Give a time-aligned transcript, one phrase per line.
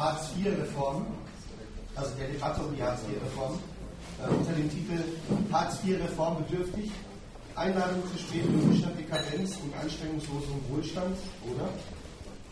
[0.00, 1.06] Hartz-IV-Reform,
[1.94, 3.58] also der Debatte um die Hartz-IV-Reform,
[4.18, 5.04] äh, unter dem Titel
[5.52, 6.90] Hartz-IV-Reform bedürftig,
[7.54, 11.68] Einladung zu spätlogischer Dekadenz und anstrengungslosem Wohlstand, oder?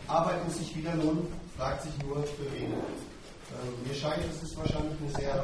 [0.07, 1.25] Arbeit muss sich wieder lohnen,
[1.57, 2.73] fragt sich nur für wen.
[2.73, 5.43] Äh, mir scheint, es ist wahrscheinlich eine sehr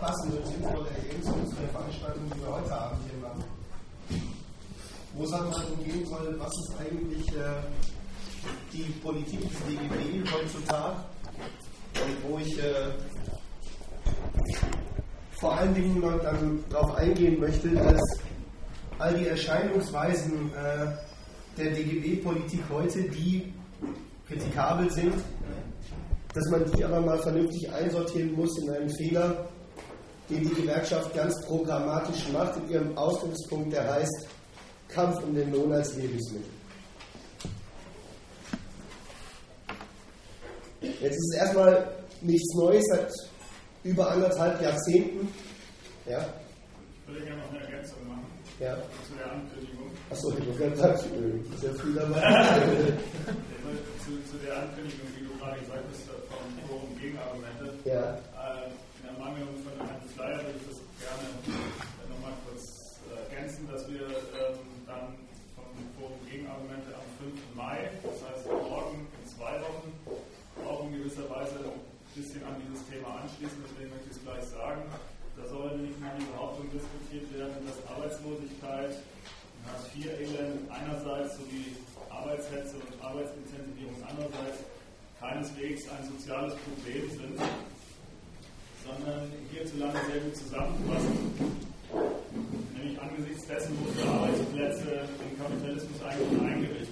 [0.00, 3.44] passende und sinnvolle Ergänzung zu der Veranstaltung, die wir heute Abend hier machen.
[5.14, 7.62] Wo es halt darum gehen soll, was ist eigentlich äh,
[8.72, 10.96] die Politik des DGB heutzutage
[12.04, 12.90] und wo ich äh,
[15.40, 18.00] vor allen Dingen dann darauf eingehen möchte, dass
[18.98, 20.86] all die Erscheinungsweisen äh,
[21.58, 23.52] der DGB-Politik heute, die
[24.28, 25.14] kritikabel sind,
[26.34, 29.48] dass man die aber mal vernünftig einsortieren muss in einen Fehler,
[30.30, 34.28] den die Gewerkschaft ganz programmatisch macht in ihrem Ausgangspunkt, der heißt
[34.88, 36.51] Kampf um den Lohn als Lebensmittel.
[40.82, 41.86] Jetzt ist es erstmal
[42.20, 43.12] nichts Neues seit
[43.84, 45.28] über anderthalb Jahrzehnten.
[46.06, 46.24] Ja?
[47.02, 48.26] Ich würde gerne noch eine Ergänzung machen
[48.62, 48.78] ja.
[49.06, 49.90] zu der Ankündigung.
[50.10, 50.98] Achso, ich habe gerade gesagt,
[51.58, 52.20] sehr viel dabei.
[54.04, 57.74] zu, zu der Ankündigung, wie du gerade gesagt hast, vom Forum Gegenargumente.
[57.84, 58.14] Ja.
[58.38, 58.70] Äh,
[59.02, 61.26] in Ermangelung von einem Flyer würde ich das gerne
[62.06, 65.18] nochmal kurz ergänzen, dass wir ähm, dann
[65.58, 65.66] vom
[65.98, 67.34] Forum Gegenargumente am 5.
[67.58, 69.90] Mai, das heißt morgen in zwei Wochen,
[70.62, 71.82] auch in gewisser Weise ein
[72.14, 74.82] bisschen an dieses Thema anschließen, deswegen möchte ich es gleich sagen.
[75.36, 79.00] Da soll nämlich mal die Behauptung diskutiert werden, dass Arbeitslosigkeit,
[79.64, 81.72] Hartz-IV-Elend einerseits sowie
[82.10, 84.60] Arbeitshetze und Arbeitsintensivierung andererseits
[85.20, 87.38] keineswegs ein soziales Problem sind,
[88.84, 91.16] sondern hierzulande sehr gut zusammenfassen.
[92.76, 96.91] Nämlich angesichts dessen, wo die Arbeitsplätze im Kapitalismus eigentlich eingerichtet.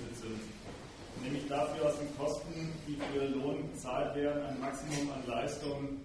[1.22, 6.00] Nämlich dafür aus den Kosten, die für Lohn bezahlt werden, ein Maximum an Leistungen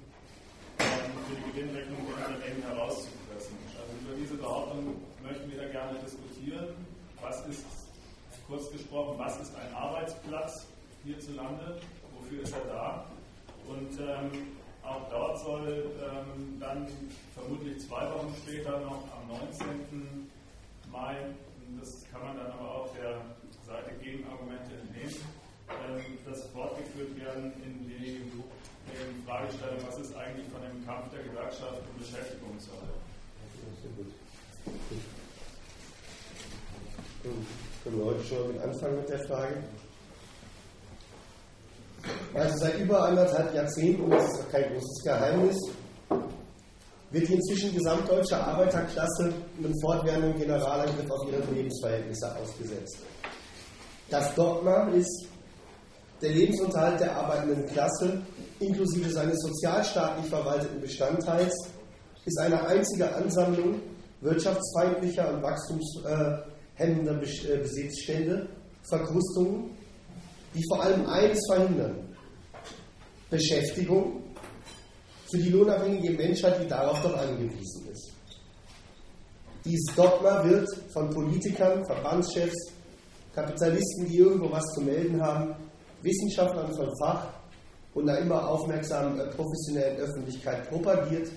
[0.80, 0.85] ähm,
[1.27, 3.55] für die Gewinnrechnung der Unternehmen herauszupressen.
[3.80, 6.75] Also über diese Behauptung möchten wir da gerne diskutieren.
[7.22, 7.66] Was ist
[8.47, 10.67] kurz gesprochen, was ist ein Arbeitsplatz
[11.03, 11.79] hierzulande,
[12.19, 13.06] wofür ist er da?
[13.68, 14.47] Und ähm,
[14.84, 16.88] auch dort soll ähm, dann
[17.34, 20.29] vermutlich zwei Wochen später noch am 19.
[20.91, 21.16] Mai,
[21.79, 23.22] das kann man dann aber auch der
[23.65, 25.15] Seite Gegenargumente entnehmen,
[26.25, 31.81] das fortgeführt werden in die, in Fragestellung, was ist eigentlich von dem Kampf der Gewerkschaft
[31.81, 33.05] und Beschäftigung zu halten.
[37.83, 39.63] Können wir heute schon mit anfangen mit der Frage?
[42.35, 45.57] Also seit über anderthalb Jahrzehnten, und das ist auch kein großes Geheimnis,
[47.09, 52.99] wird die inzwischen gesamtdeutsche Arbeiterklasse einem fortwährenden Generalangriff auf ihre Lebensverhältnisse ausgesetzt.
[54.09, 55.27] Das Dogma ist,
[56.21, 58.21] der Lebensunterhalt der arbeitenden Klasse,
[58.59, 61.53] inklusive seines sozialstaatlich verwalteten Bestandteils,
[62.25, 63.81] ist eine einzige Ansammlung
[64.21, 68.47] wirtschaftsfeindlicher und wachstumshemmender äh, Besitzstände,
[68.89, 69.71] Verkrustungen,
[70.53, 72.15] die vor allem eines verhindern:
[73.29, 74.23] Beschäftigung
[75.29, 78.11] für die lohnabhängige Menschheit, die darauf doch angewiesen ist.
[79.65, 82.75] Dieses Dogma wird von Politikern, Verbandschefs,
[83.35, 85.53] Kapitalisten, die irgendwo was zu melden haben,
[86.01, 87.28] Wissenschaftlern von Fach
[87.94, 91.29] und einer immer aufmerksamen äh, professionellen Öffentlichkeit propagiert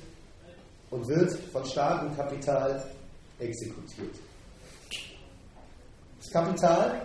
[0.91, 2.85] und wird von Staat und Kapital
[3.41, 4.15] exekutiert.
[6.21, 7.03] Das Kapital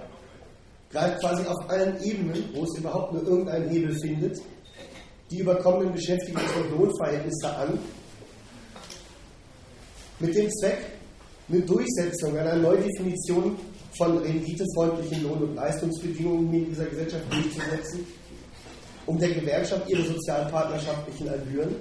[0.92, 4.40] greift quasi auf allen Ebenen, wo es überhaupt nur irgendeinen Hebel findet,
[5.32, 7.80] die überkommenen Beschäftigungs- und Lohnverhältnisse an,
[10.20, 10.78] mit dem Zweck,
[11.50, 13.58] eine Durchsetzung einer Neudefinition
[13.98, 18.08] von renditefreundlichen Lohn- und Leistungsbedingungen in dieser Gesellschaft durchzusetzen,
[19.06, 21.76] um der Gewerkschaft ihre sozialpartnerschaftlichen Allüren.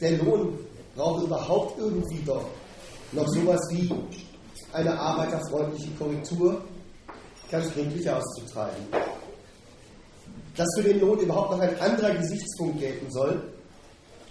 [0.00, 0.58] Der Lohn
[0.96, 2.46] braucht überhaupt irgendwie doch
[3.12, 3.90] noch sowas wie
[4.72, 6.62] eine arbeiterfreundliche Korrektur
[7.50, 8.86] ganz gründlich auszutreiben.
[10.56, 13.52] Dass für den Lohn überhaupt noch ein anderer Gesichtspunkt gelten soll,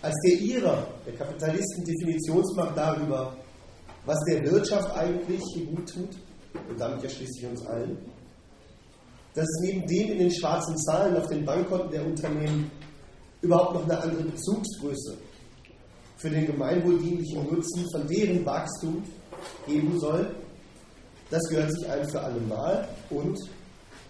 [0.02, 3.36] als der ihrer, der Kapitalisten, Definitionsmacht darüber,
[4.06, 6.10] was der Wirtschaft eigentlich gut tut,
[6.70, 7.98] und damit ja schließlich uns allen,
[9.34, 12.70] dass neben dem in den schwarzen Zahlen auf den Bankkonten der Unternehmen
[13.42, 15.18] überhaupt noch eine andere Bezugsgröße
[16.18, 19.04] für den gemeinwohldienlichen Nutzen von deren Wachstum
[19.66, 20.36] geben soll,
[21.30, 23.40] das gehört sich ein für alle Mal und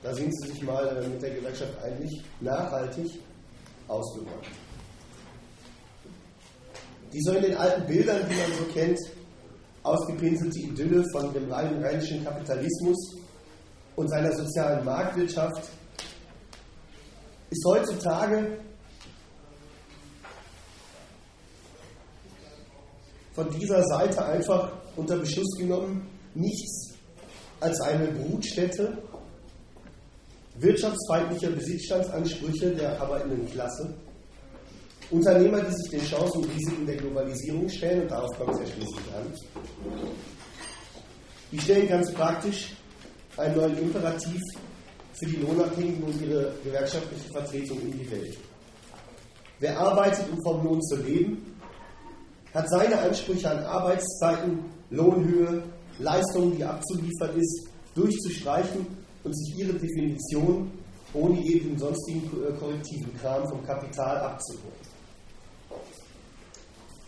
[0.03, 3.19] da sind sie sich mal mit der Gewerkschaft eigentlich nachhaltig
[3.88, 4.47] ausgemacht.
[7.13, 8.99] Die soll in den alten Bildern, die man so kennt,
[9.83, 13.17] ausgepinselte Idylle von dem rheinischen Kapitalismus
[13.95, 15.69] und seiner sozialen Marktwirtschaft
[17.49, 18.57] ist heutzutage
[23.33, 26.93] von dieser Seite einfach unter Beschuss genommen nichts
[27.59, 28.97] als eine Brutstätte
[30.55, 33.93] wirtschaftsfeindlicher Besitzstandsansprüche der arbeitenden Klasse.
[35.11, 38.65] Unternehmer, die sich den Chancen und Risiken der Globalisierung stellen, und darauf kommt es ja
[38.67, 39.33] schließlich an,
[41.51, 42.73] die stellen ganz praktisch
[43.37, 44.41] einen neuen Imperativ
[45.13, 48.37] für die Lohnabhängigen und ihre gewerkschaftliche Vertretung in die Welt.
[49.59, 51.55] Wer arbeitet, um vom Lohn zu leben,
[52.53, 54.59] hat seine Ansprüche an Arbeitszeiten,
[54.89, 55.63] Lohnhöhe,
[55.99, 58.87] Leistungen, die abzuliefern ist, durchzustreichen
[59.23, 60.71] und sich ihre Definition
[61.13, 64.80] ohne jeden sonstigen äh, korrektiven Kram vom Kapital abzuholen.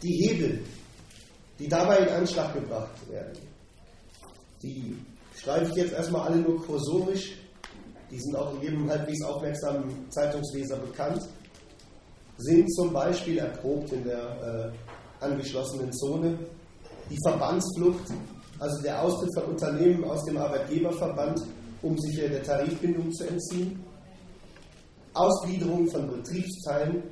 [0.03, 0.59] Die Hebel,
[1.57, 3.37] die dabei in Anschlag gebracht werden,
[4.61, 4.97] die
[5.35, 7.33] streife ich jetzt erstmal alle nur kursorisch,
[8.11, 11.21] die sind auch jedem halbwegs aufmerksamen Zeitungsleser bekannt,
[12.37, 14.73] sind zum Beispiel erprobt in der
[15.21, 16.37] äh, angeschlossenen Zone.
[17.09, 18.11] Die Verbandsflucht,
[18.59, 21.41] also der Austritt von Unternehmen aus dem Arbeitgeberverband,
[21.81, 23.83] um sich der Tarifbindung zu entziehen,
[25.13, 27.03] Ausgliederung von Betriebsteilen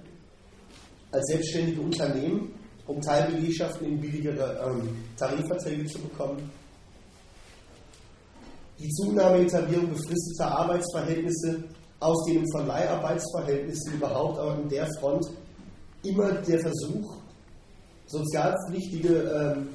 [1.11, 2.53] als selbstständige Unternehmen,
[2.91, 6.49] um Teilbelegschaften in billigere ähm, Tarifverträge zu bekommen,
[8.79, 11.63] die Zunahme Etablierung befristeter Arbeitsverhältnisse,
[11.99, 15.27] Ausdehnung von Leiharbeitsverhältnissen überhaupt, aber in der Front
[16.03, 17.17] immer der Versuch,
[18.07, 19.69] sozialpflichtige ähm,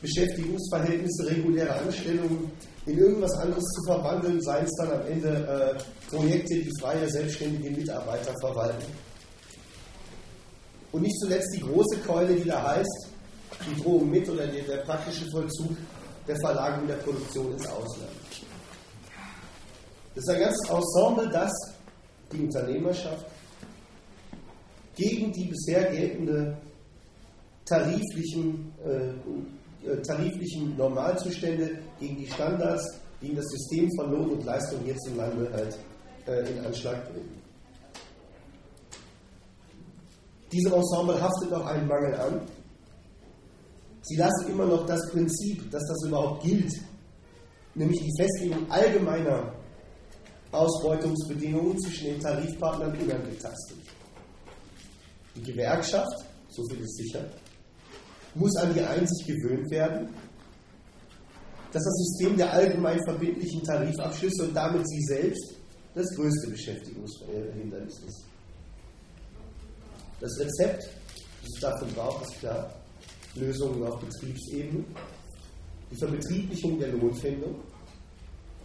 [0.00, 2.50] Beschäftigungsverhältnisse, reguläre Anstellungen
[2.86, 7.70] in irgendwas anderes zu verwandeln, seien es dann am Ende äh, Projekte, die freie, selbstständige
[7.70, 9.11] Mitarbeiter verwalten.
[10.92, 13.08] Und nicht zuletzt die große Keule, die da heißt,
[13.66, 15.76] die Drohung mit oder der, der praktische Vollzug
[16.26, 18.10] der Verlagerung der Produktion ins Ausland.
[20.14, 21.50] Das ist ein ganzes Ensemble, das
[22.30, 23.26] die Unternehmerschaft
[24.94, 26.56] gegen die bisher geltende
[27.64, 34.84] tariflichen, äh, äh, tariflichen Normalzustände, gegen die Standards, gegen das System von Lohn und Leistung
[34.86, 35.78] jetzt im Lande halt
[36.26, 37.41] äh, in Anschlag bringen.
[40.52, 42.40] Diesem Ensemble haftet noch einen Mangel an.
[44.02, 46.72] Sie lassen immer noch das Prinzip, dass das überhaupt gilt,
[47.74, 49.54] nämlich die Festlegung allgemeiner
[50.50, 53.78] Ausbeutungsbedingungen zwischen den Tarifpartnern unangetastet.
[55.34, 57.24] Die Gewerkschaft, so viel ist sicher,
[58.34, 60.08] muss an die Einsicht gewöhnt werden,
[61.72, 65.54] dass das System der allgemein verbindlichen Tarifabschlüsse und damit sie selbst
[65.94, 68.31] das größte Beschäftigungshindernis ist.
[70.22, 72.72] Das Rezept, das es davon braucht, ist klar.
[73.34, 74.84] Lösungen auf Betriebsebene,
[75.90, 77.56] die Verbetrieblichung der Lohnfindung.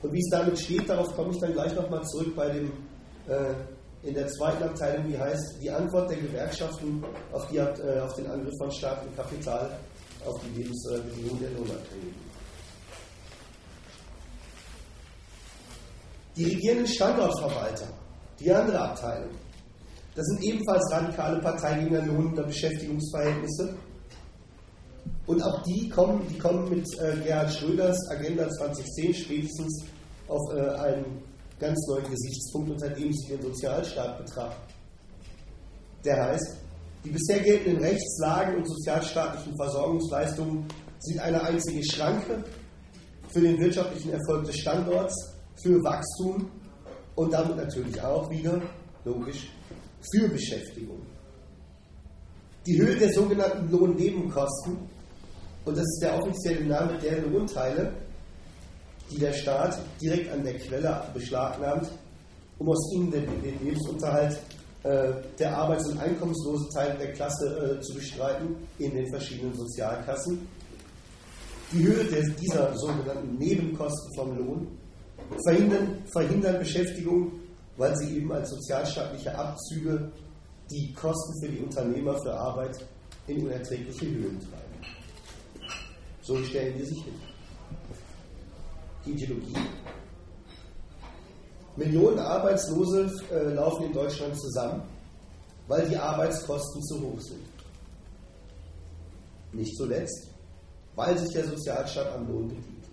[0.03, 2.71] Und wie es damit steht, darauf komme ich dann gleich nochmal zurück bei dem,
[3.27, 3.55] äh,
[4.03, 8.27] in der zweiten Abteilung, die heißt die Antwort der Gewerkschaften auf, die, äh, auf den
[8.27, 9.79] Angriff von Staat und Kapital
[10.23, 12.27] auf die Lebensbedingungen der Lohnabhängigen.
[16.35, 17.87] Die regierenden Standortverwalter,
[18.39, 19.31] die andere Abteilung,
[20.17, 23.75] das sind ebenfalls radikale Parteigänger lohnender Beschäftigungsverhältnisse
[25.27, 29.85] und auch die kommen, die kommen mit äh, Gerhard Schröders Agenda 2010 spätestens
[30.27, 31.21] auf äh, einen
[31.59, 34.73] ganz neuen Gesichtspunkt, unter dem sie den Sozialstaat betrachten.
[36.03, 36.57] Der heißt,
[37.05, 40.65] die bisher geltenden Rechtslagen und sozialstaatlichen Versorgungsleistungen
[40.97, 42.43] sind eine einzige Schranke
[43.29, 45.13] für den wirtschaftlichen Erfolg des Standorts,
[45.61, 46.49] für Wachstum
[47.13, 48.59] und damit natürlich auch wieder,
[49.05, 49.47] logisch,
[50.11, 51.01] für Beschäftigung.
[52.65, 54.77] Die Höhe der sogenannten Lohnnebenkosten
[55.67, 57.91] und das ist der offizielle Name der Lohnteile,
[59.11, 61.89] die der Staat direkt an der Quelle beschlagnahmt,
[62.57, 64.39] um aus ihnen den, den Lebensunterhalt
[64.83, 70.47] äh, der arbeits- und einkommenslosen Teile der Klasse äh, zu bestreiten in den verschiedenen Sozialkassen.
[71.73, 74.67] Die Höhe der, dieser sogenannten Nebenkosten vom Lohn
[75.43, 77.31] verhindern, verhindern Beschäftigung,
[77.77, 80.11] weil sie eben als sozialstaatliche Abzüge
[80.69, 82.85] die Kosten für die Unternehmer für Arbeit
[83.27, 84.67] in unerträgliche Höhen treiben.
[86.21, 87.13] So stellen die sich hin.
[89.05, 89.55] Die Ideologie.
[91.77, 94.81] Millionen Arbeitslose äh, laufen in Deutschland zusammen,
[95.67, 97.45] weil die Arbeitskosten zu hoch sind.
[99.53, 100.27] Nicht zuletzt,
[100.95, 102.85] weil sich der Sozialstaat am Lohn bedient.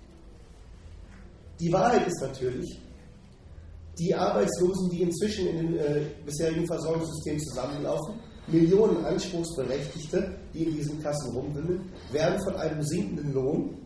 [1.59, 2.79] Die Wahrheit ist natürlich,
[3.99, 8.15] die Arbeitslosen, die inzwischen in den äh, bisherigen Versorgungssystemen zusammenlaufen,
[8.47, 13.79] Millionen Anspruchsberechtigte, die in diesen Kassen rumwimmeln, werden von einem sinkenden Lohn,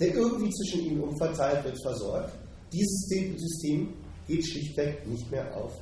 [0.00, 2.32] der irgendwie zwischen ihnen umverteilt wird, versorgt.
[2.72, 3.92] Dieses System
[4.26, 5.72] geht schlichtweg nicht mehr auf.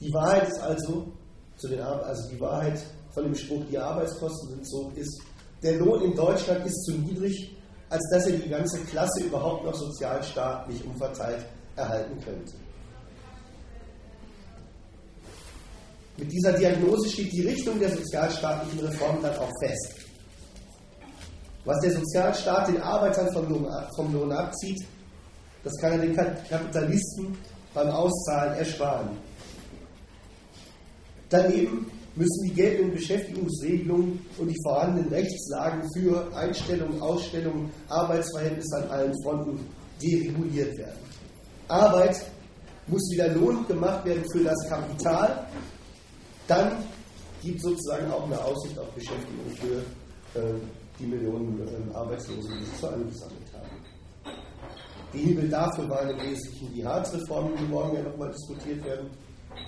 [0.00, 1.12] Die Wahrheit ist also,
[1.56, 2.80] zu den also die Wahrheit
[3.12, 5.20] von dem Spruch, die Arbeitskosten sind so, ist,
[5.62, 7.56] der Lohn in Deutschland ist zu niedrig,
[7.90, 11.46] als dass er die ganze Klasse überhaupt noch sozialstaatlich umverteilt
[11.78, 12.52] erhalten könnte.
[16.18, 19.94] Mit dieser Diagnose steht die Richtung der sozialstaatlichen Reformen dann auch fest.
[21.64, 24.84] Was der Sozialstaat den Arbeitern vom Lohn, abzieht,
[25.62, 27.36] das kann er den Kapitalisten
[27.72, 29.10] beim Auszahlen ersparen.
[31.28, 39.22] Daneben müssen die geltenden Beschäftigungsregelungen und die vorhandenen Rechtslagen für Einstellungen, Ausstellungen, Arbeitsverhältnisse an allen
[39.22, 39.60] Fronten
[40.02, 41.07] dereguliert werden.
[41.68, 42.24] Arbeit
[42.86, 45.46] muss wieder lohnend gemacht werden für das Kapital.
[46.46, 46.84] Dann
[47.42, 50.54] gibt sozusagen auch eine Aussicht auf Beschäftigung für äh,
[50.98, 53.68] die Millionen äh, Arbeitslosen, die sich zu angesammelt haben.
[55.12, 59.10] Die Hebel dafür waren im Wesentlichen die Hartz-Reformen, die morgen ja nochmal diskutiert werden.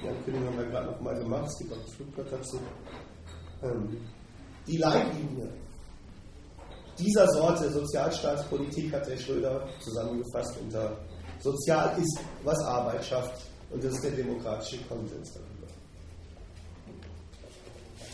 [0.03, 2.59] Die Ankündigung haben wir gerade nochmal gemacht, es gibt auch das Flugblatt dazu.
[3.63, 3.97] Ähm,
[4.67, 5.49] die Leitlinie
[6.99, 10.99] dieser Sorte Sozialstaatspolitik hat Herr Schröder zusammengefasst unter
[11.41, 15.67] Sozial ist, was Arbeit schafft und das ist der demokratische Konsens darüber.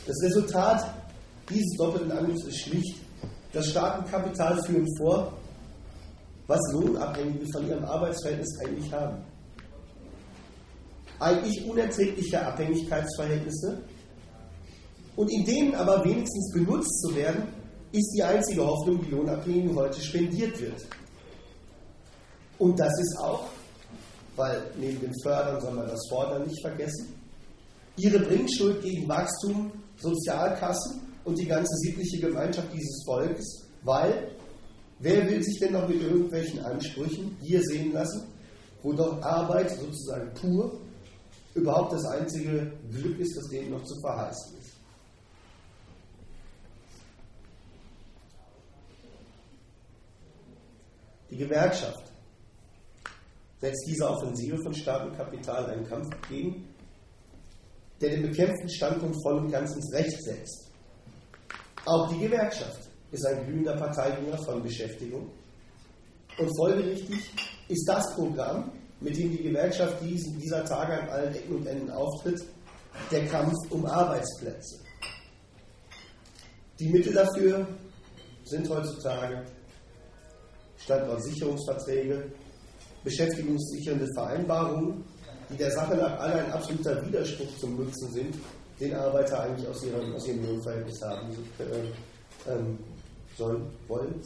[0.06, 0.94] Das Resultat
[1.48, 2.96] dieses doppelten Angriffs ist schlicht.
[3.52, 5.32] Das Staatenkapital führen vor,
[6.46, 9.24] was Lohnabhängige von ihrem Arbeitsverhältnis eigentlich haben
[11.18, 13.82] eigentlich unerträgliche Abhängigkeitsverhältnisse
[15.16, 17.44] und in denen aber wenigstens benutzt zu werden,
[17.92, 20.86] ist die einzige Hoffnung, die Lohnabhängigen heute spendiert wird.
[22.58, 23.48] Und das ist auch,
[24.36, 27.14] weil neben dem Fördern soll man das Fordern nicht vergessen,
[27.96, 34.30] ihre Bringschuld gegen Wachstum, Sozialkassen und die ganze sittliche Gemeinschaft dieses Volkes, weil
[34.98, 38.26] wer will sich denn noch mit irgendwelchen Ansprüchen hier sehen lassen,
[38.82, 40.78] wo doch Arbeit sozusagen pur
[41.54, 44.72] überhaupt das einzige Glück ist, das denen noch zu verheißen ist.
[51.30, 52.12] Die Gewerkschaft
[53.60, 56.68] setzt diese Offensive von und Kapital einen Kampf entgegen,
[58.00, 60.70] der den bekämpften Standpunkt voll und ganz ins Recht setzt.
[61.86, 65.30] Auch die Gewerkschaft ist ein glühender Parteigänger von Beschäftigung
[66.38, 67.30] und folgerichtig
[67.68, 72.42] ist das Programm, mit dem die Gewerkschaft dieser Tage an allen Ecken und Enden auftritt,
[73.10, 74.80] der Kampf um Arbeitsplätze.
[76.78, 77.66] Die Mittel dafür
[78.44, 79.44] sind heutzutage
[80.78, 82.32] Standortsicherungsverträge,
[83.06, 85.04] beschäftigungssichernde Vereinbarungen,
[85.48, 88.34] die der Sache nach alle ein absoluter Widerspruch zum Nutzen sind,
[88.80, 92.78] den Arbeiter eigentlich aus ihrem, aus ihrem Lohnverhältnis haben äh, ähm,
[93.38, 94.20] sollen, wollen.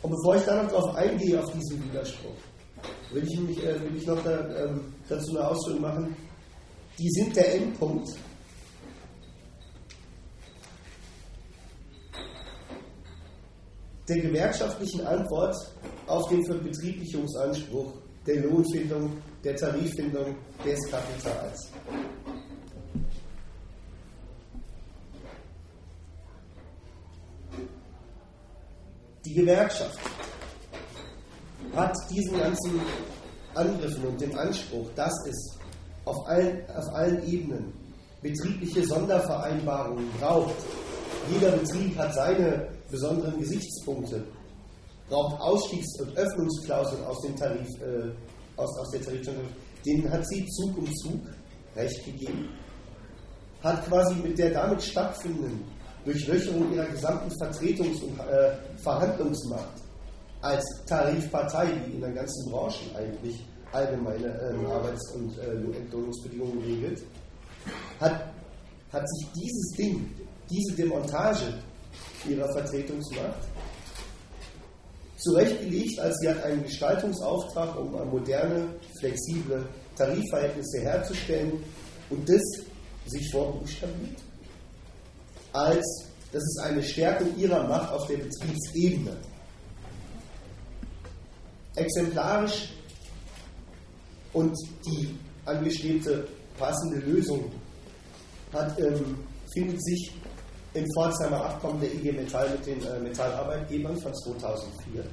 [0.00, 2.36] Und bevor ich darauf eingehe, auf diesen Widerspruch,
[3.12, 6.16] will ich, mich, äh, will ich noch da, ähm, dazu eine Ausführung machen.
[6.98, 8.08] Die sind der Endpunkt
[14.08, 15.54] der gewerkschaftlichen Antwort
[16.06, 17.92] auf den Verbetrieblichungsanspruch
[18.26, 21.68] der Lohnfindung, der Tariffindung des Kapitals.
[29.24, 29.98] Die Gewerkschaft
[31.76, 32.80] hat diesen ganzen
[33.54, 35.58] Angriffen und den Anspruch, dass es
[36.04, 37.72] auf allen, auf allen Ebenen
[38.22, 40.54] betriebliche Sondervereinbarungen braucht.
[41.30, 44.24] Jeder Betrieb hat seine besonderen Gesichtspunkte,
[45.08, 48.10] braucht Ausstiegs- und Öffnungsklauseln aus dem Tarif, äh,
[48.56, 49.50] aus, aus der Tarifverhandlung.
[49.86, 51.20] Denen hat sie Zug um Zug
[51.76, 52.48] Recht gegeben,
[53.62, 55.62] hat quasi mit der damit stattfindenden
[56.04, 59.82] Durchlöcherung ihrer gesamten Vertretungs- und äh, Verhandlungsmacht
[60.40, 67.02] als Tarifpartei, die in der ganzen Branche eigentlich allgemeine äh, Arbeits- und äh, Entlohnungsbedingungen regelt,
[68.00, 68.32] hat,
[68.92, 70.10] hat sich dieses Ding,
[70.50, 71.54] diese Demontage
[72.28, 73.46] ihrer Vertretungsmacht
[75.16, 81.52] zurechtgelegt, als sie hat einen Gestaltungsauftrag, um moderne, flexible Tarifverhältnisse herzustellen
[82.10, 82.42] und das
[83.06, 84.18] sich vorbuchstabiert
[85.52, 89.16] als das ist eine Stärkung ihrer Macht auf der Betriebsebene.
[91.74, 92.70] Exemplarisch
[94.34, 97.50] und die angestrebte passende Lösung
[98.52, 99.18] hat, ähm,
[99.54, 100.12] findet sich
[100.74, 105.04] im Pforzheimer Abkommen der IG Metall mit den äh, Metallarbeitgebern von 2004.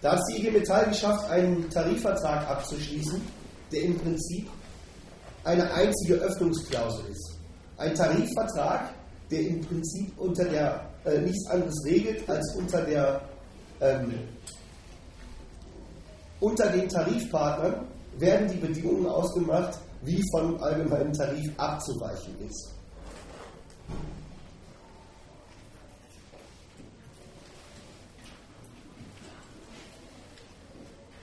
[0.00, 3.20] Da hat die IG Metall geschafft, einen Tarifvertrag abzuschließen,
[3.72, 4.48] der im Prinzip
[5.44, 7.34] eine einzige Öffnungsklausel ist
[7.76, 8.94] ein Tarifvertrag,
[9.30, 13.20] der im Prinzip unter der äh, nichts anderes regelt als unter der
[13.80, 14.14] ähm,
[16.40, 17.86] unter den Tarifpartnern
[18.18, 22.73] werden die Bedingungen ausgemacht, wie von allgemeinem Tarif abzuweichen ist.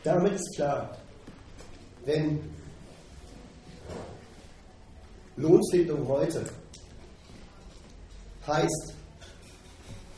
[0.04, 0.98] Damit ist klar,
[2.06, 2.40] wenn
[5.38, 6.44] Lohnfindung heute
[8.48, 8.94] heißt,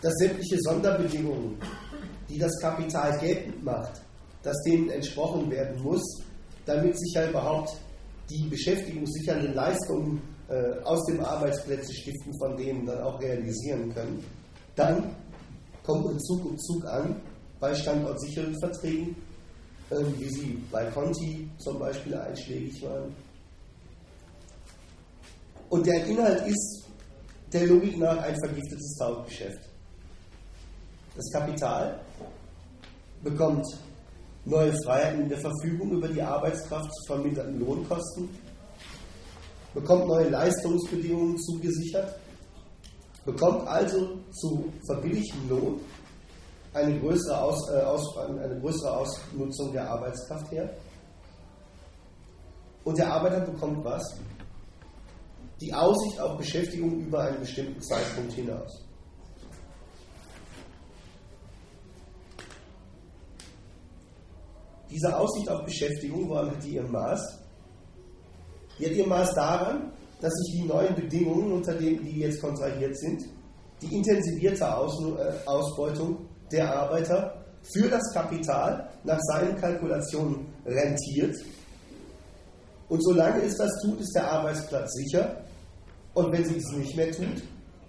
[0.01, 1.57] dass sämtliche Sonderbedingungen,
[2.29, 4.01] die das Kapital geltend macht,
[4.41, 6.01] dass denen entsprochen werden muss,
[6.65, 7.77] damit sich ja überhaupt
[8.29, 10.21] die beschäftigungssichernden Leistungen
[10.83, 14.23] aus dem Arbeitsplätze stiften, von denen dann auch realisieren können,
[14.75, 15.15] dann
[15.83, 17.15] kommt in Zug um Zug an
[17.59, 19.15] bei standortsicheren Verträgen,
[19.89, 23.13] äh, wie sie bei Conti zum Beispiel einschlägig waren.
[25.69, 26.85] Und der Inhalt ist
[27.51, 29.59] der Logik nach ein vergiftetes Tauschgeschäft.
[31.15, 31.99] Das Kapital
[33.23, 33.65] bekommt
[34.45, 38.29] neue Freiheiten in der Verfügung über die Arbeitskraft zu verminderten Lohnkosten,
[39.73, 42.15] bekommt neue Leistungsbedingungen zugesichert,
[43.25, 45.79] bekommt also zu verbilligtem Lohn
[46.73, 50.69] eine größere, Aus, äh, Aus, eine größere Ausnutzung der Arbeitskraft her.
[52.83, 54.03] Und der Arbeiter bekommt was?
[55.61, 58.83] Die Aussicht auf Beschäftigung über einen bestimmten Zeitpunkt hinaus.
[64.89, 67.42] Diese Aussicht auf Beschäftigung, woran hat die ihr Maß?
[68.79, 73.23] Hat ihr Maß daran, dass sich die neuen Bedingungen, unter denen die jetzt kontrahiert sind,
[73.81, 81.35] die intensivierte Aus, äh, Ausbeutung der Arbeiter für das Kapital nach seinen Kalkulationen rentiert.
[82.89, 85.43] Und solange es das tut, ist der Arbeitsplatz sicher.
[86.13, 87.43] Und wenn sie es nicht mehr tut,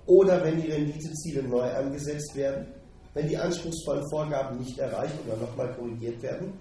[0.06, 2.66] oder wenn die Renditeziele neu angesetzt werden,
[3.14, 6.52] wenn die anspruchsvollen Vorgaben nicht erreicht oder nochmal korrigiert werden,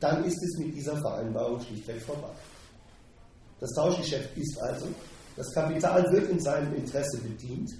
[0.00, 2.30] dann ist es mit dieser Vereinbarung schlichtweg vorbei.
[3.62, 4.88] Das Tauschgeschäft ist also,
[5.36, 7.70] das Kapital wird in seinem Interesse bedient,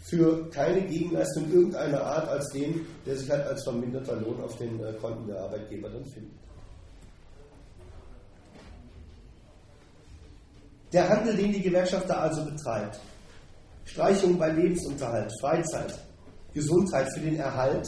[0.00, 4.82] für keine Gegenleistung irgendeiner Art als den, der sich halt als verminderter Lohn auf den
[4.82, 6.32] äh, Konten der Arbeitgeber dann findet.
[10.90, 12.98] Der Handel, den die Gewerkschaft da also betreibt,
[13.84, 15.98] Streichungen bei Lebensunterhalt, Freizeit,
[16.54, 17.86] Gesundheit für den Erhalt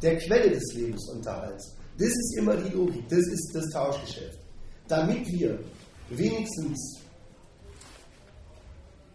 [0.00, 1.83] der Quelle des Lebensunterhalts.
[1.98, 4.38] Das ist immer die Logik, das ist das Tauschgeschäft.
[4.88, 5.58] Damit wir
[6.10, 7.00] wenigstens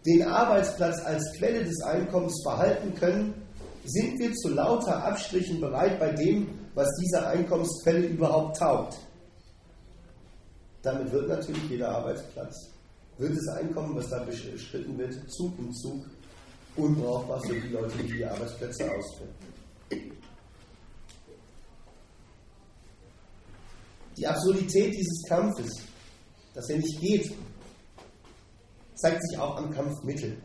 [0.05, 3.33] den Arbeitsplatz als Quelle des Einkommens behalten können,
[3.85, 8.97] sind wir zu lauter Abstrichen bereit bei dem, was diese Einkommensquelle überhaupt taugt.
[10.81, 12.69] Damit wird natürlich jeder Arbeitsplatz,
[13.17, 16.05] wird das Einkommen, was da beschritten wird, Zug um Zug
[16.77, 19.33] unbrauchbar für die Leute, die die Arbeitsplätze ausführen.
[24.17, 25.71] Die Absurdität dieses Kampfes,
[26.53, 27.31] dass er nicht geht,
[28.95, 30.37] zeigt sich auch am Kampfmittel.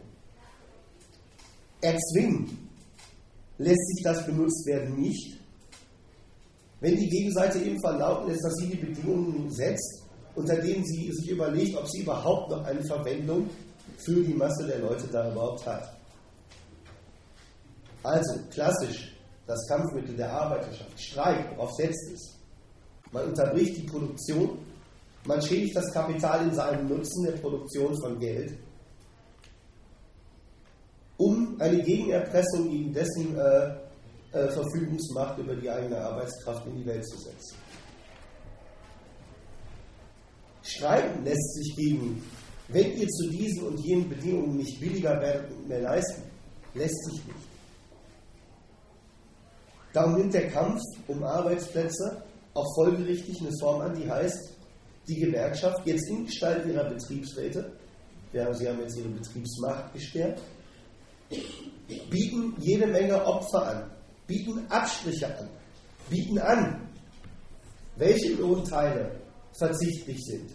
[1.81, 2.69] Erzwingen
[3.59, 5.39] lässt sich das benutzt werden nicht,
[6.81, 10.03] wenn die Gegenseite eben verlauten lässt, dass sie die Bedingungen setzt,
[10.35, 13.49] unter denen sie sich überlegt, ob sie überhaupt noch eine Verwendung
[14.05, 15.97] für die Masse der Leute da überhaupt hat.
[18.03, 19.15] Also klassisch
[19.47, 22.34] das Kampfmittel der Arbeiterschaft, Streik, worauf setzt es?
[23.15, 24.59] Man unterbricht die Produktion,
[25.25, 28.59] man schädigt das Kapital in seinem Nutzen der Produktion von Geld,
[31.17, 33.67] um eine Gegenerpressung gegen dessen äh,
[34.33, 37.57] äh, Verfügungsmacht über die eigene Arbeitskraft in die Welt zu setzen.
[40.65, 42.21] Streiten lässt sich gegen,
[42.67, 46.25] wenn ihr zu diesen und jenen Bedingungen nicht billiger werdet und mehr leisten,
[46.75, 47.49] lässt sich nicht.
[49.93, 54.55] Darum nimmt der Kampf um Arbeitsplätze auch folgerichtig eine Form an, die heißt,
[55.09, 57.73] die Gewerkschaft jetzt in Gestalt ihrer Betriebsräte,
[58.33, 60.41] sie haben jetzt ihre Betriebsmacht gestärkt,
[62.11, 63.91] bieten jede Menge Opfer an,
[64.27, 65.49] bieten Abstriche an,
[66.09, 66.89] bieten an,
[67.97, 69.13] welche Lohnteile
[69.53, 70.51] verzichtlich sind,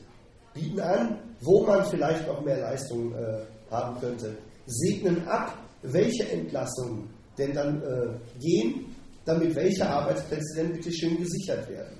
[0.54, 7.10] bieten an, wo man vielleicht noch mehr Leistung äh, haben könnte, segnen ab, welche Entlassungen
[7.38, 8.89] denn dann äh, gehen
[9.30, 11.98] damit welche Arbeitsplätze denn bitte schön gesichert werden.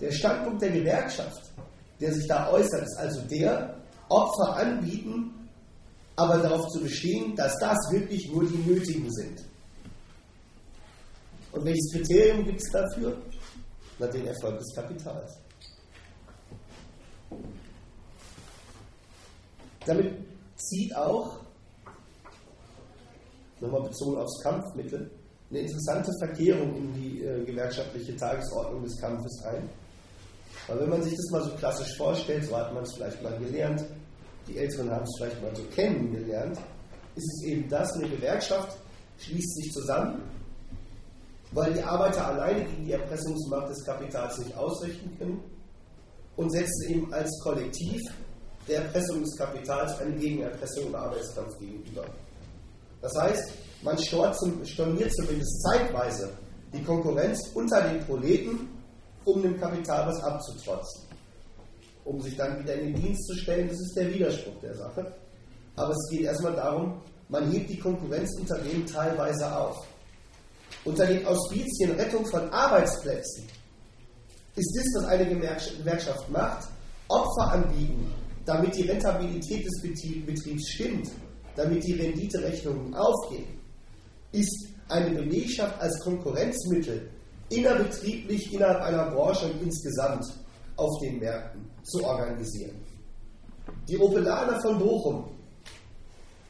[0.00, 1.42] Der Standpunkt der Gewerkschaft,
[2.00, 3.76] der sich da äußert, ist also der,
[4.08, 5.48] Opfer anbieten,
[6.16, 9.42] aber darauf zu bestehen, dass das wirklich nur die nötigen sind.
[11.52, 13.16] Und welches Kriterium gibt es dafür?
[13.98, 15.38] Na, den Erfolg des Kapitals.
[19.86, 20.14] Damit
[20.56, 21.38] zieht auch,
[23.60, 25.10] nochmal bezogen aufs Kampfmittel,
[25.50, 29.68] eine interessante Verkehrung in die, äh, gewerkschaftliche Tagesordnung des Kampfes ein.
[30.68, 33.36] Aber wenn man sich das mal so klassisch vorstellt, so hat man es vielleicht mal
[33.38, 33.84] gelernt,
[34.48, 36.58] die Älteren haben es vielleicht mal so kennengelernt,
[37.16, 38.76] ist es eben das, eine Gewerkschaft
[39.18, 40.22] schließt sich zusammen,
[41.52, 45.40] weil die Arbeiter alleine gegen die Erpressungsmacht des Kapitals nicht ausrichten können
[46.36, 48.00] und setzen eben als Kollektiv
[48.66, 52.04] der Erpressung des Kapitals eine Gegenerpressung im Arbeitskampf gegenüber.
[53.00, 53.52] Das heißt,
[53.84, 56.32] man storniert zumindest zeitweise
[56.72, 58.68] die Konkurrenz unter den Proleten,
[59.24, 61.02] um dem Kapital was abzutrotzen.
[62.04, 65.14] Um sich dann wieder in den Dienst zu stellen, das ist der Widerspruch der Sache.
[65.76, 69.86] Aber es geht erstmal darum, man hebt die Konkurrenz unter denen teilweise auf.
[70.84, 73.44] Unter den Auspizien Rettung von Arbeitsplätzen
[74.56, 76.68] ist das, was eine Gewerkschaft macht,
[77.08, 78.12] Opfer anbieten,
[78.44, 81.10] damit die Rentabilität des Betriebs stimmt,
[81.56, 83.63] damit die Renditerechnungen aufgehen,
[84.34, 87.08] ist eine Belegschaft als Konkurrenzmittel
[87.48, 90.24] innerbetrieblich innerhalb einer Branche und insgesamt
[90.76, 92.76] auf den Märkten zu organisieren.
[93.88, 95.30] Die Opelaner von Bochum,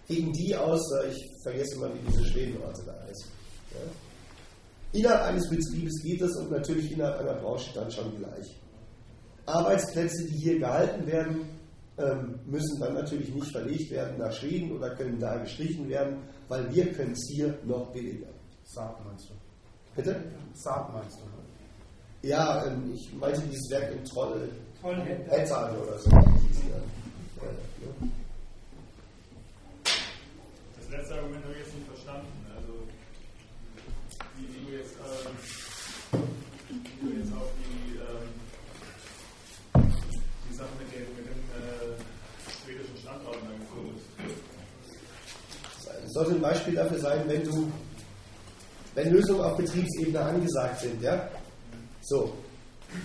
[0.09, 3.27] gegen die aus, äh, ich vergesse immer, wie diese Schwedenorte da heißen.
[3.73, 4.99] Ja?
[4.99, 8.61] Innerhalb eines Betriebes geht es und natürlich innerhalb einer Branche dann schon gleich.
[9.47, 11.49] Arbeitsplätze, die hier gehalten werden,
[11.99, 16.19] ähm, müssen dann natürlich nicht verlegt werden nach Schweden oder können da gestrichen werden,
[16.49, 18.29] weil wir können es hier noch billiger.
[18.65, 19.35] Saab meinst du?
[19.97, 20.23] Bitte?
[20.55, 22.27] Saab meinst du?
[22.27, 24.49] Ja, ähm, ich meinte dieses Werk in Troll,
[24.81, 26.11] Trollhättan oder so.
[30.77, 32.27] Das letzte Argument habe ich jetzt nicht verstanden.
[32.57, 32.73] Also,
[34.39, 35.37] wie du jetzt, ähm,
[46.15, 47.69] Sollte ein Beispiel dafür sein, wenn du
[48.95, 51.29] wenn Lösungen auf Betriebsebene angesagt sind, ja?
[52.03, 52.33] So.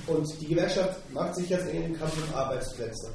[0.06, 3.10] Und die Gewerkschaft macht sich jetzt in den Kampf um Arbeitsplätze.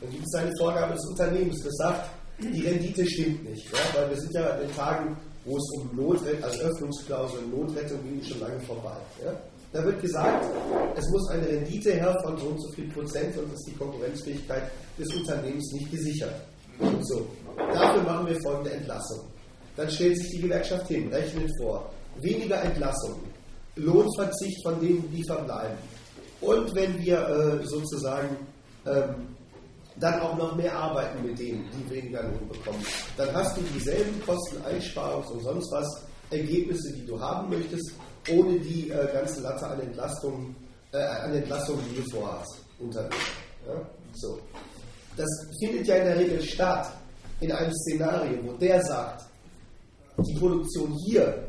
[0.00, 2.08] Dann gibt es eine Vorgabe des Unternehmens, das sagt,
[2.38, 3.66] die Rendite stimmt nicht.
[3.72, 3.78] Ja?
[3.94, 8.22] Weil wir sind ja an den Tagen, wo es um Notrettung, also Öffnungsklausel, Notrettung ging
[8.22, 8.96] schon lange vorbei.
[9.24, 9.34] Ja?
[9.72, 10.44] Da wird gesagt,
[10.96, 14.70] es muss eine Rendite her von so und so viel Prozent und ist die Konkurrenzfähigkeit
[14.96, 16.34] des Unternehmens nicht gesichert.
[17.02, 17.26] So.
[17.56, 19.20] Dafür machen wir folgende Entlassung.
[19.76, 23.20] Dann stellt sich die Gewerkschaft hin, rechnet vor weniger Entlassungen,
[23.76, 25.78] Lohnverzicht von denen, die verbleiben.
[26.40, 28.36] Und wenn wir äh, sozusagen
[28.86, 29.36] ähm,
[29.96, 32.84] dann auch noch mehr arbeiten mit denen, die weniger Lohn bekommen,
[33.16, 37.92] dann hast du dieselben Kosten, Einsparungs- und sonst was Ergebnisse, die du haben möchtest,
[38.30, 40.56] ohne die äh, ganze Latte an Entlastungen,
[40.92, 43.16] äh, an Entlastungen, die du vorhast, unterwegs.
[43.66, 43.80] Ja?
[44.14, 44.38] So.
[45.16, 45.28] Das
[45.58, 46.90] findet ja in der Regel statt
[47.40, 49.24] in einem Szenario, wo der sagt,
[50.26, 51.46] die Produktion hier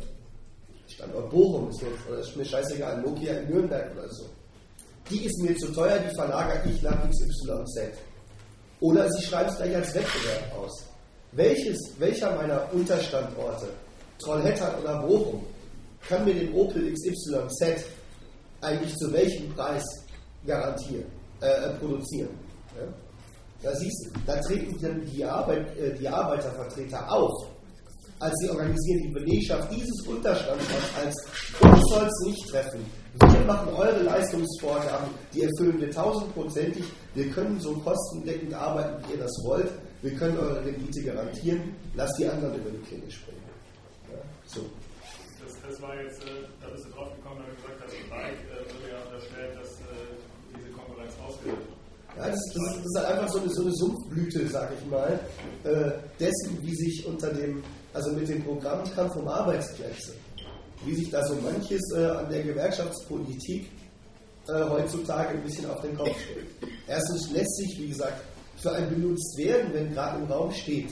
[1.01, 4.25] Standort Bochum ist mir, ist mir scheißegal, Nokia in Nürnberg oder so.
[5.09, 7.97] Die ist mir zu teuer, die verlagere ich nach XYZ.
[8.79, 10.85] Oder Sie schreiben es gleich als Wettbewerb aus.
[11.31, 13.69] Welches, welcher meiner Unterstandorte,
[14.19, 15.45] Trollhättan oder Bochum,
[16.07, 17.85] kann mir den Opel XYZ
[18.61, 19.83] eigentlich zu welchem Preis
[20.45, 21.05] garantieren,
[21.39, 22.37] äh, produzieren?
[22.75, 22.87] Ja?
[23.63, 27.50] Da siehst du, da treten dann die, Arbeit, äh, die Arbeitervertreter auf
[28.21, 31.15] als sie organisieren die Belegschaft dieses Unterstandsmanns als
[31.59, 32.85] uns soll es nicht treffen.
[33.19, 36.85] Wir machen eure Leistungsvorgaben, die erfüllen wir tausendprozentig.
[37.15, 39.69] Wir können so kostendeckend arbeiten, wie ihr das wollt.
[40.01, 41.75] Wir können eure Rendite garantieren.
[41.95, 43.41] Lasst die anderen über die Klinge springen.
[44.09, 44.61] Ja, so.
[45.43, 48.39] Das, das, war jetzt, äh, da bist du drauf gekommen, wenn du gesagt hast, Bike
[48.45, 51.57] äh, würde ja unterstellen, dass äh, diese Konkurrenz ausgeht.
[52.17, 55.19] Ja, das, das, das, ist halt einfach so eine, so eine Sumpfblüte, sag ich mal,
[55.63, 60.13] äh, dessen, wie sich unter dem also mit dem Programmkampf um Arbeitsplätze,
[60.85, 63.69] wie sich da so manches äh, an der Gewerkschaftspolitik
[64.47, 66.47] äh, heutzutage ein bisschen auf den Kopf stellt.
[66.87, 68.21] Erstens lässt sich, wie gesagt,
[68.57, 70.89] für ein benutzt werden, wenn gerade im Raum steht,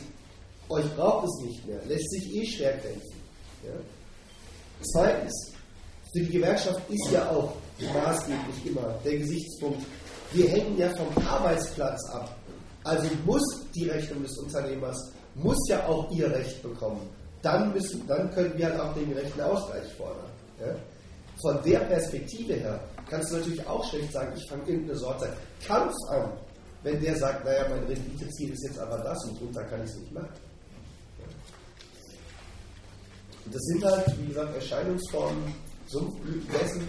[0.69, 3.21] euch braucht es nicht mehr, lässt sich eh schwer kämpfen.
[3.63, 3.73] Ja?
[4.93, 5.51] Zweitens,
[6.13, 9.83] für die Gewerkschaft ist ja auch maßgeblich immer der Gesichtspunkt,
[10.31, 12.35] wir hängen ja vom Arbeitsplatz ab.
[12.83, 13.43] Also muss
[13.75, 17.09] die Rechnung des Unternehmers muss ja auch ihr Recht bekommen.
[17.41, 20.29] Dann, müssen, dann können wir halt auch den gerechten Ausgleich fordern.
[20.59, 20.75] Ja?
[21.41, 25.33] Von der Perspektive her kannst du natürlich auch schlecht sagen, ich fange irgendeine Sorte
[25.65, 26.33] Kampf an,
[26.83, 29.97] wenn der sagt, naja, mein Renditeziel ist jetzt aber das und drunter kann ich es
[29.97, 30.29] nicht machen.
[33.45, 35.55] Und das sind halt, wie gesagt, Erscheinungsformen,
[35.87, 36.87] Sumpfblüten dessen,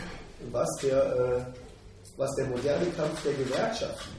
[0.50, 1.44] was der, äh,
[2.16, 4.10] was der moderne Kampf der Gewerkschaften,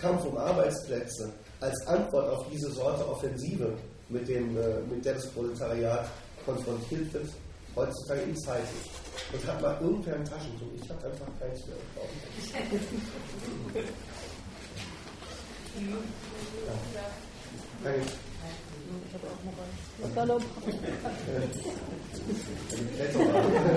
[0.00, 3.72] Kampf um Arbeitsplätze, als Antwort auf diese Sorte Offensive,
[4.08, 6.08] mit, dem, äh, mit der das Proletariat
[6.44, 7.28] konfrontiert wird,
[7.74, 8.68] heutzutage inzeitig.
[9.32, 10.68] Und hat mal irgendwer ein Taschentuch?
[10.80, 11.76] Ich habe einfach keins mehr.
[16.66, 16.72] Ja.
[17.82, 18.02] Danke.
[20.14, 20.42] Salopp.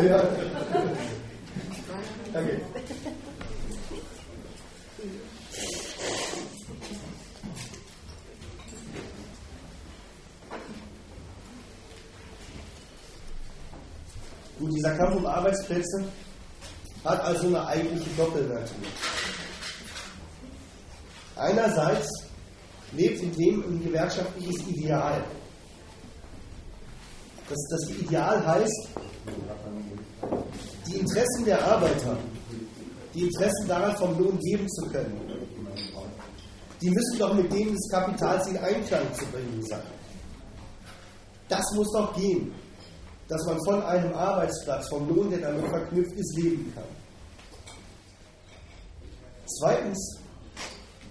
[0.03, 0.23] Ja.
[2.33, 2.61] Danke.
[14.59, 16.03] Gut, dieser Kampf um Arbeitsplätze
[17.05, 18.75] hat also eine eigentliche Doppelnatur.
[21.37, 22.09] Einerseits
[22.91, 25.23] lebt in dem ein gewerkschaftliches Ideal.
[27.47, 28.89] Das, das Ideal heißt,
[30.87, 32.17] die Interessen der Arbeiter,
[33.13, 35.21] die Interessen daran vom Lohn geben zu können,
[36.81, 39.81] die müssen doch mit denen des Kapitals in Einklang zu bringen sein.
[41.47, 42.51] Das muss doch gehen
[43.29, 46.83] dass man von einem Arbeitsplatz, vom Lohn, der damit verknüpft ist, leben kann.
[49.59, 50.19] Zweitens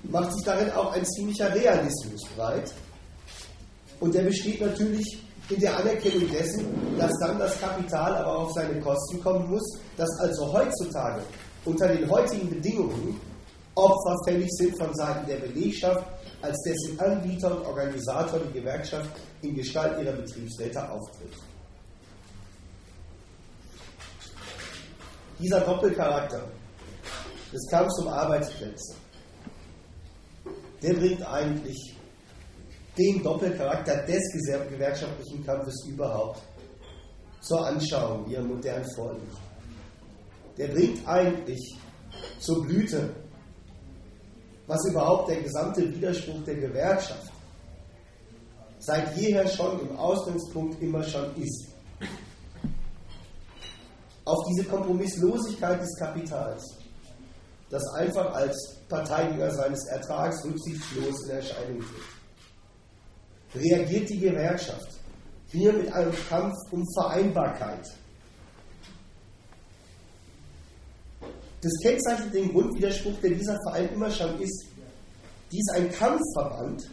[0.03, 2.73] macht sich darin auch ein ziemlicher Realismus breit.
[4.01, 6.67] Und der besteht natürlich in der Anerkennung dessen,
[6.99, 11.23] dass dann das Kapital aber auf seine Kosten kommen muss, dass also heutzutage
[11.65, 13.21] unter den heutigen Bedingungen
[13.75, 16.05] Opfer fällig sind von Seiten der Belegschaft,
[16.43, 19.09] als dessen Anbieter und Organisator die Gewerkschaft
[19.43, 21.33] in Gestalt ihrer Betriebsräte auftritt.
[25.41, 26.43] Dieser Doppelcharakter
[27.53, 28.95] des Kampfs um Arbeitsplätze,
[30.83, 31.95] der bringt eigentlich
[32.97, 36.43] den Doppelcharakter des gewerkschaftlichen Kampfes überhaupt
[37.41, 39.37] zur Anschauung, wie er modern vorliegt.
[40.57, 41.77] Der bringt eigentlich
[42.41, 43.15] zur Blüte,
[44.67, 47.33] was überhaupt der gesamte Widerspruch der Gewerkschaft
[48.81, 51.68] seit jeher schon im Ausgangspunkt immer schon ist
[54.29, 56.63] auf diese Kompromisslosigkeit des Kapitals,
[57.71, 63.63] das einfach als Verteidiger seines Ertrags rücksichtslos in Erscheinung tritt.
[63.63, 64.91] Reagiert die Gewerkschaft
[65.51, 67.91] hier mit einem Kampf um Vereinbarkeit.
[71.63, 74.67] Das kennzeichnet den Grundwiderspruch, der dieser Verein immer schon ist.
[75.51, 76.89] Dies ist ein Kampfverband,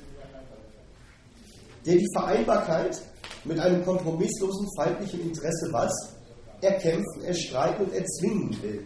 [1.86, 3.02] der die Vereinbarkeit
[3.44, 6.15] mit einem kompromisslosen feindlichen Interesse was?
[6.62, 8.84] Erkämpfen, erstreiten und erzwingen will.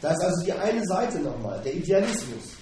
[0.00, 2.56] Da ist also die eine Seite nochmal, der Idealismus.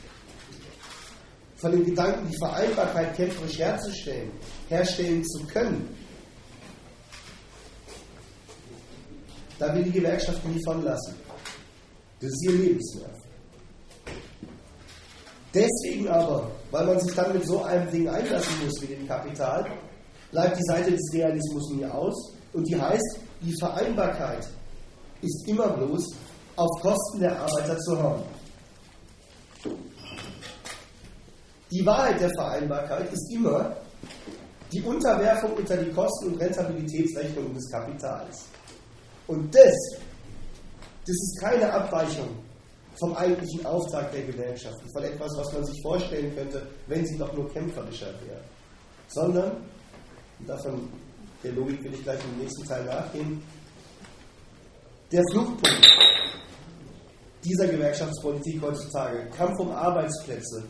[1.56, 4.30] Von dem Gedanken, die Vereinbarkeit kämpferisch herzustellen,
[4.68, 5.88] herstellen zu können.
[9.58, 11.14] Da will die Gewerkschaft nie von lassen.
[12.20, 13.14] Das ist ihr Lebenswerk.
[15.54, 19.64] Deswegen aber, weil man sich dann mit so einem Ding einlassen muss wie dem Kapital,
[20.34, 24.44] bleibt die Seite des Realismus nie aus und die heißt, die Vereinbarkeit
[25.22, 26.12] ist immer bloß
[26.56, 28.22] auf Kosten der Arbeiter zu haben.
[31.70, 33.76] Die Wahrheit der Vereinbarkeit ist immer
[34.72, 38.44] die Unterwerfung unter die Kosten- und Rentabilitätsrechnungen des Kapitals.
[39.28, 39.72] Und das,
[41.06, 42.28] das ist keine Abweichung
[42.98, 47.32] vom eigentlichen Auftrag der Gewerkschaften, von etwas, was man sich vorstellen könnte, wenn sie doch
[47.32, 48.40] nur kämpferischer wäre,
[49.08, 49.52] sondern
[50.46, 50.88] davon
[51.42, 53.42] der Logik will ich gleich im nächsten Teil nachgehen.
[55.12, 55.86] Der Fluchtpunkt
[57.44, 60.64] dieser Gewerkschaftspolitik heutzutage, Kampf um Arbeitsplätze,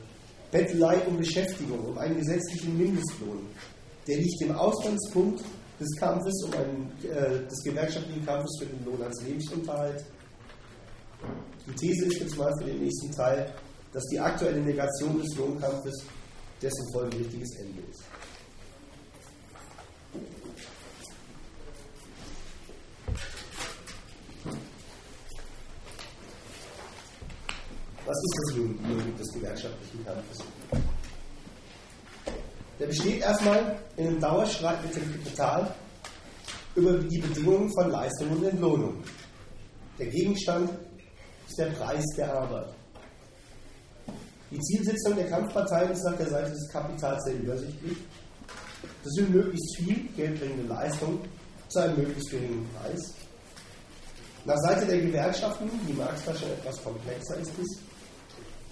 [0.51, 3.47] Bettelei um Beschäftigung, um einen gesetzlichen Mindestlohn,
[4.09, 5.43] der liegt im Ausgangspunkt
[5.81, 10.05] des Kampfes, um einen, äh, des gewerkschaftlichen Kampfes für den Lohn als Lebensunterhalt.
[11.67, 13.53] Die These ist jetzt mal für den nächsten Teil,
[13.93, 16.05] dass die aktuelle Negation des Lohnkampfes
[16.61, 18.03] dessen folgerichtiges Ende ist.
[28.07, 30.39] Was ist das Logik des gewerkschaftlichen Kampfes?
[32.79, 35.75] Der besteht erstmal in einem Dauerstreit mit dem Kapital
[36.75, 39.03] über die Bedingungen von Leistung und Entlohnung.
[39.99, 40.71] Der Gegenstand
[41.49, 42.75] ist der Preis der Arbeit.
[44.51, 47.99] Die Zielsetzung der Kampfparteien ist nach der Seite des Kapitals sehr übersichtlich.
[49.03, 51.21] Das will möglichst viel geldbringende Leistung
[51.69, 53.15] zu einem möglichst geringen Preis.
[54.45, 57.79] Nach Seite der Gewerkschaften, die Markttasche etwas komplexer ist es,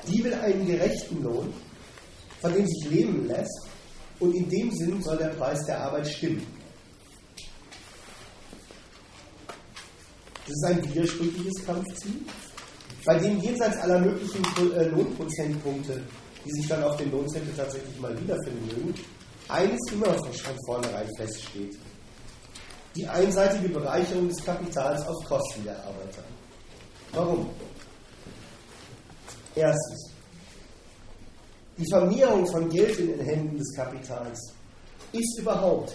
[0.07, 1.53] die will einen gerechten Lohn,
[2.41, 3.69] von dem sich leben lässt,
[4.21, 6.47] und in dem Sinn soll der Preis der Arbeit stimmen.
[10.47, 12.21] Das ist ein widersprüchliches Kampfziel,
[13.05, 16.01] bei dem jenseits aller möglichen äh, Lohnprozentpunkte,
[16.45, 18.95] die sich dann auf den Lohnzettel tatsächlich mal wiederfinden mögen,
[19.49, 21.77] eines immer von vornherein feststeht.
[22.97, 26.23] die einseitige Bereicherung des Kapitals auf Kosten der Arbeiter.
[27.13, 27.51] Warum?
[29.55, 30.11] Erstens,
[31.77, 34.39] die Vermehrung von Geld in den Händen des Kapitals
[35.13, 35.95] ist überhaupt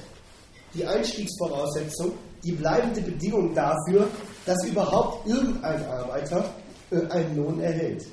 [0.74, 4.08] die Einstiegsvoraussetzung, die bleibende Bedingung dafür,
[4.46, 6.54] dass überhaupt irgendein Arbeiter
[6.92, 8.06] äh, einen Lohn erhält.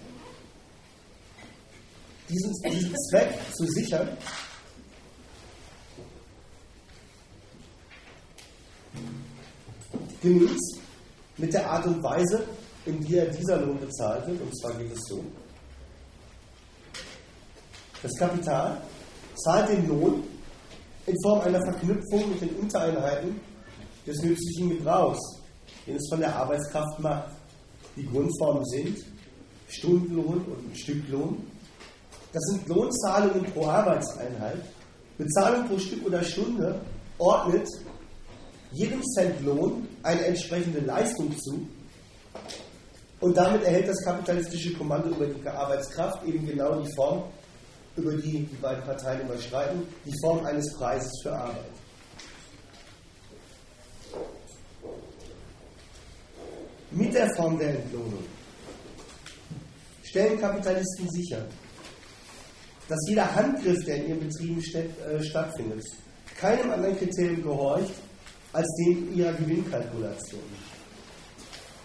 [2.29, 4.09] Diesen, diesen Zweck zu sichern,
[10.23, 10.59] genügt
[11.37, 12.47] mit der Art und Weise,
[12.87, 14.41] in der dieser Lohn bezahlt wird.
[14.41, 15.25] Und zwar geht es so.
[18.03, 18.83] Das Kapital
[19.37, 20.25] zahlt den Lohn
[21.07, 23.41] in Form einer Verknüpfung mit den Untereinheiten
[24.07, 25.21] des nützlichen Gebrauchs,
[25.87, 27.31] den es von der Arbeitskraft macht.
[27.97, 28.99] Die Grundformen sind
[29.69, 31.47] Stundenlohn und Stücklohn.
[32.33, 34.61] Das sind Lohnzahlungen pro Arbeitseinheit.
[35.17, 36.81] Bezahlung pro Stück oder Stunde
[37.19, 37.69] ordnet
[38.73, 41.67] jedem Cent Lohn eine entsprechende Leistung zu.
[43.25, 47.25] Und damit erhält das kapitalistische Kommando über die Arbeitskraft eben genau die Form,
[47.97, 51.65] über die die beiden Parteien immer streiten, die Form eines Preises für Arbeit.
[56.91, 58.25] Mit der Form der Entlohnung
[60.03, 61.47] stellen Kapitalisten sicher,
[62.91, 65.83] dass jeder Handgriff, der in ihren Betrieben äh, stattfindet,
[66.37, 67.95] keinem anderen Kriterium gehorcht
[68.53, 70.74] als dem ihrer Gewinnkalkulation.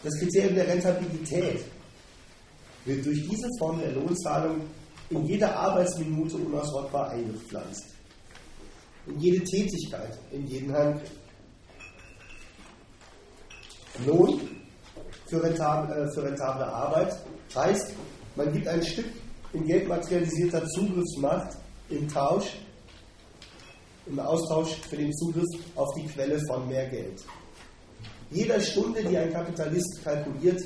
[0.04, 1.66] Das Kriterium der Rentabilität
[2.86, 4.62] wird durch diese Form der Lohnzahlung
[5.10, 7.86] in jede Arbeitsminute unausrottbar eingepflanzt.
[9.08, 11.12] In jede Tätigkeit, in jeden Handgriff.
[14.06, 14.40] Lohn
[15.28, 17.18] für rentable, äh, für rentable Arbeit
[17.54, 17.94] heißt,
[18.36, 19.08] man gibt ein Stück
[19.54, 21.58] in Geld materialisierter Zugriffsmacht
[21.90, 22.58] im Tausch,
[24.06, 27.22] im Austausch für den Zugriff auf die Quelle von mehr Geld.
[28.32, 30.62] Jeder Stunde, die ein Kapitalist kalkuliert,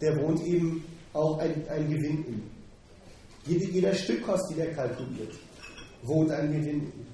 [0.00, 2.42] der wohnt eben auch ein, ein Gewinn in.
[3.46, 5.32] Jede, jeder Stückkost, die er kalkuliert,
[6.02, 7.06] wohnt ein Gewinn in.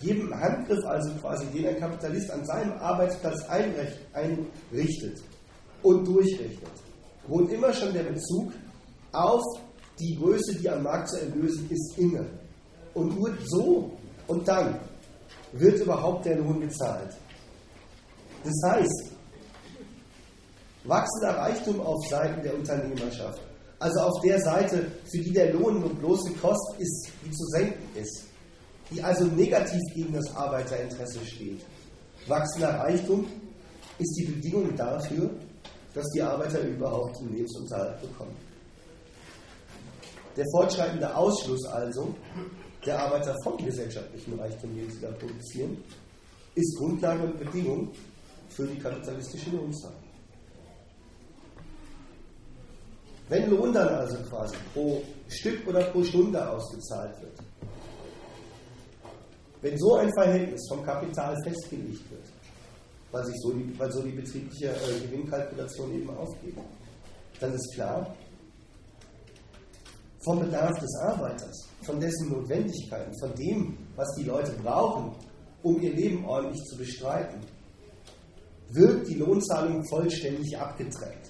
[0.00, 5.20] Jedem Handgriff, also quasi, den ein Kapitalist an seinem Arbeitsplatz einrichtet
[5.82, 6.70] und durchrechnet,
[7.26, 8.52] wohnt immer schon der Bezug
[9.12, 9.42] auf
[9.98, 12.24] die Größe, die am Markt zu erlösen ist, inne.
[12.94, 13.92] Und nur so
[14.26, 14.78] und dann
[15.52, 17.14] wird überhaupt der Lohn gezahlt.
[18.42, 19.09] Das heißt,
[20.84, 23.40] wachsender Reichtum auf Seiten der Unternehmerschaft,
[23.78, 27.82] also auf der Seite, für die der Lohn nur bloße Kost ist, die zu senken
[27.94, 28.24] ist,
[28.90, 31.60] die also negativ gegen das Arbeiterinteresse steht.
[32.26, 33.26] Wachsender Reichtum
[33.98, 35.30] ist die Bedingung dafür,
[35.94, 38.36] dass die Arbeiter überhaupt einen Lebensunterhalt bekommen.
[40.36, 42.14] Der fortschreitende Ausschluss also
[42.86, 45.76] der Arbeiter vom gesellschaftlichen Reichtum, den sie da produzieren,
[46.54, 47.90] ist Grundlage und Bedingung
[48.48, 49.99] für die kapitalistische Lohnzahlung.
[53.30, 57.38] Wenn Lohn dann also quasi pro Stück oder pro Stunde ausgezahlt wird,
[59.62, 62.24] wenn so ein Verhältnis vom Kapital festgelegt wird,
[63.12, 66.56] weil, sich so die, weil so die betriebliche äh, Gewinnkalkulation eben aufgeht,
[67.38, 68.12] dann ist klar,
[70.24, 75.14] vom Bedarf des Arbeiters, von dessen Notwendigkeiten, von dem, was die Leute brauchen,
[75.62, 77.38] um ihr Leben ordentlich zu bestreiten,
[78.70, 81.29] wird die Lohnzahlung vollständig abgetrennt.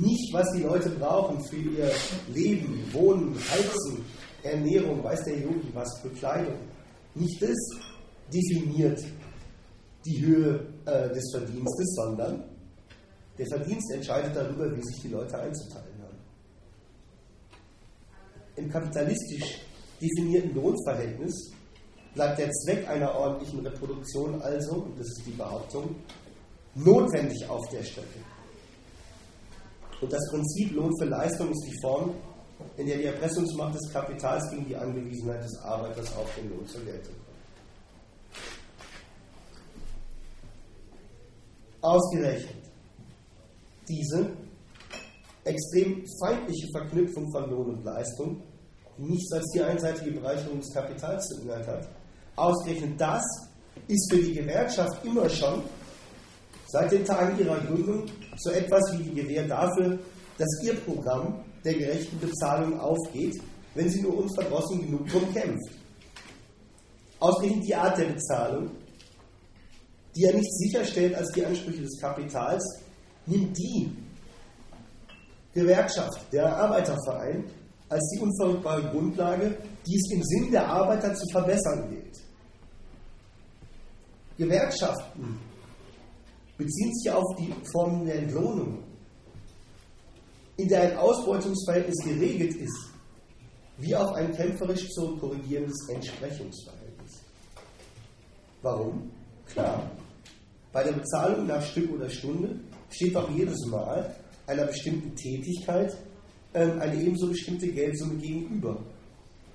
[0.00, 1.90] Nicht, was die Leute brauchen für ihr
[2.32, 4.04] Leben, Wohnen, Heizen,
[4.42, 6.58] Ernährung, weiß der Yogi was, Bekleidung.
[7.14, 7.56] Nicht das
[8.32, 9.02] definiert
[10.04, 12.44] die Höhe äh, des Verdienstes, sondern
[13.38, 16.16] der Verdienst entscheidet darüber, wie sich die Leute einzuteilen haben.
[18.56, 19.60] Im kapitalistisch
[20.00, 21.52] definierten Lohnverhältnis
[22.14, 25.96] bleibt der Zweck einer ordentlichen Reproduktion also, und das ist die Behauptung,
[26.74, 28.20] notwendig auf der Strecke.
[30.00, 32.14] Und das Prinzip Lohn für Leistung ist die Form,
[32.76, 36.84] in der die Erpressungsmacht des Kapitals gegen die Angewiesenheit des Arbeiters auf den Lohn zur
[36.84, 37.28] Geltung kommt.
[41.80, 42.56] Ausgerechnet
[43.88, 44.30] diese
[45.44, 48.42] extrem feindliche Verknüpfung von Lohn und Leistung,
[48.98, 51.88] die nichts als die einseitige Bereicherung des Kapitals zu Inhalt hat,
[52.36, 53.24] ausgerechnet das
[53.86, 55.62] ist für die Gewerkschaft immer schon
[56.68, 58.04] seit den Tagen ihrer Gründung
[58.36, 59.98] so etwas wie die Gewähr dafür,
[60.36, 63.40] dass ihr Programm der gerechten Bezahlung aufgeht,
[63.74, 65.74] wenn sie nur unverdrossen genug drum kämpft.
[67.20, 68.70] Ausgerechnet die Art der Bezahlung,
[70.14, 72.62] die ja nichts sicherstellt als die Ansprüche des Kapitals,
[73.26, 73.90] nimmt die
[75.52, 77.44] Gewerkschaft, der Arbeiterverein,
[77.88, 79.56] als die unverrückbare Grundlage,
[79.86, 82.18] die es im Sinn der Arbeiter zu verbessern gilt.
[84.36, 85.40] Gewerkschaften
[86.58, 88.82] beziehen sich auf die Formen der Entlohnung,
[90.56, 92.90] in der ein Ausbeutungsverhältnis geregelt ist,
[93.78, 97.22] wie auf ein kämpferisch zu korrigierendes Entsprechungsverhältnis.
[98.60, 99.10] Warum?
[99.46, 99.88] Klar,
[100.72, 102.58] bei der Bezahlung nach Stück oder Stunde
[102.90, 104.14] steht auch jedes Mal
[104.46, 105.96] einer bestimmten Tätigkeit
[106.54, 108.78] ähm, eine ebenso bestimmte Geldsumme gegenüber.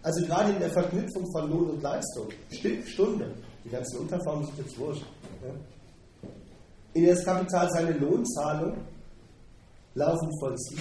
[0.02, 3.34] Also gerade in der Verknüpfung von Lohn und Leistung, Stück, Stunde,
[3.64, 5.06] die ganzen Unterformen sind jetzt wurscht.
[6.94, 8.78] In das Kapital seine Lohnzahlung
[9.96, 10.80] laufend vollzieht,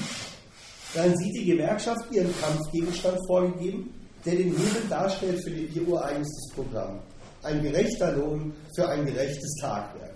[0.94, 3.92] dann sieht die Gewerkschaft ihren Kampfgegenstand vorgegeben,
[4.24, 7.00] der den Hebel darstellt für ihr ureigenstes Programm.
[7.42, 10.14] Ein gerechter Lohn für ein gerechtes Tagwerk.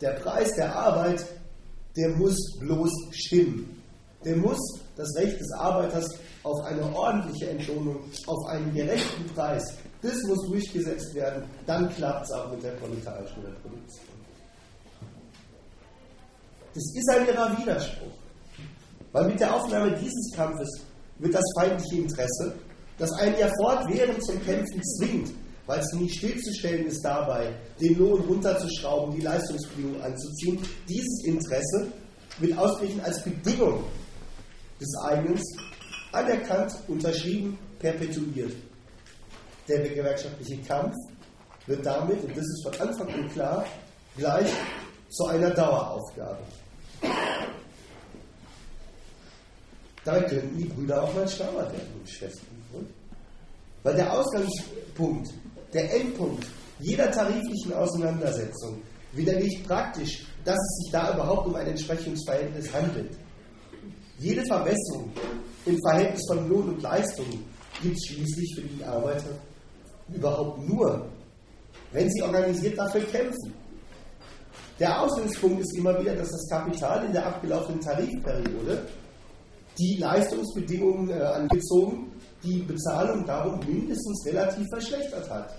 [0.00, 1.24] Der Preis der Arbeit,
[1.96, 3.82] der muss bloß stimmen.
[4.24, 4.58] Der muss
[4.96, 6.06] das Recht des Arbeiters
[6.42, 9.64] auf eine ordentliche Entlohnung, auf einen gerechten Preis,
[10.02, 11.44] das muss durchgesetzt werden.
[11.66, 14.15] Dann klappt es auch mit der proletarischen Reproduktion.
[16.76, 18.12] Das ist ein ihrer Widerspruch.
[19.12, 20.68] Weil mit der Aufnahme dieses Kampfes
[21.18, 22.54] wird das feindliche Interesse,
[22.98, 25.32] das einen ja fortwährend zum Kämpfen zwingt,
[25.64, 31.92] weil es nie stillzustellen ist dabei, den Lohn runterzuschrauben, die Leistungsbedingungen anzuziehen, dieses Interesse
[32.40, 33.82] wird ausgerechnet als Bedingung
[34.78, 35.42] des Eignens
[36.12, 38.52] anerkannt, unterschrieben, perpetuiert.
[39.66, 40.94] Der gewerkschaftliche Kampf
[41.66, 43.64] wird damit, und das ist von Anfang an klar,
[44.18, 44.50] gleich
[45.08, 46.42] zu einer Daueraufgabe.
[50.04, 52.46] Da könnten die Brüder auch mal schlauer werden, Geschäften.
[53.82, 55.30] Weil der Ausgangspunkt,
[55.72, 56.46] der Endpunkt
[56.78, 58.82] jeder tariflichen Auseinandersetzung
[59.12, 63.16] widerlegt praktisch, dass es sich da überhaupt um ein Entsprechungsverhältnis handelt.
[64.18, 65.10] Jede Verbesserung
[65.64, 67.26] im Verhältnis von Lohn und Leistung
[67.82, 69.30] gibt es schließlich für die Arbeiter
[70.14, 71.08] überhaupt nur,
[71.92, 73.54] wenn sie organisiert dafür kämpfen.
[74.78, 78.86] Der Ausgangspunkt ist immer wieder, dass das Kapital in der abgelaufenen Tarifperiode
[79.78, 82.12] die Leistungsbedingungen äh, angezogen,
[82.42, 85.54] die Bezahlung darum mindestens relativ verschlechtert hat.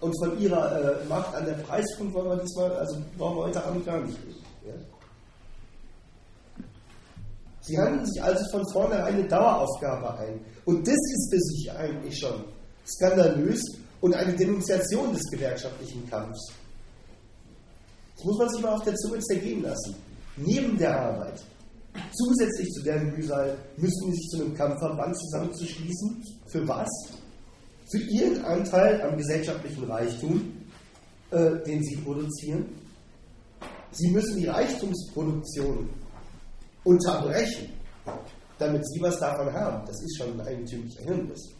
[0.00, 3.64] Und von ihrer äh, Macht an der Preisfront wollen wir diesmal, also brauchen wir heute
[3.64, 4.44] Abend gar nicht reden.
[4.66, 4.72] Ja?
[7.60, 10.40] Sie handeln sich also von vornherein eine Daueraufgabe ein.
[10.64, 12.44] Und das ist für sich eigentlich schon
[12.84, 13.62] skandalös
[14.00, 16.52] und eine Denunziation des gewerkschaftlichen Kampfs.
[18.24, 19.94] Muss man sich mal auf der Zunge zergehen lassen.
[20.36, 21.42] Neben der Arbeit
[22.14, 26.22] Zusätzlich zu deren Mühsal müssen sie sich zu einem Kampfverband zusammenzuschließen.
[26.46, 26.88] Für was?
[27.90, 30.52] Für ihren Anteil am gesellschaftlichen Reichtum,
[31.30, 32.66] äh, den sie produzieren.
[33.90, 35.88] Sie müssen die Reichtumsproduktion
[36.84, 37.68] unterbrechen,
[38.58, 39.86] damit sie was davon haben.
[39.86, 41.50] Das ist schon ein eigentümlicher Hirnriss.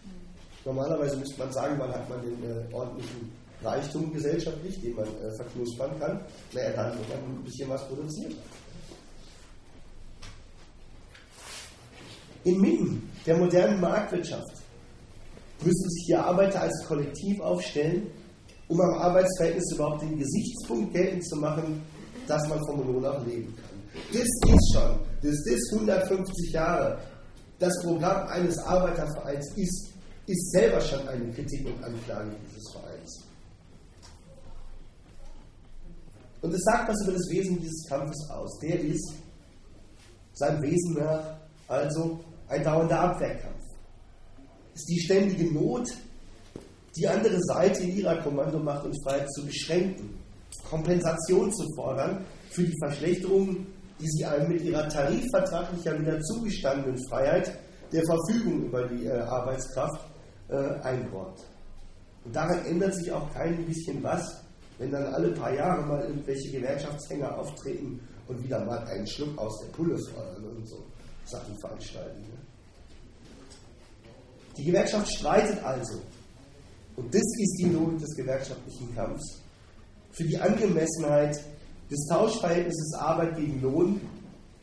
[0.65, 3.31] Normalerweise müsste man sagen, wann hat man den äh, ordentlichen
[3.65, 6.21] Reichtum gesellschaftlich, den man äh, verknuspern kann.
[6.53, 8.63] Naja, dann, wenn man ein bisschen was produziert hat.
[12.45, 14.63] Inmitten der modernen Marktwirtschaft
[15.65, 18.09] müssen sich die Arbeiter als Kollektiv aufstellen,
[18.69, 21.83] um am Arbeitsverhältnis überhaupt den Gesichtspunkt geltend zu machen,
[22.27, 23.73] dass man vom Lohn auch leben kann.
[24.13, 26.99] Das ist schon, das ist 150 Jahre.
[27.59, 29.93] Das Programm eines Arbeitervereins ist,
[30.27, 32.92] ist selber schon eine Kritik und Anklage dieses Vereins.
[36.43, 38.59] Und es sagt was über das Wesen dieses Kampfes aus.
[38.59, 39.15] Der ist
[40.35, 41.37] seinem Wesen nach
[41.69, 43.63] also ein dauernder Abwehrkampf.
[44.75, 45.89] Es ist die ständige Not,
[46.97, 50.19] die andere Seite in ihrer Kommandomacht und Freiheit zu beschränken,
[50.69, 53.67] Kompensation zu fordern für die Verschlechterungen,
[54.01, 57.57] die sie einem mit ihrer tarifvertraglich ja wieder zugestandenen Freiheit
[57.93, 60.01] der Verfügung über die äh, Arbeitskraft
[60.49, 61.39] äh, einräumt.
[62.25, 64.42] Und daran ändert sich auch kein bisschen was,
[64.83, 69.61] wenn dann alle paar Jahre mal irgendwelche Gewerkschaftshänger auftreten und wieder mal einen Schluck aus
[69.61, 70.85] der Pulle fordern und so
[71.25, 72.21] Sachen veranstalten.
[72.23, 72.39] Ne?
[74.57, 76.01] Die Gewerkschaft streitet also,
[76.97, 79.41] und das ist die Logik des gewerkschaftlichen Kampfs,
[80.11, 81.41] für die Angemessenheit
[81.89, 84.01] des Tauschverhältnisses Arbeit gegen Lohn,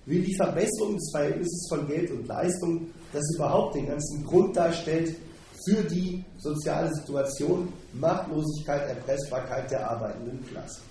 [0.06, 5.16] will die Verbesserung des Verhältnisses von Geld und Leistung, das überhaupt den ganzen Grund darstellt
[5.70, 10.82] für die soziale Situation, Machtlosigkeit, Erpressbarkeit der arbeitenden Klasse.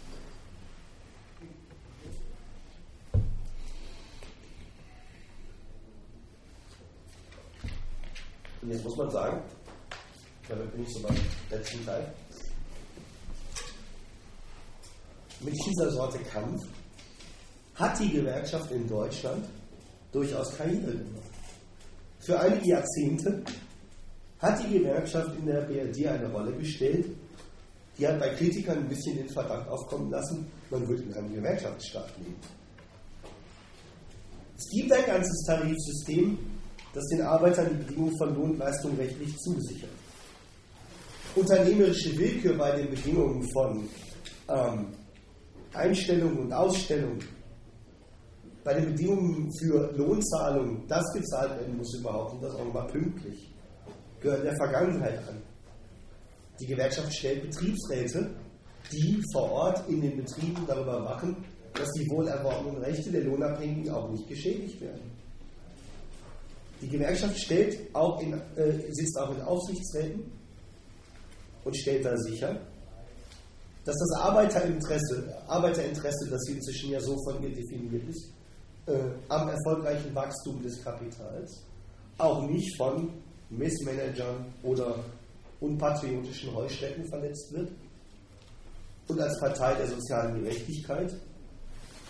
[8.62, 9.42] Und jetzt muss man sagen,
[10.48, 11.16] damit bin ich so beim
[11.50, 12.12] letzten Teil,
[15.40, 16.62] mit dieser Sorte Kampf
[17.74, 19.44] hat die Gewerkschaft in Deutschland
[20.12, 21.22] durchaus Karriere gemacht.
[22.18, 23.44] Für einige Jahrzehnte
[24.38, 27.06] hat die Gewerkschaft in der BRD eine Rolle gestellt,
[27.98, 32.16] die hat bei Kritikern ein bisschen den Verdacht aufkommen lassen, man würde in einem Gewerkschaftsstaat
[32.18, 32.36] leben.
[34.56, 36.38] Es gibt ein ganzes Tarifsystem,
[36.92, 39.90] das den Arbeitern die Bedingungen von Lohn und Leistung rechtlich zusichert.
[41.34, 43.88] Unternehmerische Willkür bei den Bedingungen von
[44.48, 44.86] ähm,
[45.74, 47.18] Einstellung und Ausstellung,
[48.64, 53.47] bei den Bedingungen für Lohnzahlung, das gezahlt werden muss überhaupt und das auch mal pünktlich,
[54.20, 55.42] gehört der Vergangenheit an.
[56.60, 58.30] Die Gewerkschaft stellt Betriebsräte,
[58.92, 61.36] die vor Ort in den Betrieben darüber wachen,
[61.74, 65.10] dass die wohl erworbenen Rechte der Lohnabhängigen auch nicht geschädigt werden.
[66.80, 70.30] Die Gewerkschaft stellt auch in, äh, sitzt auch in Aufsichtsräten
[71.64, 72.60] und stellt da sicher,
[73.84, 78.32] dass das Arbeiterinteresse, Arbeiterinteresse, das inzwischen ja so von ihr definiert ist,
[78.86, 78.92] äh,
[79.28, 81.64] am erfolgreichen Wachstum des Kapitals
[82.18, 83.12] auch nicht von
[83.50, 85.04] Missmanagern oder
[85.60, 87.70] unpatriotischen Heuschrecken verletzt wird.
[89.08, 91.14] Und als Partei der sozialen Gerechtigkeit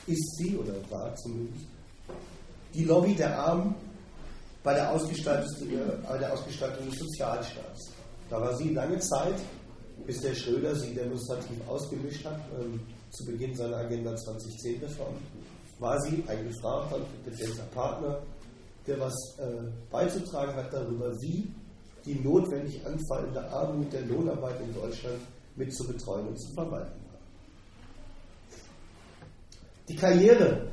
[0.06, 1.64] ist sie, oder war zumindest,
[2.74, 3.74] die Lobby der Armen
[4.62, 5.50] bei der Ausgestaltung,
[6.06, 7.92] bei der Ausgestaltung des Sozialstaats.
[8.28, 9.36] Da war sie lange Zeit,
[10.06, 12.80] bis der Schröder sie demonstrativ ausgemischt hat, ähm,
[13.10, 15.14] zu Beginn seiner Agenda 2010-Reform,
[15.78, 18.20] war sie ein gefragter kompetenter Partner,
[18.88, 21.52] der was äh, beizutragen hat darüber, wie
[22.04, 25.20] die notwendig anfallende Armut der Lohnarbeit in Deutschland
[25.56, 27.18] mit zu betreuen und zu verwalten war.
[29.88, 30.68] Die Karriere,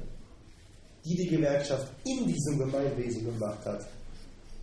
[1.04, 3.86] die die Gewerkschaft in diesem Gemeinwesen gemacht hat,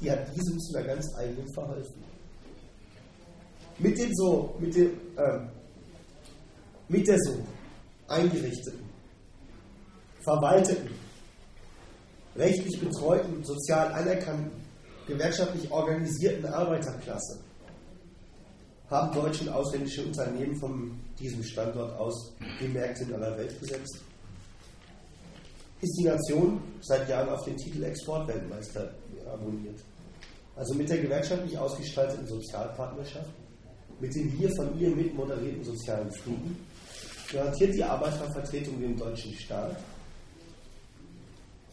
[0.00, 2.02] die hat diesem zu einer ganz eigenen verholfen.
[3.78, 5.48] Mit den so, mit dem, ähm,
[6.88, 7.38] mit der so
[8.08, 8.80] eingerichteten,
[10.24, 10.90] verwalteten,
[12.36, 14.50] rechtlich betreuten, sozial anerkannten
[15.06, 17.38] gewerkschaftlich organisierten Arbeiterklasse
[18.92, 24.02] haben deutsche und ausländische Unternehmen von diesem Standort aus die Märkte in aller Welt gesetzt.
[25.80, 28.92] Ist die Nation seit Jahren auf den Titel Exportweltmeister
[29.32, 29.80] abonniert.
[30.54, 33.30] Also mit der gewerkschaftlich ausgestalteten Sozialpartnerschaft,
[33.98, 36.56] mit dem wir von ihr mit moderierten sozialen Frieden,
[37.32, 39.76] garantiert die Arbeitervertretung dem deutschen Staat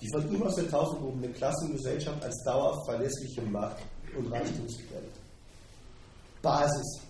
[0.02, 3.78] die von ihm aus der Taufe gehobene Klassengesellschaft als dauerhaft verlässliche Macht
[4.18, 5.10] und Reichtumsquelle.
[6.41, 7.02] Basis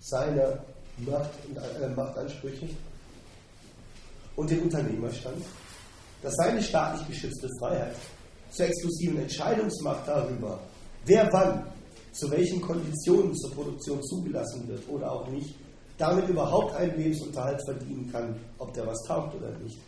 [0.00, 0.58] seiner
[0.98, 1.30] Macht
[1.80, 2.68] äh, Machtansprüche
[4.36, 5.42] und den Unternehmerstand,
[6.22, 7.96] dass seine staatlich geschützte Freiheit
[8.50, 10.60] zur exklusiven Entscheidungsmacht darüber,
[11.06, 11.66] wer wann
[12.12, 15.54] zu welchen Konditionen zur Produktion zugelassen wird oder auch nicht,
[15.98, 19.78] damit überhaupt einen Lebensunterhalt verdienen kann, ob der was taugt oder nicht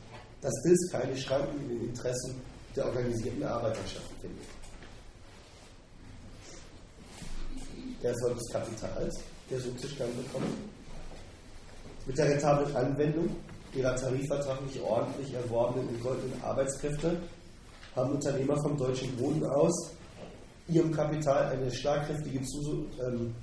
[0.46, 2.40] dass das keine Schranken in den Interessen
[2.76, 4.46] der organisierten Arbeiterschaft findet.
[8.00, 9.20] Der Erfolg des Kapitals,
[9.50, 10.46] der so zustande kommt,
[12.06, 13.28] mit der rentablen Anwendung
[13.74, 17.20] ihrer tarifvertraglich ordentlich erworbenen und goldenen Arbeitskräfte
[17.96, 19.90] haben Unternehmer vom deutschen Boden aus
[20.68, 23.34] ihrem Kapital eine schlagkräftige ähm,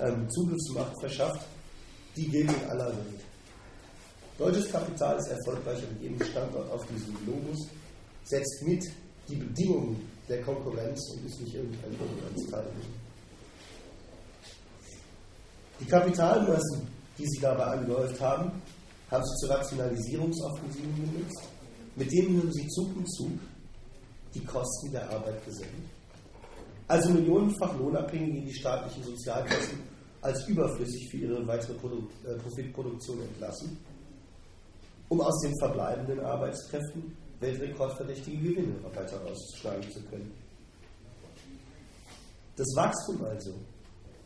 [0.00, 1.46] ähm, Zugriffsmacht verschafft,
[2.16, 3.27] die gilt in aller Welt.
[4.38, 7.66] Deutsches Kapital ist erfolgreich an jedem Standort auf diesem Globus,
[8.22, 8.84] setzt mit
[9.28, 12.84] die Bedingungen der Konkurrenz und ist nicht irgendein Konkurrenzteilnehmer.
[15.80, 16.86] Die Kapitalmassen,
[17.18, 18.52] die sie dabei angehäuft haben,
[19.10, 21.42] haben sie zu Rationalisierungsoffensiven genutzt,
[21.96, 23.32] mit denen sie Zug um Zug
[24.34, 25.90] die Kosten der Arbeit gesenkt.
[26.86, 29.80] Also millionenfach Lohnabhängige in die staatlichen Sozialkassen
[30.22, 33.76] als überflüssig für ihre weitere äh, Profitproduktion entlassen
[35.08, 40.32] um aus den verbleibenden Arbeitskräften weltrekordverdächtige Gewinne weiter rausschlagen zu können.
[42.56, 43.54] Das Wachstum also,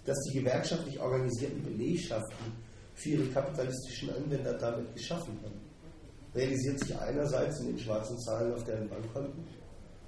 [0.05, 2.53] das die gewerkschaftlich organisierten Belegschaften
[2.95, 5.61] für ihre kapitalistischen Anwender damit geschaffen haben,
[6.35, 9.45] realisiert sich einerseits in den schwarzen Zahlen auf deren Bankkonten,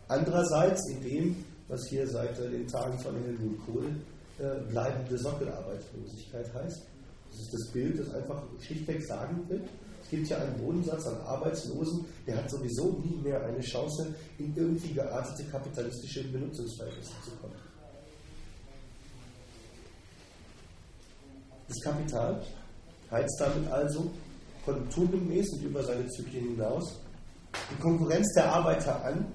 [0.08, 3.86] andererseits in dem, was hier seit den Tagen von Helmut Kohl
[4.38, 6.82] äh, bleibende Sockelarbeitslosigkeit heißt.
[7.30, 9.62] Das ist das Bild, das einfach schlichtweg sagen will,
[10.14, 14.94] gibt ja einen Bodensatz an Arbeitslosen, der hat sowieso nie mehr eine Chance, in irgendwie
[14.94, 17.54] geartete kapitalistische Benutzungsverhältnisse zu kommen.
[21.66, 22.42] Das Kapital
[23.10, 24.10] heizt damit also
[24.64, 27.00] konjunkturgemäß und über seine Zyklen hinaus
[27.70, 29.26] die Konkurrenz der Arbeiter an,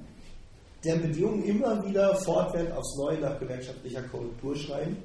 [0.83, 4.97] deren Bedingungen immer wieder fortwährend aufs Neue nach gewerkschaftlicher Korrektur schreien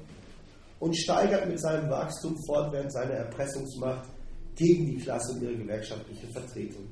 [0.79, 4.14] und steigert mit seinem Wachstum fortwährend seine Erpressungsmacht
[4.55, 6.87] gegen die Klasse und ihre gewerkschaftliche Vertretung.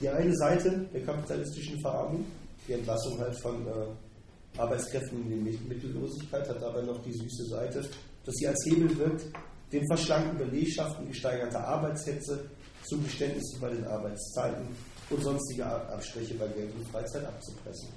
[0.00, 2.24] Die eine Seite der kapitalistischen Verarmung,
[2.66, 7.84] die Entlassung halt von äh, Arbeitskräften in die Mittellosigkeit, hat dabei noch die süße Seite,
[8.24, 9.24] dass sie als Hebel wirkt,
[9.72, 12.48] den verschlankten Belegschaften gesteigerter Arbeitshetze,
[12.84, 14.68] Zugeständnisse bei den Arbeitszeiten
[15.10, 17.88] und sonstige Abstriche bei Geld und Freizeit abzupressen.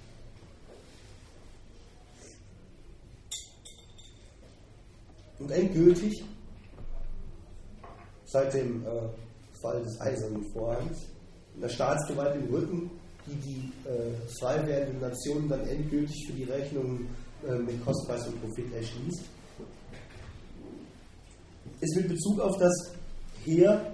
[5.39, 6.23] Und endgültig,
[8.27, 9.09] seit dem äh,
[9.61, 10.99] Fall des Eisernen Vorhangs,
[11.61, 12.91] der Staatsgewalt im Rücken,
[13.25, 17.09] die die äh, frei werdenden Nationen dann endgültig für die Rechnungen
[17.47, 19.23] äh, mit Kostpreis und Profit erschließt,
[21.79, 22.91] ist mit Bezug auf das
[23.43, 23.93] Heer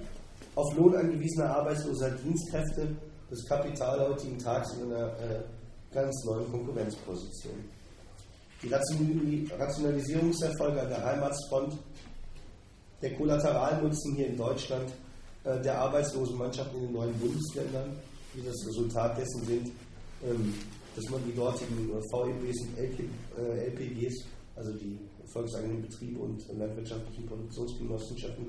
[0.56, 2.96] auf Lohn angewiesener arbeitsloser Dienstkräfte
[3.30, 5.42] das Kapital heutigen Tags in einer äh,
[5.92, 7.56] ganz neuen Konkurrenzposition.
[8.62, 11.80] Die Rationalisierungserfolge an der Heimatsfront,
[13.04, 14.90] der Kollateralnutzen hier in Deutschland,
[15.44, 17.98] äh, der Arbeitslosenmannschaften in den neuen Bundesländern,
[18.34, 19.72] die das Resultat dessen sind,
[20.24, 20.54] ähm,
[20.96, 24.26] dass man die dortigen äh, VEBs und LPGs, äh,
[24.56, 24.98] also die
[25.34, 28.46] volkseigenen Betriebe und landwirtschaftlichen Produktionsgenossenschaften,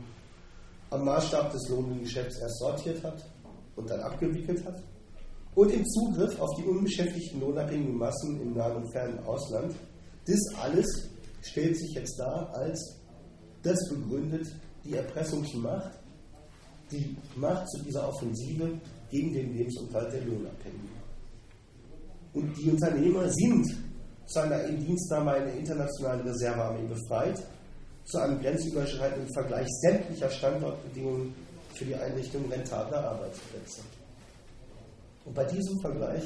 [0.91, 3.25] am Maßstab des lohnenden Geschäfts erst sortiert hat
[3.75, 4.81] und dann abgewickelt hat
[5.57, 9.75] und im Zugriff auf die unbeschäftigten lohnabhängigen Massen im nahen und fernen Ausland.
[10.27, 10.87] Das alles
[11.43, 13.01] stellt sich jetzt dar als
[13.65, 14.47] das begründet
[14.85, 15.99] die Erpressungsmacht,
[16.91, 18.79] die Macht zu dieser Offensive
[19.11, 21.05] gegen den Lebensunterhalt der Lohnabhängigen.
[22.35, 23.67] Und die Unternehmer sind
[24.27, 27.43] zu einer Indienstnahme einer internationalen Reservearmee befreit,
[28.05, 31.35] zu einem grenzüberschreitenden Vergleich sämtlicher Standortbedingungen
[31.75, 33.81] für die Einrichtung rentabler Arbeitsplätze.
[35.25, 36.25] Und bei diesem Vergleich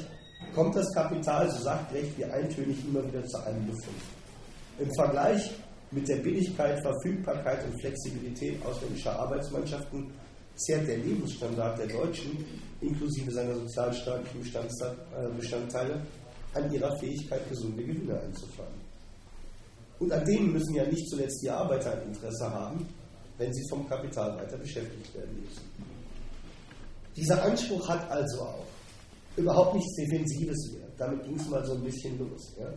[0.53, 4.01] kommt das Kapital, so sagt Recht wie eintönig, immer wieder zu einem Befund.
[4.77, 5.51] Im Vergleich
[5.91, 10.11] mit der Billigkeit, Verfügbarkeit und Flexibilität ausländischer Arbeitsmannschaften
[10.55, 12.45] zehrt der Lebensstandard der Deutschen,
[12.81, 16.01] inklusive seiner sozialstaatlichen äh, Bestandteile,
[16.53, 18.73] an ihrer Fähigkeit, gesunde Gewinne einzufahren.
[19.99, 22.87] Und an denen müssen ja nicht zuletzt die Arbeiter ein Interesse haben,
[23.37, 25.61] wenn sie vom Kapital weiter beschäftigt werden müssen.
[27.15, 28.65] Dieser Anspruch hat also auch
[29.35, 30.87] überhaupt nichts Defensives mehr.
[30.97, 32.55] Damit ging es mal so ein bisschen los.
[32.59, 32.71] Ja?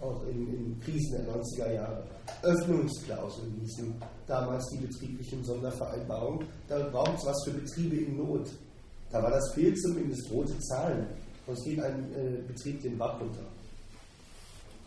[0.00, 2.04] Auch in, in, Krisen der 90er Jahre.
[2.42, 3.94] Öffnungsklauseln hießen
[4.26, 6.46] damals die betrieblichen Sondervereinbarungen.
[6.68, 8.48] Da braucht es was für Betriebe in Not.
[9.10, 11.06] Da war das Bild zumindest rote Zahlen.
[11.46, 13.44] Sonst geht ein äh, Betrieb den Bach runter.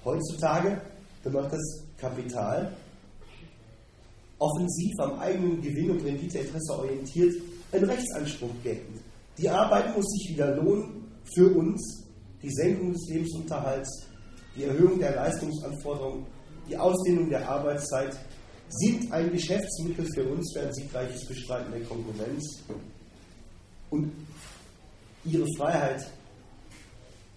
[0.03, 0.81] Heutzutage
[1.23, 2.73] bemacht das Kapital
[4.43, 7.35] offensiv am eigenen Gewinn und Renditeinteresse orientiert
[7.71, 8.99] einen Rechtsanspruch geltend.
[9.37, 12.03] Die Arbeit muss sich wieder lohnen für uns,
[12.41, 14.05] die Senkung des Lebensunterhalts,
[14.55, 16.25] die Erhöhung der Leistungsanforderungen,
[16.67, 18.17] die Ausdehnung der Arbeitszeit
[18.69, 22.63] sind ein Geschäftsmittel für uns für ein siegreiches Bestreiten der Konkurrenz
[23.89, 24.11] und
[25.25, 26.05] ihre Freiheit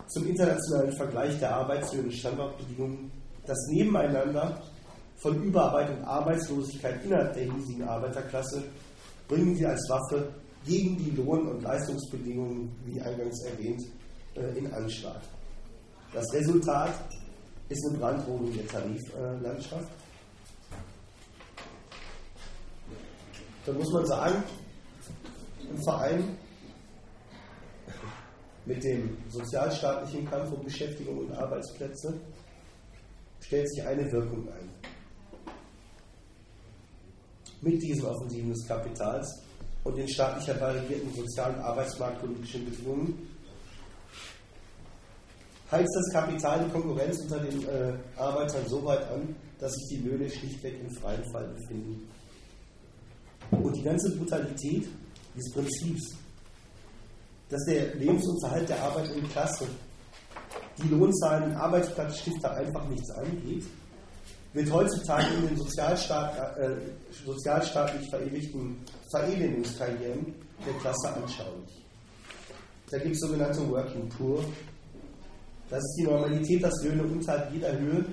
[0.09, 3.11] zum internationalen Vergleich der Arbeitslöhne und Standortbedingungen,
[3.45, 4.62] das Nebeneinander
[5.17, 8.62] von Überarbeit und Arbeitslosigkeit innerhalb der hiesigen Arbeiterklasse
[9.29, 10.33] bringen sie als Waffe
[10.64, 13.83] gegen die Lohn- und Leistungsbedingungen, wie eingangs erwähnt,
[14.35, 15.21] äh, in Anschlag.
[16.13, 16.95] Das Resultat
[17.69, 19.91] ist eine Brandrodung der Tariflandschaft.
[23.65, 24.43] Da muss man sagen,
[25.69, 26.39] im Verein
[28.65, 32.15] mit dem sozialstaatlichen Kampf um Beschäftigung und Arbeitsplätze
[33.41, 34.71] stellt sich eine Wirkung ein.
[37.61, 39.43] Mit diesen Offensiven des Kapitals
[39.83, 43.36] und den staatlich herbeiregierten sozialen arbeitsmarktpolitischen Bedingungen
[45.71, 50.09] heizt das Kapital die Konkurrenz unter den äh, Arbeitern so weit an, dass sich die
[50.09, 52.09] Löhne schlichtweg im freien Fall befinden.
[53.51, 54.89] Und die ganze Brutalität
[55.37, 56.17] des Prinzips,
[57.49, 59.67] dass der Lebensunterhalt der arbeitenden Klasse
[60.79, 63.64] die lohnzahlenden Arbeitsplatzstifter einfach nichts angeht,
[64.53, 66.77] wird heutzutage in den Sozialstaat, äh,
[67.25, 68.79] sozialstaatlich verewigten
[69.11, 70.35] Verelendungskarrieren
[70.67, 71.85] der Klasse anschaulich.
[72.91, 74.45] Da gibt es sogenannte Working Poor.
[75.69, 78.05] Das ist die Normalität, dass Löhne unterhalb jeder Höhe,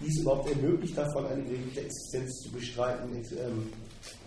[0.00, 3.72] die es überhaupt ermöglicht, davon eine geregelte Existenz zu bestreiten, ähm,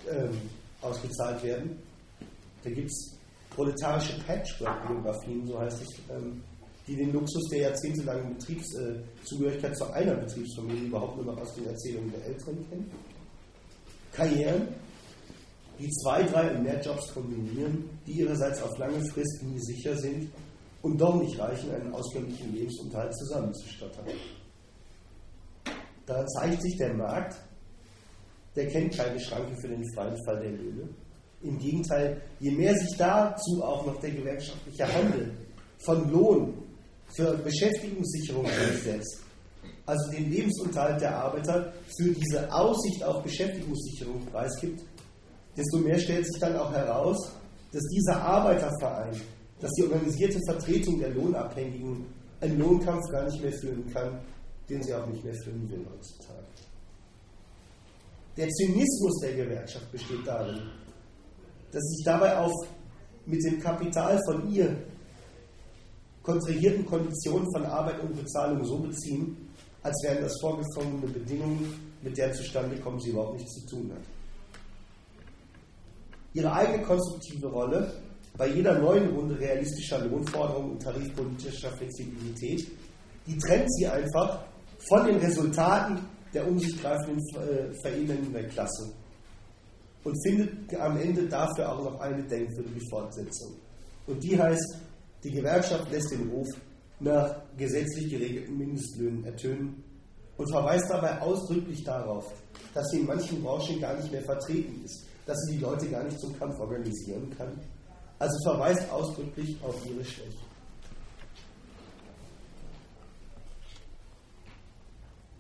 [0.10, 0.42] ähm,
[0.82, 1.78] ausgezahlt werden.
[2.64, 3.18] Da gibt es
[3.50, 6.42] proletarische Patchwork-Biografien, so heißt es, ähm,
[6.88, 11.66] die den Luxus der jahrzehntelangen Betriebszugehörigkeit äh, zu einer Betriebsfamilie überhaupt nur noch aus den
[11.66, 12.92] Erzählungen der Eltern kennen.
[14.12, 14.68] Karrieren,
[15.80, 20.30] die zwei, drei und mehr Jobs kombinieren, die ihrerseits auf lange Frist nie sicher sind
[20.86, 24.06] und doch nicht reichen, einen auskömmlichen Lebensunterhalt zusammenzustottern.
[26.06, 27.36] Da zeigt sich der Markt,
[28.56, 30.88] der kennt keine Schranke für den freien Fall der Löhne.
[31.42, 35.32] Im Gegenteil, je mehr sich dazu auch noch der gewerkschaftliche Handel
[35.80, 36.54] von Lohn
[37.16, 39.22] für Beschäftigungssicherung einsetzt,
[39.88, 44.82] also den Lebensunterhalt der Arbeiter, für diese Aussicht auf Beschäftigungssicherung preisgibt,
[45.58, 47.32] desto mehr stellt sich dann auch heraus,
[47.72, 49.20] dass dieser Arbeiterverein,
[49.60, 52.06] dass die organisierte Vertretung der Lohnabhängigen
[52.42, 54.20] einen Lohnkampf gar nicht mehr führen kann,
[54.70, 56.46] den sie auch nicht mehr führen will heutzutage.
[58.38, 60.60] Der Zynismus der Gewerkschaft besteht darin,
[61.72, 62.54] dass sie sich dabei auf
[63.26, 64.76] mit dem Kapital von ihr
[66.22, 69.38] kontrahierten Konditionen von Arbeit und Bezahlung so beziehen,
[69.84, 74.04] als wären das vorgefundene Bedingungen, mit der zustande kommen sie überhaupt nichts zu tun hat.
[76.34, 77.94] Ihre eigene konstruktive Rolle
[78.38, 82.68] bei jeder neuen Runde realistischer Lohnforderungen und tarifpolitischer Flexibilität,
[83.26, 84.46] die trennt sie einfach
[84.90, 86.00] von den Resultaten
[86.36, 88.92] der um sich greifenden äh, der Klasse
[90.04, 93.54] und findet am Ende dafür auch noch eine denkwürdige Fortsetzung.
[94.06, 94.78] Und die heißt,
[95.24, 96.48] die Gewerkschaft lässt den Ruf
[97.00, 99.84] nach gesetzlich geregelten Mindestlöhnen ertönen
[100.38, 102.32] und verweist dabei ausdrücklich darauf,
[102.74, 106.04] dass sie in manchen Branchen gar nicht mehr vertreten ist, dass sie die Leute gar
[106.04, 107.60] nicht zum Kampf organisieren kann.
[108.18, 110.46] Also verweist ausdrücklich auf ihre Schwäche.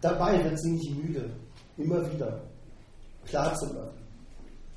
[0.01, 1.29] Dabei wird sie nicht müde,
[1.77, 2.41] immer wieder
[3.25, 3.97] klarzumachen,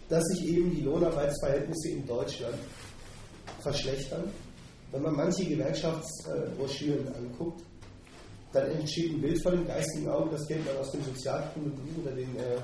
[0.09, 2.57] dass sich eben die Lohnarbeitsverhältnisse in Deutschland
[3.61, 4.25] verschlechtern.
[4.91, 7.63] Wenn man manche Gewerkschaftsbroschüren anguckt,
[8.53, 12.13] dann entsteht ein Bild vor dem geistigen Auge, das kennt man aus dem Sozialkundebuch oder
[12.13, 12.57] den äh,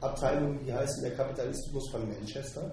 [0.00, 2.72] Abteilungen, die heißen der Kapitalismus von Manchester.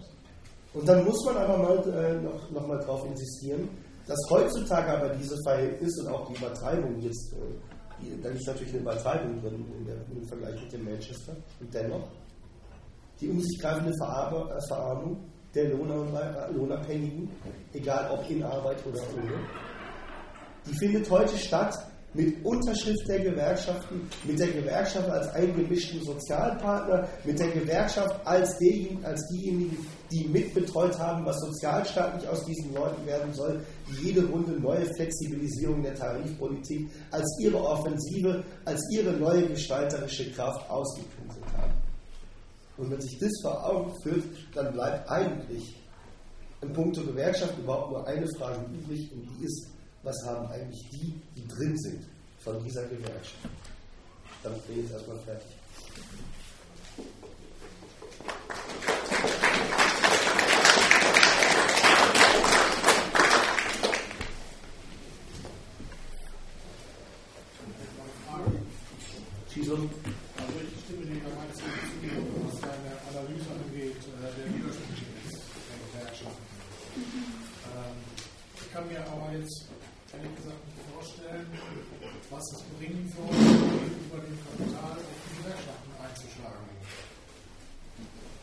[0.73, 3.69] Und dann muss man aber mal äh, noch, noch mal darauf insistieren,
[4.07, 7.37] dass heutzutage aber diese Verhältnisse und auch die Übertreibung jetzt äh,
[8.21, 9.65] da ist natürlich eine Übertreibung drin
[10.15, 11.35] im Vergleich mit dem Manchester.
[11.59, 12.07] Und dennoch,
[13.19, 15.17] die um sich greifende äh, Verarmung
[15.53, 17.29] der äh, Lohnabhängigen,
[17.73, 19.39] egal ob in Arbeit oder ohne,
[20.65, 21.75] die findet heute statt
[22.13, 29.03] mit Unterschrift der Gewerkschaften, mit der Gewerkschaft als eingemischten Sozialpartner, mit der Gewerkschaft als, diejenigen,
[29.03, 29.77] als diejenigen,
[30.11, 35.81] die mitbetreut haben, was sozialstaatlich aus diesen Leuten werden soll, die jede Runde neue Flexibilisierung
[35.81, 41.73] der Tarifpolitik als ihre Offensive, als ihre neue gestalterische Kraft ausgekundet haben.
[42.77, 45.75] Und wenn sich das vor Augen führt, dann bleibt eigentlich
[46.61, 49.67] im Punkt der Gewerkschaft überhaupt nur eine Frage übrig und die ist,
[50.03, 52.03] was haben eigentlich die, die drin sind
[52.39, 53.47] von dieser Gewerkschaft.
[54.43, 55.47] Damit bin ich jetzt erstmal fertig.
[69.53, 69.89] Schießung.
[70.35, 75.39] Also ich stimme dir da ganz zu, was deine Analyse angeht, äh, der Widersprüchlichkeit
[75.69, 76.45] der Gewerkschaften.
[77.71, 77.97] Ähm,
[78.59, 79.69] ich kann mir aber jetzt
[80.13, 81.47] ehrlich gesagt nicht vorstellen,
[82.29, 86.69] was es bringen soll, gegenüber dem Kapital auf die Gewerkschaften einzuschlagen.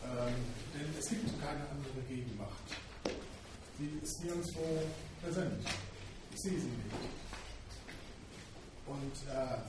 [0.03, 0.35] Ähm,
[0.73, 2.67] denn es gibt keine andere Gegenmacht.
[3.79, 4.83] Die ist nirgendwo
[5.23, 5.63] präsent.
[6.33, 7.03] Ich sehe sie nicht.
[8.87, 9.59] Und äh,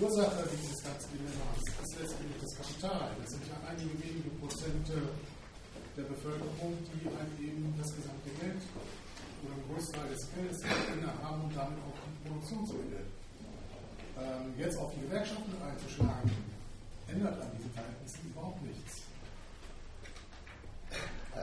[0.00, 3.10] Ursache dieses ganzen Dilemmas ist letztendlich das Kapital.
[3.18, 5.00] Das sind ja einige wenige Prozente
[5.96, 8.62] der Bevölkerung, die einem eben das gesamte Geld
[9.42, 10.58] oder einen Großteil des Geldes
[11.22, 13.06] haben und damit auch die Produktionsmittel.
[14.18, 16.30] Ähm, jetzt auf die Gewerkschaften einzuschlagen,
[17.06, 19.02] ändert an diesen Verhältnissen überhaupt nichts.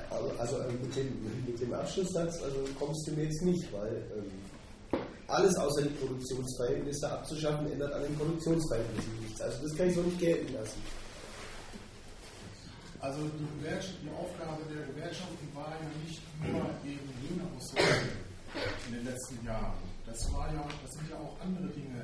[0.10, 1.60] Also, also äh, mit, dem, mit
[2.26, 7.94] Abschlusssatz also kommst du mir jetzt nicht, weil ähm, alles außer die Produktionsverhältnisse abzuschaffen, ändert
[7.94, 9.42] an den Produktionsverhältnissen nichts.
[9.42, 10.82] Also das kann ich so nicht gelten lassen.
[13.00, 18.18] Also die, die, Aufgabe der Gewerkschaften war ja nicht nur eben Löhne auszuhandeln
[18.88, 19.78] in den letzten Jahren.
[20.08, 22.02] Das, war ja, das sind ja auch andere Dinge,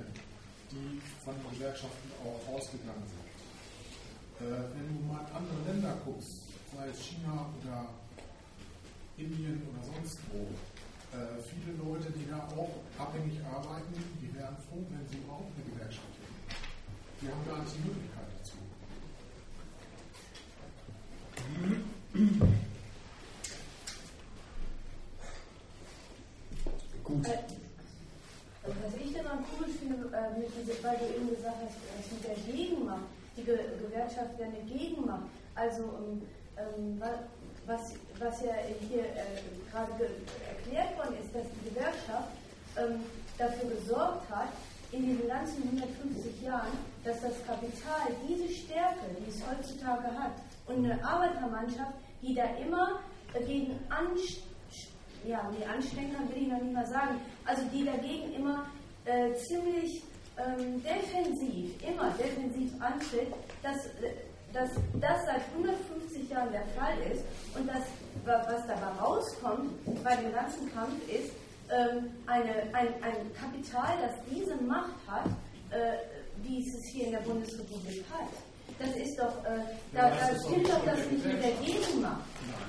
[0.69, 4.47] die von den Gewerkschaften auch ausgegangen sind.
[4.47, 7.89] Äh, wenn du mal in andere Länder guckst, sei es China oder
[9.21, 10.41] Indien oder sonst wo,
[11.13, 15.65] äh, viele Leute, die da auch abhängig arbeiten, die wären froh, wenn sie überhaupt eine
[15.69, 16.31] Gewerkschaft hätten.
[17.21, 18.57] Die haben gar nicht die Möglichkeit dazu.
[27.03, 27.27] Gut.
[27.27, 27.37] Äh,
[28.63, 32.37] was ich dann am cool finde, äh, weil du eben gesagt hast, was mit der
[32.53, 33.05] Gegenmacht,
[33.37, 35.29] die Ge Gewerkschaft wäre eine Gegenmacht.
[35.55, 36.21] Also ähm,
[36.57, 37.03] ähm
[37.65, 38.53] was, was ja
[38.89, 39.41] hier äh,
[39.71, 40.09] gerade
[40.47, 42.29] erklärt worden ist, dass die Gewerkschaft
[42.77, 43.03] ähm,
[43.37, 44.49] dafür gesorgt hat,
[44.91, 46.71] in den ganzen 150 Jahren,
[47.03, 50.33] dass das Kapital diese Stärke, die es heutzutage hat,
[50.67, 52.99] und eine Arbeitermannschaft, die da immer
[53.33, 54.41] dagegen anst
[55.25, 58.65] ja, nee, anstecken will ich noch nicht mal sagen, also die dagegen immer
[59.05, 60.03] äh, ziemlich
[60.37, 63.89] ähm, defensiv, immer defensiv antritt, dass,
[64.53, 67.23] dass das seit 150 Jahren der Fall ist
[67.55, 67.83] und das,
[68.25, 71.31] was dabei rauskommt bei dem ganzen Kampf ist,
[71.71, 75.27] ähm, eine, ein, ein Kapital, das diese Macht hat,
[75.71, 75.97] äh,
[76.43, 78.27] wie es es hier in der Bundesrepublik hat.
[78.79, 82.25] Das ist doch, äh, da, ja, stimmt doch das nicht mit der Gegenmacht.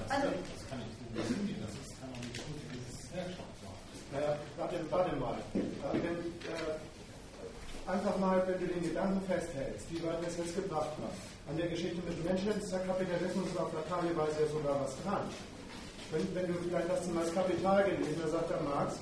[0.09, 4.21] Also, das kann ich nicht sehen, das kann auch nicht gut dieses Gewerkschaft sein.
[4.21, 5.39] Naja, warte, warte mal.
[5.55, 6.92] Wenn, äh,
[7.87, 11.17] einfach mal, wenn du den Gedanken festhältst, wie weit es jetzt gebracht haben.
[11.51, 15.27] An der Geschichte mit dem Menschen ist der Kapitalismus auf Lateineweise ja sogar was dran.
[16.13, 18.95] Wenn, wenn, du vielleicht hast du mal das Kapital gelesen, da sagt der Marx,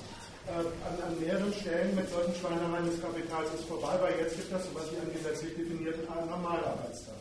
[0.47, 4.49] äh, an, an, mehreren Stellen mit solchen Schweinereien des Kapitals ist vorbei, weil jetzt gibt
[4.49, 7.19] es so etwas wie einen gesetzlich definierten Normalarbeitstag.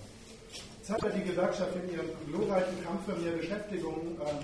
[0.79, 4.41] Jetzt hat ja die Gewerkschaft in ihrem glorreichen Kampf für mehr Beschäftigung ähm,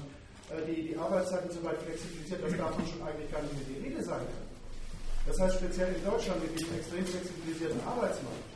[0.52, 3.80] äh, die, die Arbeitszeiten so weit flexibilisiert, dass davon schon eigentlich gar nicht mehr die
[3.88, 4.45] Rede sein kann.
[5.26, 8.46] Das heißt, speziell in Deutschland mit diesem extrem flexibilisierten Arbeitsmarkt,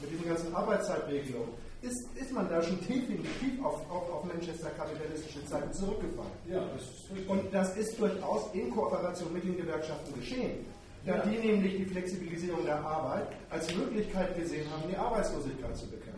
[0.00, 1.50] mit diesen ganzen Arbeitszeitregelungen,
[1.82, 6.30] ist, ist man da schon definitiv auf, auf, auf Manchester-kapitalistische Zeiten zurückgefallen.
[6.48, 10.64] Ja, das Und das ist durchaus in Kooperation mit den Gewerkschaften geschehen.
[11.04, 11.22] Da ja.
[11.22, 16.16] die nämlich die Flexibilisierung der Arbeit als Möglichkeit gesehen haben, die Arbeitslosigkeit zu bekämpfen.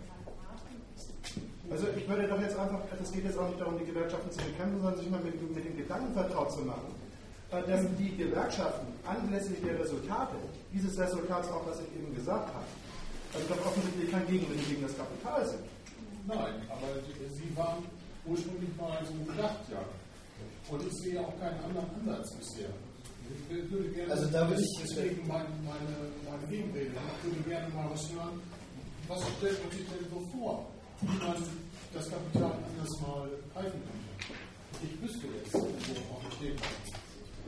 [1.70, 4.38] Also ich würde doch jetzt einfach, es geht jetzt auch nicht darum, die Gewerkschaften zu
[4.38, 6.94] bekämpfen, sondern sich mal mit, mit dem Gedanken vertraut zu machen,
[7.50, 10.36] dass die Gewerkschaften anlässlich der Resultate,
[10.72, 12.66] dieses Resultats auch, was ich eben gesagt habe,
[13.34, 15.64] also doch offensichtlich kein Gegenmittel gegen das Kapital sind.
[16.26, 16.88] Nein, aber
[17.32, 17.84] sie waren
[18.26, 19.80] ursprünglich mal so gedacht, ja.
[20.70, 22.68] Und ich sehe auch keinen anderen Ansatz bisher.
[23.50, 27.68] Ich würde gerne, also da würde ich deswegen meine, meine, meine Gegenrede, ich würde gerne
[27.74, 28.40] mal was hören,
[29.06, 30.66] was stellt man sich denn so vor,
[31.00, 31.36] wie man
[31.94, 34.08] das Kapital anders mal greifen könnte.
[34.82, 36.60] Ich wüsste jetzt, wo auch steht.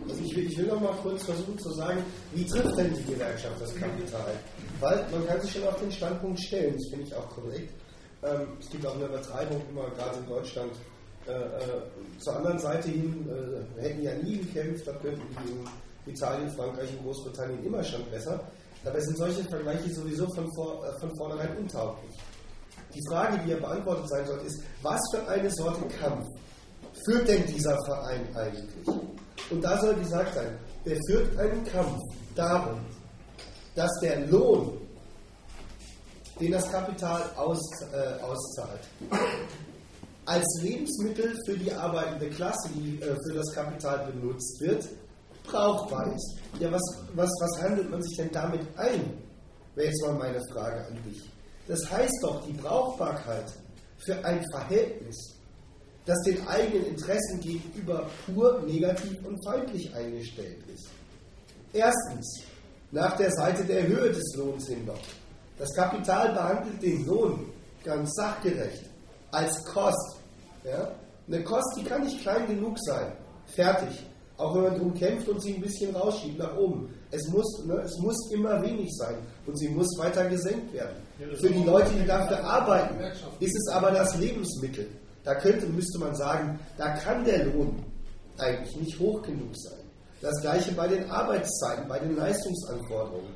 [0.09, 3.13] Also ich will, ich will noch mal kurz versuchen zu sagen, wie trifft denn die
[3.13, 4.35] Gewerkschaft das Kapital?
[4.81, 7.73] Weil man kann sich schon auf den Standpunkt stellen, das finde ich auch korrekt.
[8.23, 10.73] Ähm, es gibt auch eine Übertreibung immer, gerade in Deutschland,
[11.27, 16.15] äh, äh, zur anderen Seite hin, äh, hätten ja nie gekämpft, da könnten die in
[16.15, 18.41] Italien, Frankreich und Großbritannien immer schon besser.
[18.83, 22.17] Dabei sind solche Vergleiche sowieso von, vor, äh, von vornherein untauglich.
[22.95, 26.27] Die Frage, die ja beantwortet sein sollte, ist, was für eine Sorte Kampf
[27.05, 28.97] führt denn dieser Verein eigentlich?
[29.51, 31.99] Und da soll gesagt sein, der führt einen Kampf
[32.35, 32.81] darum,
[33.75, 34.79] dass der Lohn,
[36.41, 37.61] den das Kapital aus,
[37.93, 38.81] äh, auszahlt,
[40.27, 44.89] als Lebensmittel für die arbeitende Klasse, die äh, für das Kapital benutzt wird,
[45.45, 46.37] brauchbar ist.
[46.59, 46.83] Ja, was,
[47.15, 49.19] was, was handelt man sich denn damit ein?
[49.75, 51.23] Wäre jetzt mal meine Frage an dich.
[51.67, 53.53] Das heißt doch, die Brauchbarkeit
[54.05, 55.40] für ein Verhältnis
[56.07, 60.89] das den eigenen Interessen gegenüber pur negativ und feindlich eingestellt ist.
[61.73, 62.43] Erstens,
[62.91, 65.01] nach der Seite der Höhe des Lohns hinweg.
[65.59, 67.53] Das Kapital behandelt den Lohn
[67.85, 68.85] ganz sachgerecht,
[69.31, 70.17] als Kost.
[70.65, 70.91] Ja?
[71.29, 73.13] Eine Kost, die kann nicht klein genug sein.
[73.55, 74.07] Fertig.
[74.37, 76.89] Auch wenn man darum kämpft und sie ein bisschen rausschiebt nach oben.
[77.11, 80.97] Es muss, ne, es muss immer wenig sein und sie muss weiter gesenkt werden.
[81.39, 82.99] Für die Leute, die dafür arbeiten,
[83.39, 84.87] ist es aber das Lebensmittel.
[85.31, 87.85] Da könnte, müsste man sagen, da kann der Lohn
[88.37, 89.79] eigentlich nicht hoch genug sein.
[90.21, 93.33] Das gleiche bei den Arbeitszeiten, bei den Leistungsanforderungen.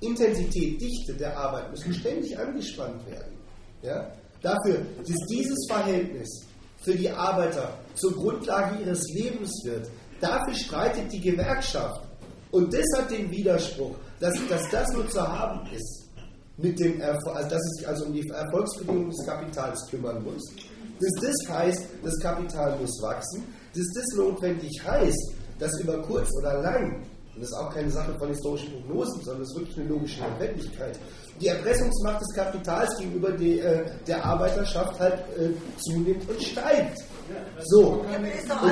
[0.00, 3.34] Intensität, Dichte der Arbeit müssen ständig angespannt werden.
[3.82, 4.10] Ja?
[4.40, 6.46] Dafür, dass dieses Verhältnis
[6.82, 9.90] für die Arbeiter zur Grundlage ihres Lebens wird,
[10.22, 12.00] dafür streitet die Gewerkschaft.
[12.52, 16.08] Und das hat den Widerspruch, dass, dass das nur zu haben ist,
[16.56, 20.42] mit dem Erfolg, also dass es sich also um die Erfolgsbedingungen des Kapitals kümmern muss
[21.00, 26.60] dass das heißt, das Kapital muss wachsen, dass das notwendig heißt, dass über kurz oder
[26.62, 27.02] lang,
[27.34, 30.22] und das ist auch keine Sache von historischen Prognosen, sondern das ist wirklich eine logische
[30.22, 30.98] Notwendigkeit,
[31.40, 36.98] die Erpressungsmacht des Kapitals gegenüber die, äh, der Arbeiterschaft halt äh, zunimmt und steigt.
[37.64, 38.06] So, und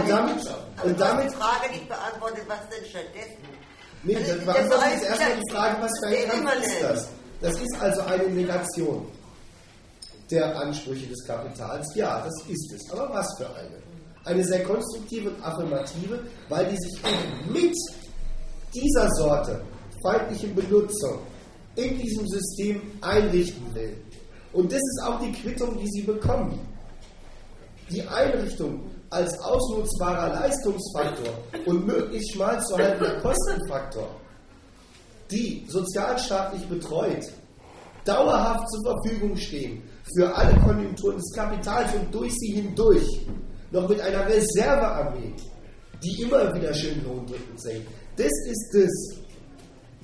[0.08, 0.38] damit,
[0.84, 3.42] und damit die Frage nicht beantwortet, was denn stattdessen?
[4.04, 7.08] Nee, also, das beantwortet jetzt erstmal die Frage, was für ein Kampf ist das?
[7.40, 9.06] Das ist also eine Negation
[10.30, 11.86] der Ansprüche des Kapitals?
[11.94, 12.90] Ja, das ist es.
[12.90, 13.82] Aber was für eine?
[14.24, 17.00] Eine sehr konstruktive und affirmative, weil die sich
[17.52, 17.74] mit
[18.74, 19.60] dieser Sorte
[20.02, 21.18] feindlichen Benutzung
[21.76, 23.96] in diesem System einrichten will.
[24.52, 26.60] Und das ist auch die Quittung, die sie bekommen.
[27.90, 31.34] Die Einrichtung als ausnutzbarer Leistungsfaktor
[31.66, 34.08] und möglichst schmal zu haltender Kostenfaktor,
[35.30, 37.24] die sozialstaatlich betreut,
[38.04, 39.82] dauerhaft zur Verfügung stehen,
[40.14, 43.26] für alle Konjunkturen des Kapitals und durch sie hindurch
[43.70, 45.32] noch mit einer Reservearmee,
[46.03, 47.88] die immer wieder schön lohndrückend senkt.
[48.16, 49.18] Das ist das,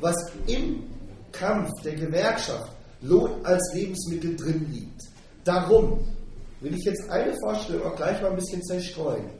[0.00, 0.84] was im
[1.32, 2.72] Kampf der Gewerkschaft
[3.02, 5.02] Lohn als Lebensmittel drin liegt.
[5.44, 6.00] Darum
[6.60, 9.30] will ich jetzt eine Vorstellung auch gleich mal ein bisschen zerstreuen.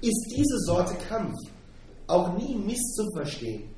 [0.00, 1.34] Ist diese Sorte Kampf
[2.08, 3.70] auch nie misszuverstehen,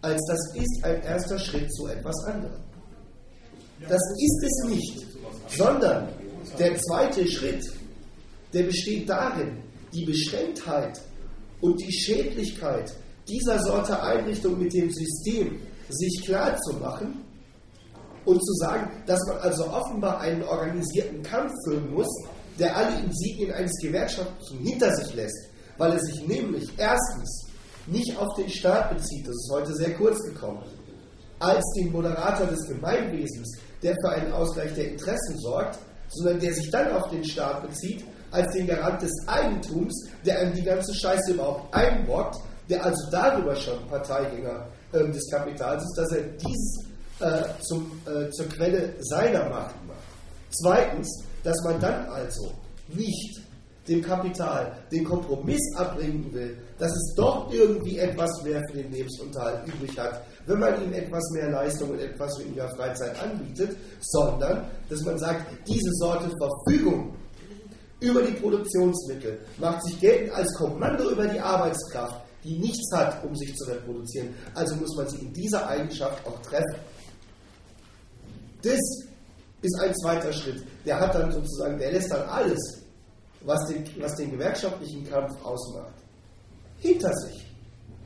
[0.00, 2.62] als das ist ein erster Schritt zu etwas anderem.
[3.86, 5.06] Das ist es nicht,
[5.48, 6.08] sondern
[6.58, 7.64] der zweite Schritt,
[8.52, 9.62] der besteht darin,
[9.92, 11.00] die Beschränktheit
[11.60, 12.94] und die Schädlichkeit
[13.28, 17.24] dieser Sorte Einrichtung mit dem System sich klar zu machen
[18.24, 22.08] und zu sagen, dass man also offenbar einen organisierten Kampf führen muss,
[22.58, 27.46] der alle Insignien eines Gewerkschaftlichen hinter sich lässt, weil er sich nämlich erstens
[27.86, 30.62] nicht auf den Staat bezieht, das ist heute sehr kurz gekommen,
[31.38, 36.70] als den Moderator des Gemeinwesens, der für einen Ausgleich der Interessen sorgt, sondern der sich
[36.70, 41.32] dann auf den Staat bezieht, als den Garant des Eigentums, der einem die ganze Scheiße
[41.32, 42.36] überhaupt einbrockt,
[42.68, 46.88] der also darüber schon Parteigänger äh, des Kapitals ist, dass er dies
[47.20, 49.98] äh, zum, äh, zur Quelle seiner Macht macht.
[50.50, 52.52] Zweitens, dass man dann also
[52.88, 53.40] nicht
[53.88, 59.66] dem Kapital den Kompromiss abbringen will, dass es doch irgendwie etwas mehr für den Lebensunterhalt
[59.66, 65.02] übrig hat, wenn man ihm etwas mehr Leistung und etwas weniger Freizeit anbietet, sondern dass
[65.02, 67.14] man sagt, diese Sorte Verfügung
[68.00, 73.34] über die Produktionsmittel macht sich geltend als Kommando über die Arbeitskraft, die nichts hat, um
[73.34, 74.34] sich zu reproduzieren.
[74.54, 76.76] Also muss man sie in dieser Eigenschaft auch treffen.
[78.62, 78.78] Das
[79.62, 80.62] ist ein zweiter Schritt.
[80.84, 82.82] Der hat dann sozusagen, der lässt dann alles,
[83.42, 85.94] was den, was den gewerkschaftlichen Kampf ausmacht,
[86.78, 87.46] hinter sich.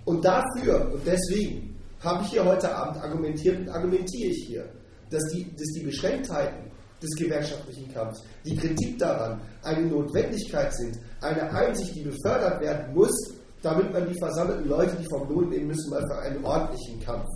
[0.04, 4.68] Und dafür und deswegen habe ich hier heute Abend argumentiert und argumentiere ich hier,
[5.10, 6.70] dass die, dass die Beschränktheiten
[7.00, 13.12] des gewerkschaftlichen Kampfs, die Kritik daran, eine Notwendigkeit sind, eine Einsicht, die befördert werden muss,
[13.60, 17.26] damit man die versammelten Leute, die vom Lohn nehmen müssen, mal für einen ordentlichen Kampf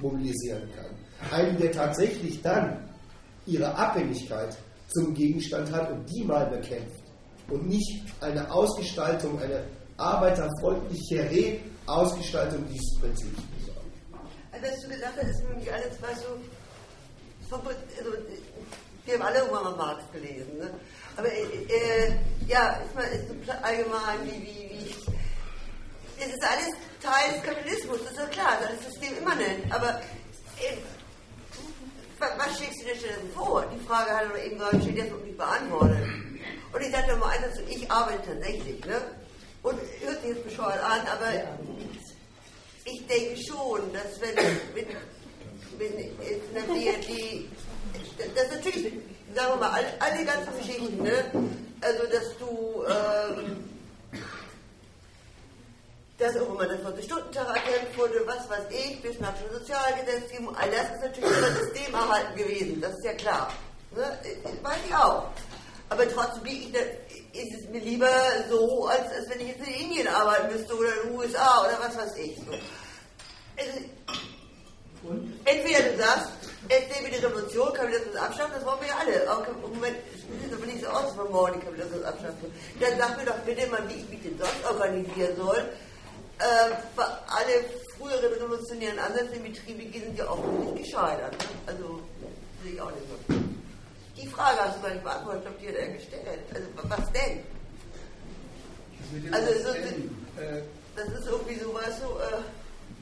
[0.00, 1.38] mobilisieren kann.
[1.38, 2.84] Einen, der tatsächlich dann
[3.46, 4.56] ihre Abhängigkeit
[4.88, 7.02] zum Gegenstand hat und die mal bekämpft.
[7.50, 9.64] Und nicht eine Ausgestaltung, eine
[9.98, 13.92] arbeiterfreundlichere Ausgestaltung dieses Prinzips besorgen.
[14.52, 17.56] Also, was du gesagt hast, ist mich alles, was so.
[17.56, 18.12] Also,
[19.04, 20.58] wir haben alle mal Marx gelesen.
[20.58, 20.70] Ne?
[21.16, 22.14] Aber äh,
[22.46, 24.94] ja, ist mal ist so allgemein, wie, wie, wie.
[26.20, 29.72] Es ist alles Teil des Kapitalismus, das ist ja klar, das ist systemimmanent.
[29.72, 30.00] Aber
[30.60, 30.76] äh,
[32.18, 33.64] was schlägst du dir denn vor?
[33.72, 36.02] Die Frage hat er eben gerade steht jetzt nicht beantwortet.
[36.72, 39.00] Und ich sagte mal eins ich arbeite tatsächlich, ne?
[39.62, 41.32] Und hört jetzt bescheuert an, aber
[42.84, 44.36] ich denke schon, dass wenn,
[44.74, 44.86] wenn,
[45.78, 47.44] wenn jetzt eine BRD,
[48.34, 48.92] das natürlich,
[49.34, 51.24] sagen wir mal, alle, alle ganzen Geschichten, ne?
[51.80, 53.64] Also, dass du, ähm,
[56.18, 60.70] dass auch immer der 40-Stunden-Tag erkämpft wurde, was weiß ich, bis nach dem Sozialgesetzgebung, all
[60.70, 63.52] das ist natürlich das System erhalten gewesen, das ist ja klar.
[63.94, 64.18] Ne?
[64.62, 65.28] Weiß ich auch.
[65.90, 66.44] Aber trotzdem
[67.38, 68.10] ist es mir lieber
[68.48, 71.78] so, als, als wenn ich jetzt in Indien arbeiten müsste oder in den USA oder
[71.80, 72.36] was weiß ich.
[72.36, 72.52] So.
[73.56, 73.80] Also,
[75.44, 76.30] entweder du sagst,
[76.68, 79.32] entweder die Revolution, Kapitalismus abschaffen, das wollen wir ja alle.
[79.32, 82.52] Auch im Moment sieht es aber nicht so aus, dass wir morgen den Kapitalismus abschaffen.
[82.80, 85.58] Dann sag mir doch bitte mal, wie ich mich denn sonst organisieren soll.
[86.38, 87.64] Äh, alle
[87.96, 91.36] früheren revolutionären Ansätze im Betrieb sind ja offensichtlich gescheitert.
[91.66, 92.00] Also,
[92.62, 93.47] sehe ich auch nicht so.
[94.20, 96.24] Die Frage hast du gar nicht beantwortet, ich habe dir dann gestellt.
[96.54, 97.40] Also, was denn?
[99.32, 99.74] Also, so,
[100.40, 100.62] äh,
[100.96, 102.42] das ist irgendwie so, weißt du, äh,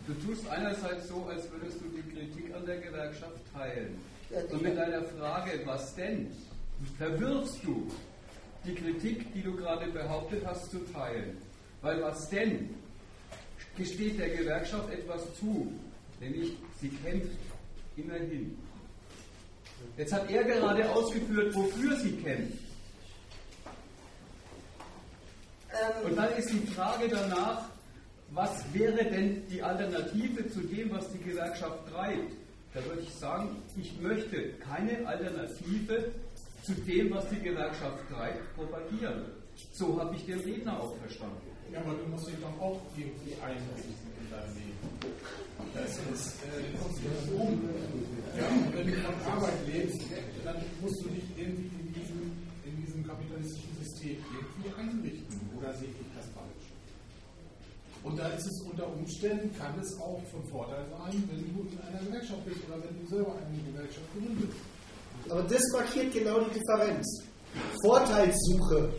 [0.06, 3.98] Du tust einerseits so, als würdest du die Kritik an der Gewerkschaft teilen.
[4.52, 6.30] Und mit deiner Frage, was denn,
[6.96, 7.90] verwirfst du
[8.64, 11.36] die Kritik, die du gerade behauptet hast, zu teilen.
[11.82, 12.74] Weil was denn
[13.76, 15.72] gesteht der Gewerkschaft etwas zu,
[16.20, 17.36] nämlich sie kämpft
[17.96, 18.56] immerhin.
[19.96, 22.58] Jetzt hat er gerade ausgeführt, wofür sie kämpft.
[25.72, 27.62] ähm, Und dann ist die Frage danach,
[28.30, 32.32] was wäre denn die Alternative zu dem, was die Gewerkschaft treibt?
[32.74, 36.12] Da würde ich sagen, ich möchte keine Alternative
[36.62, 39.24] zu dem, was die Gewerkschaft treibt, propagieren.
[39.72, 41.40] So habe ich den Redner auch verstanden.
[41.72, 44.65] Ja, aber du musst dich doch auch irgendwie einrichten in deinem Leben.
[45.74, 47.60] Das ist, äh, um.
[48.36, 50.00] Ja, wenn du von Arbeit lebst,
[50.44, 52.32] dann musst du dich irgendwie in diesem,
[52.64, 55.40] in diesem kapitalistischen System irgendwie einrichten.
[55.56, 56.66] Oder sehe ich das falsch?
[58.02, 61.80] Und da ist es unter Umständen, kann es auch von Vorteil sein, wenn du in
[61.80, 64.58] einer Gewerkschaft bist oder wenn du selber eine Gewerkschaft gründest.
[65.28, 67.24] Aber das markiert genau die Differenz.
[67.82, 68.92] Vorteilssuche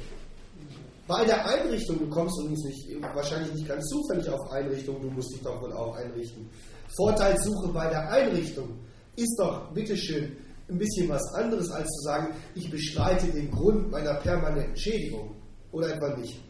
[1.08, 5.34] Bei der Einrichtung, du kommst übrigens nicht, wahrscheinlich nicht ganz zufällig auf Einrichtung, du musst
[5.34, 6.50] dich doch wohl auch einrichten.
[6.98, 8.78] Vorteilssuche bei der Einrichtung
[9.16, 10.36] ist doch, bitteschön,
[10.70, 15.34] ein bisschen was anderes, als zu sagen, ich bestreite den Grund meiner permanenten Schädigung.
[15.72, 16.42] Oder etwa nicht?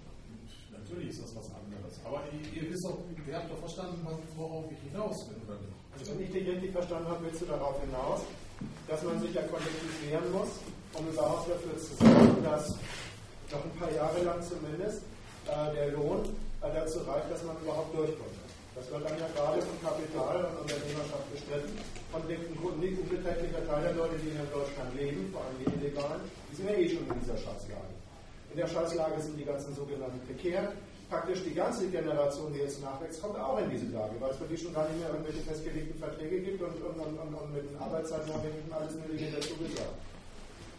[0.72, 2.00] Natürlich ist das was anderes.
[2.04, 2.98] Aber ihr, ihr wisst doch,
[3.28, 4.06] ihr habt doch verstanden,
[4.36, 5.74] worauf ich hinaus will, oder nicht?
[5.94, 8.22] Also, wenn ich dich richtig verstanden habe, willst du darauf hinaus,
[8.88, 10.50] dass man sich ja kollektiv wehren muss,
[10.94, 12.76] um überhaupt dafür zu sorgen, dass
[13.52, 15.04] noch ein paar Jahre lang zumindest
[15.48, 16.24] äh, der Lohn
[16.62, 18.36] äh, dazu reicht, dass man überhaupt durchkommt.
[18.76, 21.74] Das wird dann ja gerade von Kapital und Unternehmerschaft bestritten.
[22.14, 26.22] Und nicht unbeträchtlicher Teil der Leute, die in Deutschland leben, vor allem die Illegalen,
[26.52, 27.90] die sind ja eh schon in dieser Scheißlage.
[28.54, 30.78] In der Scheißlage sind die ganzen sogenannten Prekären.
[31.10, 34.46] Praktisch die ganze Generation, die jetzt nachwächst, kommt auch in diese Lage, weil es für
[34.46, 37.78] die schon gar nicht mehr irgendwelche festgelegten Verträge gibt und, und, und, und mit den
[37.80, 39.96] Arbeitszeitnormen alles Mögliche dazu gesagt.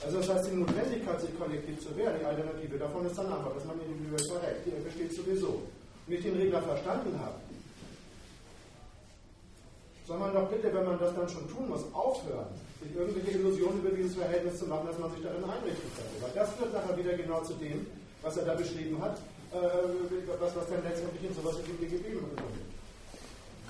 [0.04, 3.52] Also das heißt, die Notwendigkeit, sich kollektiv zu wehren, die Alternative davon ist dann einfach,
[3.54, 4.66] dass man individuell verreckt.
[4.66, 5.62] Die besteht sowieso.
[6.06, 7.34] Wenn ich den Regler verstanden habe,
[10.06, 12.48] soll man doch bitte, wenn man das dann schon tun muss, aufhören,
[12.80, 16.16] sich irgendwelche Illusionen über dieses Verhältnis zu machen, dass man sich darin einrichten könnte.
[16.22, 17.84] Weil das führt nachher wieder genau zu dem,
[18.22, 19.18] was er da beschrieben hat,
[19.52, 19.58] äh,
[20.40, 22.67] was, was dann letztendlich in sowas wie gegeben wird.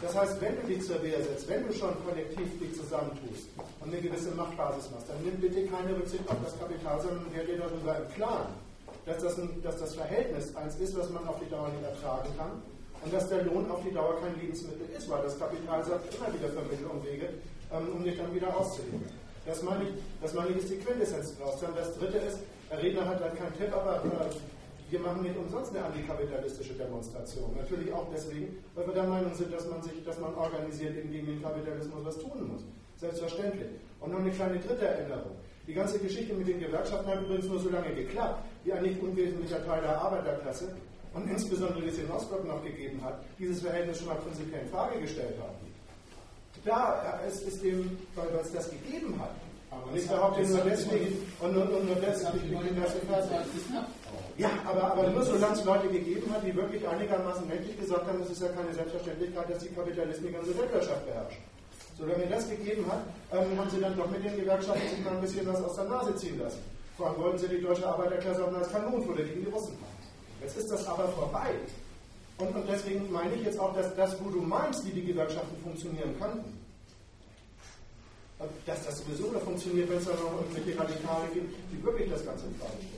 [0.01, 3.93] Das heißt, wenn du dich zur Wehr setzt, wenn du schon kollektiv dich zusammentust und
[3.93, 7.59] eine gewisse Machtbasis machst, dann nimm bitte keine Rücksicht auf das Kapital, sondern werde dir
[7.59, 8.55] darüber im Klaren,
[9.07, 12.29] dass das, ein, dass das Verhältnis eins ist, was man auf die Dauer nicht ertragen
[12.39, 12.63] kann
[13.03, 16.33] und dass der Lohn auf die Dauer kein Lebensmittel ist, weil das Kapital sagt immer
[16.33, 17.29] wieder Vermittlungswege,
[17.73, 19.03] ähm, um dich dann wieder auszuheben.
[19.47, 19.91] Das meine ich,
[20.23, 21.59] das meine ich ist die Quintessenz draus.
[21.61, 22.39] Dann das dritte ist,
[22.71, 24.31] der Redner hat halt keinen Tipp, aber äh,
[24.91, 27.55] wir machen nicht umsonst eine antikapitalistische Demonstration.
[27.57, 31.11] Natürlich auch deswegen, weil wir der Meinung sind, dass man sich, dass man organisiert eben
[31.11, 32.63] gegen den Kapitalismus was tun muss.
[32.97, 33.69] Selbstverständlich.
[34.01, 35.37] Und noch eine kleine dritte Erinnerung.
[35.67, 39.01] Die ganze Geschichte mit den Gewerkschaften hat übrigens nur so lange geklappt, wie ein nicht
[39.03, 40.75] unwesentlicher Teil der Arbeiterklasse
[41.13, 44.69] und insbesondere die es in Ostblock noch gegeben hat, dieses Verhältnis schon mal prinzipiell in
[44.69, 45.57] Frage gestellt haben.
[46.65, 49.31] Klar, es ist dem, weil es das gegeben hat,
[49.71, 52.95] aber ich behaupte nur deswegen und nur, nur deswegen, bin das
[54.39, 58.23] ja, aber, aber nur solange es Leute gegeben hat, die wirklich einigermaßen mächtig gesagt haben,
[58.23, 61.43] es ist ja keine Selbstverständlichkeit, dass die Kapitalisten die ganze Weltwirtschaft beherrschen.
[61.99, 65.21] Solange das gegeben hat, ähm, haben sie dann doch mit den Gewerkschaften sich mal ein
[65.21, 66.63] bisschen was aus der Nase ziehen lassen.
[66.97, 69.99] Vor allem wollten sie die deutsche Arbeiterklasse auch als Kanonenfutter gegen die Russen haben.
[70.41, 71.51] Jetzt ist das aber vorbei.
[72.39, 75.57] Und, und deswegen meine ich jetzt auch, dass das, wo du meinst, wie die Gewerkschaften
[75.61, 76.59] funktionieren könnten,
[78.67, 82.25] dass das sowieso nur funktioniert, wenn es da noch irgendwelche Radikale gibt, die wirklich das
[82.25, 82.98] Ganze in Frage stellen.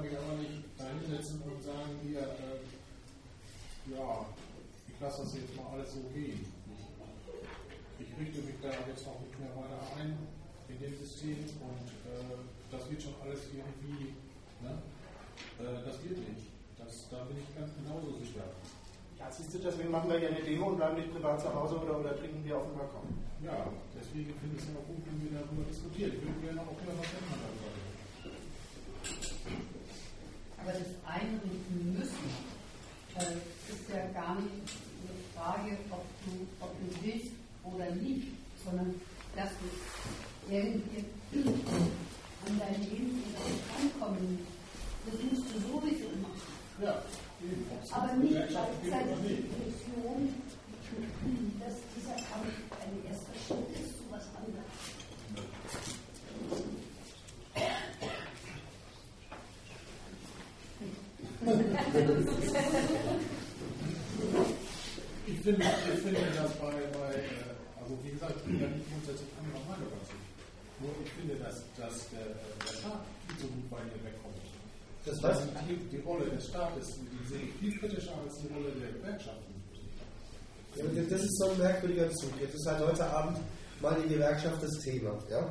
[0.00, 2.64] Ich kann mich aber nicht dahinsetzen und sagen, hier, äh,
[3.92, 4.24] ja,
[4.88, 6.40] ich lasse das jetzt mal alles so gehen.
[6.40, 10.16] Ich, ich richte mich da jetzt auch nicht mehr weiter ein
[10.72, 12.32] in dem System und äh,
[12.72, 14.16] das wird schon alles irgendwie
[14.64, 14.80] ne,
[15.60, 16.48] äh, das wird nicht.
[16.80, 18.56] Das, da bin ich ganz genauso sicher.
[19.20, 21.76] Ja, siehst du, deswegen machen wir ja eine Demo und bleiben nicht privat zu Hause
[21.76, 23.04] oder, oder trinken wir auf dem Balkon.
[23.44, 26.16] Ja, deswegen finde ich es immer gut, wenn wir darüber diskutieren.
[26.16, 27.68] Ich würde gerne auch hören, was man darüber
[30.62, 32.50] Aber das Einrichten müssen.
[33.16, 34.50] Äh, ist ja gar nicht
[35.02, 37.32] eine Frage, ob du, ob du willst
[37.64, 38.28] oder nicht,
[38.64, 38.94] sondern
[39.34, 41.04] dass du irgendwie
[42.46, 43.22] an dein Leben
[43.78, 44.38] ankommen
[45.06, 46.60] das musst du sowieso machen.
[46.82, 47.02] Ja,
[47.92, 50.34] Aber nicht gleichzeitig die Illusion,
[51.58, 54.64] dass dieser Kampf ein erster Schritt ist zu was anderem.
[65.26, 68.84] Ich finde, ich finde das bei, bei äh, also wie gesagt, ich bin ja nicht
[68.92, 70.12] grundsätzlich anderer Meinung dazu.
[70.80, 74.36] Nur ich finde, dass, dass der, der Staat viel zu gut bei dir wegkommt.
[75.06, 78.72] Das heißt, die, die Rolle des Staates die sehe ich viel kritischer als die Rolle
[78.76, 79.54] der Gewerkschaften.
[80.76, 82.30] Ja, das ist so ein merkwürdiger Zug.
[82.38, 83.38] Jetzt ist halt heute Abend
[83.80, 85.18] mal die Gewerkschaft das Thema.
[85.30, 85.50] Ja?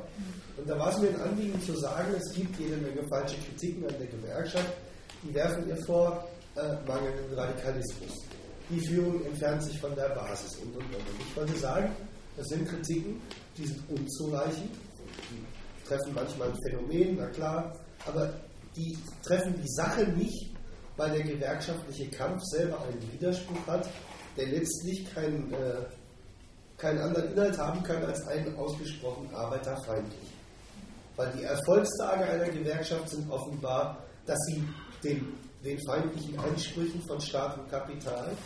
[0.56, 3.86] Und da war es mir ein Anliegen zu sagen, es gibt jede Menge falsche Kritiken
[3.86, 4.72] an der Gewerkschaft.
[5.22, 6.26] Die werfen ihr vor
[6.56, 8.12] äh, mangelnden Radikalismus.
[8.70, 11.04] Die Führung entfernt sich von der Basis und und und.
[11.18, 11.90] Ich wollte sagen,
[12.36, 13.20] das sind Kritiken,
[13.56, 14.70] die sind unzureichend,
[15.30, 17.72] die treffen manchmal ein Phänomen, na klar,
[18.06, 18.32] aber
[18.76, 20.54] die treffen die Sache nicht,
[20.96, 23.88] weil der gewerkschaftliche Kampf selber einen Widerspruch hat,
[24.36, 25.86] der letztlich keinen, äh,
[26.76, 30.30] keinen anderen Inhalt haben kann als einen ausgesprochen arbeiterfeindlich.
[31.16, 34.62] Weil die Erfolgstage einer Gewerkschaft sind offenbar, dass sie
[35.02, 35.34] den,
[35.64, 38.36] den feindlichen Ansprüchen von Staat und Kapital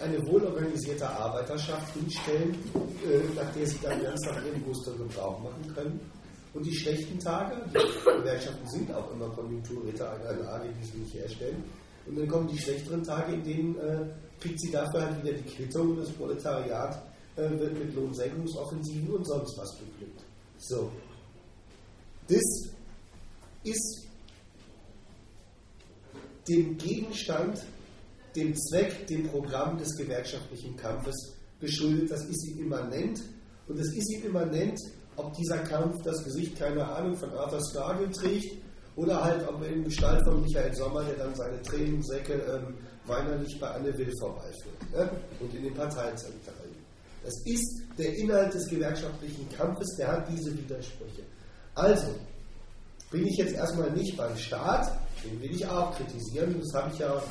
[0.00, 2.56] eine wohlorganisierte Arbeiterschaft hinstellen,
[3.04, 6.00] äh, nach der sie dann ganz nach ihrem Gusto Gebrauch machen können.
[6.54, 11.14] Und die schlechten Tage, die Gewerkschaften sind auch immer Konjunkturritter einer Lage, die sie nicht
[11.14, 11.64] herstellen.
[12.06, 14.06] Und dann kommen die schlechteren Tage, in denen äh,
[14.40, 17.02] kriegt sie dafür halt wieder die Quittung und das Proletariat
[17.36, 20.20] äh, wird mit Lohnsenkungsoffensiven und sonst was beglückt.
[20.58, 20.90] So.
[22.28, 22.42] Das
[23.64, 24.01] ist
[26.48, 27.62] dem Gegenstand,
[28.34, 32.10] dem Zweck, dem Programm des gewerkschaftlichen Kampfes geschuldet.
[32.10, 33.20] Das ist ihm immanent.
[33.68, 34.78] Und es ist ihm immanent,
[35.16, 38.56] ob dieser Kampf das Gesicht, keine Ahnung, von Arthur Scargill trägt
[38.96, 42.74] oder halt ob in Gestalt von Michael Sommer, der dann seine Tränensäcke ähm,
[43.06, 45.10] weinerlich bei Anne Will vorbeiführt ne?
[45.40, 46.72] und in den Parteizentralen.
[47.22, 51.22] Das ist der Inhalt des gewerkschaftlichen Kampfes, der hat diese Widersprüche.
[51.74, 52.08] Also,
[53.12, 54.90] bin ich jetzt erstmal nicht beim Staat,
[55.24, 57.22] den will ich auch kritisieren, das habe ich ja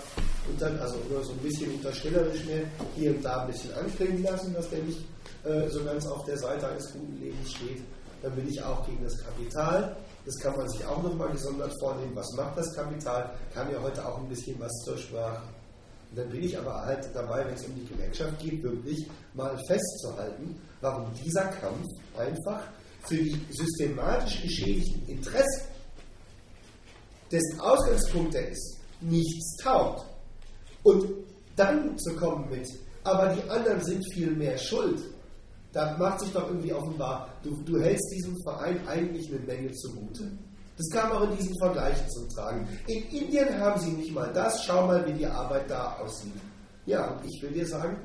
[0.50, 2.64] unter, also nur so ein bisschen unterstellerisch mir
[2.96, 5.00] hier und da ein bisschen anklingen lassen, dass der nicht
[5.44, 7.82] äh, so ganz auf der Seite eines guten Lebens steht.
[8.22, 9.96] Dann bin ich auch gegen das Kapital.
[10.26, 12.12] Das kann man sich auch nochmal gesondert vornehmen.
[12.14, 13.32] Was macht das Kapital?
[13.54, 15.42] Kam ja heute auch ein bisschen was zur Sprache.
[16.12, 19.58] Und dann bin ich aber halt dabei, wenn es um die Gewerkschaft geht, wirklich mal
[19.66, 21.88] festzuhalten, warum dieser Kampf
[22.18, 22.62] einfach
[23.04, 25.68] für die systematisch geschädigten Interessen,
[27.32, 30.06] dessen Ausgangspunkt er ist, nichts taugt.
[30.84, 31.06] Und
[31.56, 32.68] dann zu kommen mit,
[33.04, 35.02] aber die anderen sind viel mehr schuld,
[35.74, 40.32] da macht sich doch irgendwie offenbar, du, du hältst diesem Verein eigentlich eine Menge zugute.
[40.78, 42.68] Das kam auch in diesen Vergleichen zum Tragen.
[42.88, 46.34] In Indien haben sie nicht mal das, schau mal, wie die Arbeit da aussieht.
[46.86, 47.98] Ja, und ich will dir sagen,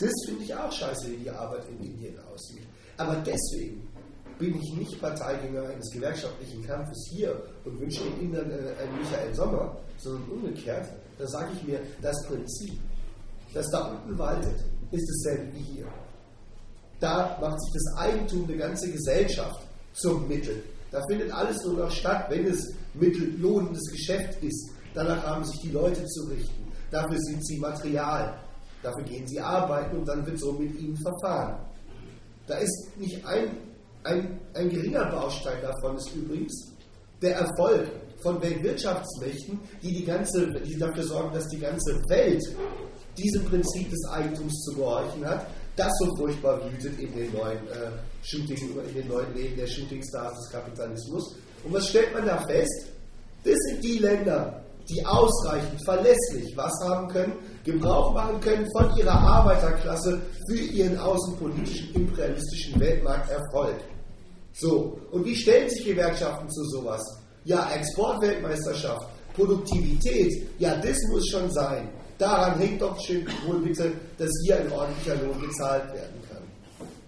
[0.00, 2.66] das finde ich auch scheiße, wie die Arbeit in Indien aussieht.
[2.96, 3.81] Aber deswegen
[4.42, 9.32] bin ich nicht Parteigänger eines gewerkschaftlichen Kampfes hier und wünsche den Indern äh, einen Michael
[9.32, 12.72] Sommer, sondern umgekehrt, da sage ich mir, das Prinzip,
[13.54, 14.58] das da unten waltet,
[14.90, 15.86] ist dasselbe wie hier.
[16.98, 19.60] Da macht sich das Eigentum der ganzen Gesellschaft
[19.92, 20.64] zum Mittel.
[20.90, 24.70] Da findet alles nur noch statt, wenn es mittellohnendes Geschäft ist.
[24.92, 26.66] Danach haben sich die Leute zu richten.
[26.90, 28.34] Dafür sind sie Material.
[28.82, 31.64] Dafür gehen sie arbeiten und dann wird so mit ihnen verfahren.
[32.48, 33.56] Da ist nicht ein,
[34.04, 36.72] ein, ein geringer Baustein davon, ist übrigens
[37.20, 37.88] der Erfolg
[38.22, 42.42] von Weltwirtschaftsmächten, die, die, ganze, die dafür sorgen, dass die ganze Welt
[43.16, 45.46] diesem Prinzip des Eigentums zu gehorchen hat,
[45.76, 47.90] das so furchtbar wütet in den neuen äh,
[48.22, 51.36] Shooting, in den neuen Leben der Shootingstars des Kapitalismus.
[51.64, 52.88] Und was stellt man da fest?
[53.44, 57.32] Das sind die Länder, die ausreichend verlässlich was haben können,
[57.64, 63.76] Gebrauch machen können von ihrer Arbeiterklasse für ihren außenpolitischen, imperialistischen Weltmarkterfolg.
[64.54, 67.02] So, und wie stellen sich Gewerkschaften zu sowas?
[67.44, 71.88] Ja, Exportweltmeisterschaft, Produktivität, ja, das muss schon sein.
[72.18, 72.96] Daran hängt doch
[73.46, 76.42] wohl bitte, dass hier ein ordentlicher Lohn gezahlt werden kann.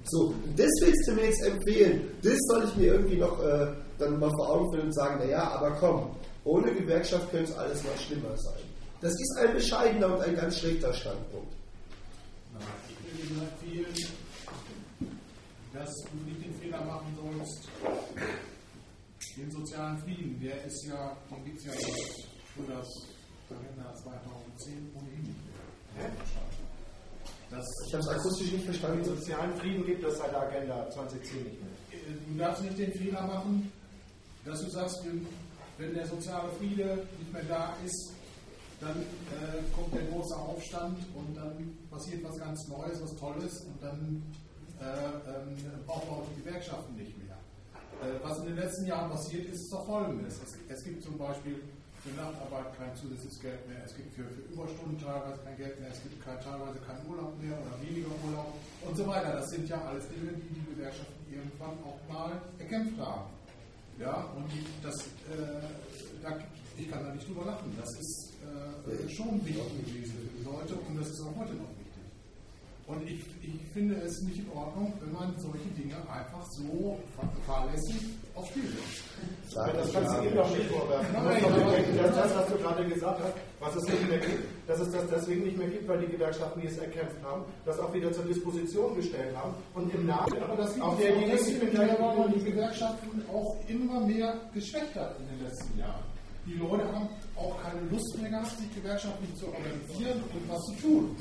[0.06, 2.08] So, das willst du mir jetzt empfehlen.
[2.22, 3.68] Das soll ich mir irgendwie noch äh,
[3.98, 6.10] dann mal vor Augen führen und sagen, naja, aber komm,
[6.44, 8.62] ohne Gewerkschaft könnte es alles noch schlimmer sein.
[9.00, 11.52] Das ist ein bescheidener und ein ganz schlechter Standpunkt.
[12.88, 14.08] Ich will dir empfehlen,
[15.72, 17.68] dass du nicht den Fehler machen sollst,
[19.36, 22.88] den sozialen Frieden, der ist ja, den gibt es ja schon das
[23.48, 25.34] Kalender 2010 ohnehin
[27.50, 29.04] das, ich habe es akustisch nicht verstanden.
[29.04, 31.70] Den sozialen Frieden gibt es seit der Agenda 2010 nicht mehr.
[32.26, 33.70] Du darfst nicht den Fehler machen,
[34.44, 35.04] dass du sagst,
[35.78, 38.12] wenn der soziale Friede nicht mehr da ist,
[38.80, 43.80] dann äh, kommt der große Aufstand und dann passiert was ganz Neues, was Tolles und
[43.80, 44.43] dann äh,
[45.86, 47.36] brauchen wir auch die Gewerkschaften nicht mehr.
[48.02, 50.40] Äh, was in den letzten Jahren passiert ist, ist doch folgendes.
[50.42, 51.60] Es, es gibt zum Beispiel
[52.04, 55.88] für Nachtarbeit kein zusätzliches Geld mehr, es gibt für, für Überstunden teilweise kein Geld mehr,
[55.90, 58.52] es gibt kein, teilweise keinen Urlaub mehr oder weniger Urlaub
[58.84, 59.32] und so weiter.
[59.32, 63.30] Das sind ja alles Dinge, die die Gewerkschaften irgendwann auch mal erkämpft haben.
[63.98, 64.50] Ja, und
[64.82, 65.00] das,
[65.32, 65.64] äh,
[66.22, 66.36] da,
[66.76, 67.72] ich kann da nicht drüber lachen.
[67.80, 71.70] Das ist äh, schon wichtig gewesen für die Leute und das ist auch heute noch
[71.72, 71.83] wichtig.
[72.86, 76.98] Und ich, ich finde es nicht in Ordnung, wenn man solche Dinge einfach so
[77.46, 77.96] fahrlässig
[78.34, 79.56] aufs Spiel setzt.
[79.56, 81.14] Das kannst du ihm doch nicht vorwerfen.
[81.14, 81.42] Nein,
[81.96, 85.04] das, das, was du gerade gesagt hast, was es nicht mehr gibt, dass es das
[85.08, 88.24] deswegen nicht mehr gibt, weil die Gewerkschaften, die es erkämpft haben, das auch wieder zur
[88.24, 93.56] Disposition gestellt haben und im Nachhinein aber das auch der Gegenseite weil die Gewerkschaften auch
[93.66, 96.13] immer mehr geschwächt hat in den letzten Jahren.
[96.46, 100.74] Die Leute haben auch keine Lust mehr gehabt, sich gewerkschaftlich zu organisieren und was zu
[100.82, 101.16] tun.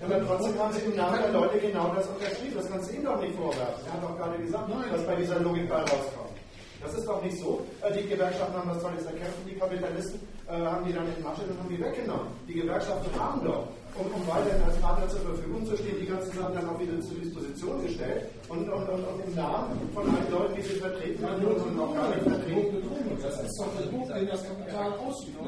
[0.00, 2.54] Ja, aber trotzdem haben sich im Nachhinein Leute genau das unterschrieben.
[2.54, 3.86] Das kannst du ihm doch nicht vorwerfen.
[3.86, 6.38] Er hat doch gerade gesagt, Nein, dass bei dieser Logik bei rauskommt.
[6.80, 7.66] Das ist doch nicht so.
[7.82, 11.50] Äh, die Gewerkschaften haben das zwar jetzt erkämpft, die Kapitalisten äh, haben die dann entmaschelt
[11.50, 12.28] und haben die weggenommen.
[12.46, 16.32] Die Gewerkschaften haben doch um, um weiterhin als Partner zur Verfügung zu stehen, die ganzen
[16.32, 20.30] Sachen dann auch wieder zur Disposition gestellt und, und, und, und im Namen von allen
[20.30, 22.82] Leuten, die sie vertreten haben und noch gar nicht vertreten.
[23.22, 25.38] Das ist doch der Druck, den das Kapital ausübt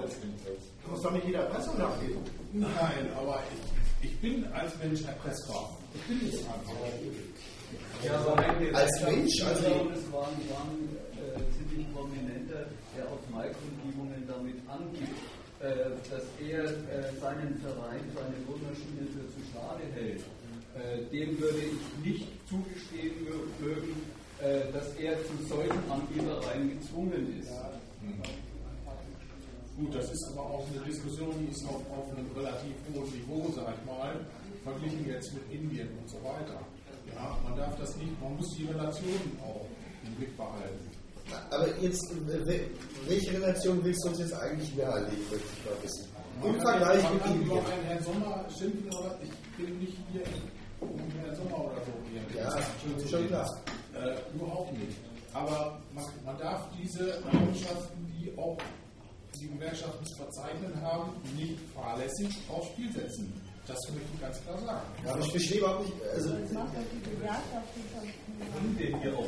[0.91, 2.19] Muss doch nicht jeder Erpressung nachgeben.
[2.53, 3.43] Nein, aber
[4.03, 5.71] ich, ich bin als Mensch erpressbar.
[5.95, 6.75] Ich bin nicht einfach.
[8.03, 8.43] Ja, aber
[8.75, 15.20] als Mensch, also es waren, waren äh, ziemlich prominente, der auf Maikundgebungen damit angibt,
[15.61, 20.25] dass er äh, seinen Verein, seine Wunderschule für zu schade hält.
[20.73, 23.27] Äh, dem würde ich nicht zugestehen
[23.61, 23.95] mögen,
[24.41, 27.51] äh, dass er zu solchen Angebereien gezwungen ist.
[29.77, 33.53] Gut, das ist aber auch eine Diskussion, die ist auf, auf einem relativ hohen Niveau,
[33.55, 34.17] sag ich mal,
[34.65, 36.61] verglichen jetzt mit Indien und so weiter.
[37.15, 39.67] Ja, man darf das nicht, man muss die Relationen auch
[40.07, 40.90] im Blick behalten.
[41.51, 42.11] Aber jetzt,
[43.07, 46.05] welche Relation willst du uns jetzt eigentlich nahelegen, möchte ich mal wissen?
[46.43, 47.47] Im Vergleich mit Indien.
[47.47, 49.31] über einen Herrn Sommer schimpfen, aber ich
[49.65, 50.23] bin nicht hier
[50.81, 52.41] um Herrn Sommer oder so hier.
[52.43, 52.51] Ja,
[52.83, 53.47] schon, schon klar.
[53.95, 54.97] Äh, überhaupt nicht.
[55.35, 58.57] Aber man, man darf diese Errungenschaften, die auch
[59.39, 63.33] die Gewerkschaften zu verzeichnen haben, nicht fahrlässig aufs Spiel setzen.
[63.67, 64.81] Das möchte ich ganz klar sagen.
[65.05, 65.97] Ja, aber ich verstehe überhaupt nicht.
[66.15, 68.30] Also, Das macht doch die Gewerkschaften schon.
[68.41, 69.27] Auch.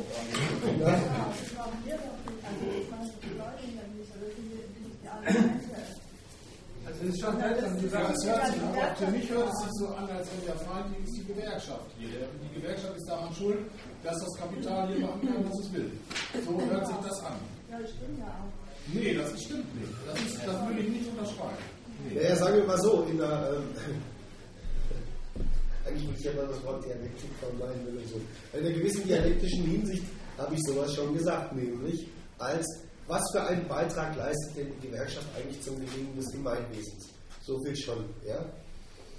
[6.85, 9.49] Also, es ist schon seltsam, die Ja, sagen, es hört sich, aber für mich hört
[9.53, 12.27] es sich so an, als wenn der Feind ist die Gewerkschaft hier.
[12.43, 13.59] Die Gewerkschaft ist daran schuld,
[14.03, 15.91] dass das Kapital hier machen kann, was es will.
[16.45, 17.35] So hört sich das an.
[17.71, 18.51] Ja, das stimmt ja auch.
[18.93, 19.93] Nee, das stimmt nicht.
[20.05, 21.63] Das, ist, das will ich nicht unterschreiben.
[22.09, 22.15] Nee.
[22.15, 24.01] Naja, sagen wir mal so, in der, ähm,
[25.85, 28.21] eigentlich würde ich ja mal das Wort Dialektik vermeiden oder so.
[28.53, 30.03] In einer gewissen dialektischen Hinsicht
[30.37, 32.07] habe ich sowas schon gesagt, nämlich
[32.37, 32.65] als
[33.07, 37.09] was für einen Beitrag leistet denn die Gewerkschaft eigentlich zum Gelingen des Gemeinwesens?
[37.41, 38.45] So viel schon, ja.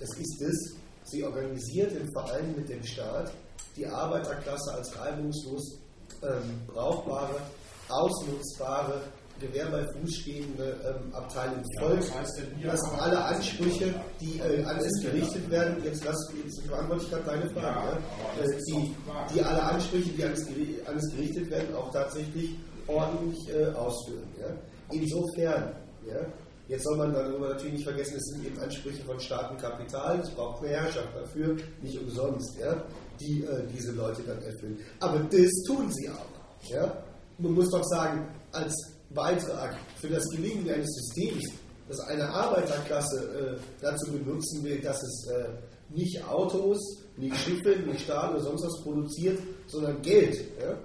[0.01, 3.32] Es ist es, sie organisiert im Verein mit dem Staat
[3.77, 5.78] die Arbeiterklasse als reibungslos
[6.23, 7.41] ähm, brauchbare,
[7.89, 9.03] ausnutzbare,
[9.40, 12.70] Gewehr bei Fuß stehende ähm, Abteilung Volk, was heißt denn hier?
[12.70, 17.24] dass alle Ansprüche, die äh, an es gerichtet werden, jetzt, lass, jetzt beantworte ich gerade
[17.24, 18.94] deine Frage, Ja, ja, das äh, die,
[19.35, 22.51] die alle Ansprüche, die an es, gerichtet werden, auch tatsächlich
[22.86, 24.28] ordentlich äh, ausführen.
[24.40, 24.55] Ja?
[24.93, 25.73] Insofern,
[26.06, 26.20] ja,
[26.69, 30.20] jetzt soll man darüber natürlich nicht vergessen, es sind eben Ansprüche von Staat und Kapital,
[30.20, 32.85] es braucht eine Herrschaft dafür, nicht umsonst, ja,
[33.20, 34.78] die äh, diese Leute dann erfüllen.
[35.01, 36.70] Aber das tun sie auch.
[36.70, 37.05] Ja?
[37.39, 41.45] Man muss doch sagen, als Beitrag für das Gelingen eines Systems,
[41.89, 45.49] das eine Arbeiterklasse äh, dazu benutzen will, dass es äh,
[45.91, 46.78] nicht Autos,
[47.16, 50.36] nicht Schiffe, nicht Stahl oder sonst was produziert, sondern Geld.
[50.61, 50.78] Ja?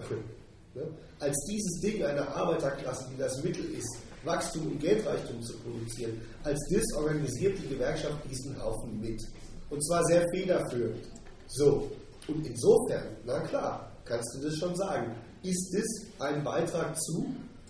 [0.76, 0.88] Ja?
[1.20, 6.60] Als dieses Ding einer Arbeiterklasse, die das Mittel ist, Wachstum und Geldreichtum zu produzieren, als
[6.72, 9.22] das organisiert die Gewerkschaft diesen Haufen mit.
[9.70, 11.08] Und zwar sehr federführend.
[11.48, 11.90] So,
[12.28, 17.26] und insofern, na klar, kannst du das schon sagen, ist es ein Beitrag zu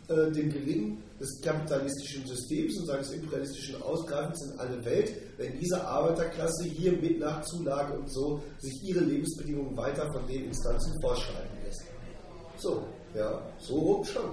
[0.09, 5.85] äh, dem Gelingen des kapitalistischen Systems und seines imperialistischen Ausgreifens in alle Welt, wenn diese
[5.85, 11.51] Arbeiterklasse hier mit nach Zulage und so sich ihre Lebensbedingungen weiter von den Instanzen vorschreiben
[11.63, 11.83] lässt.
[12.57, 12.83] So,
[13.13, 14.31] ja, so schon.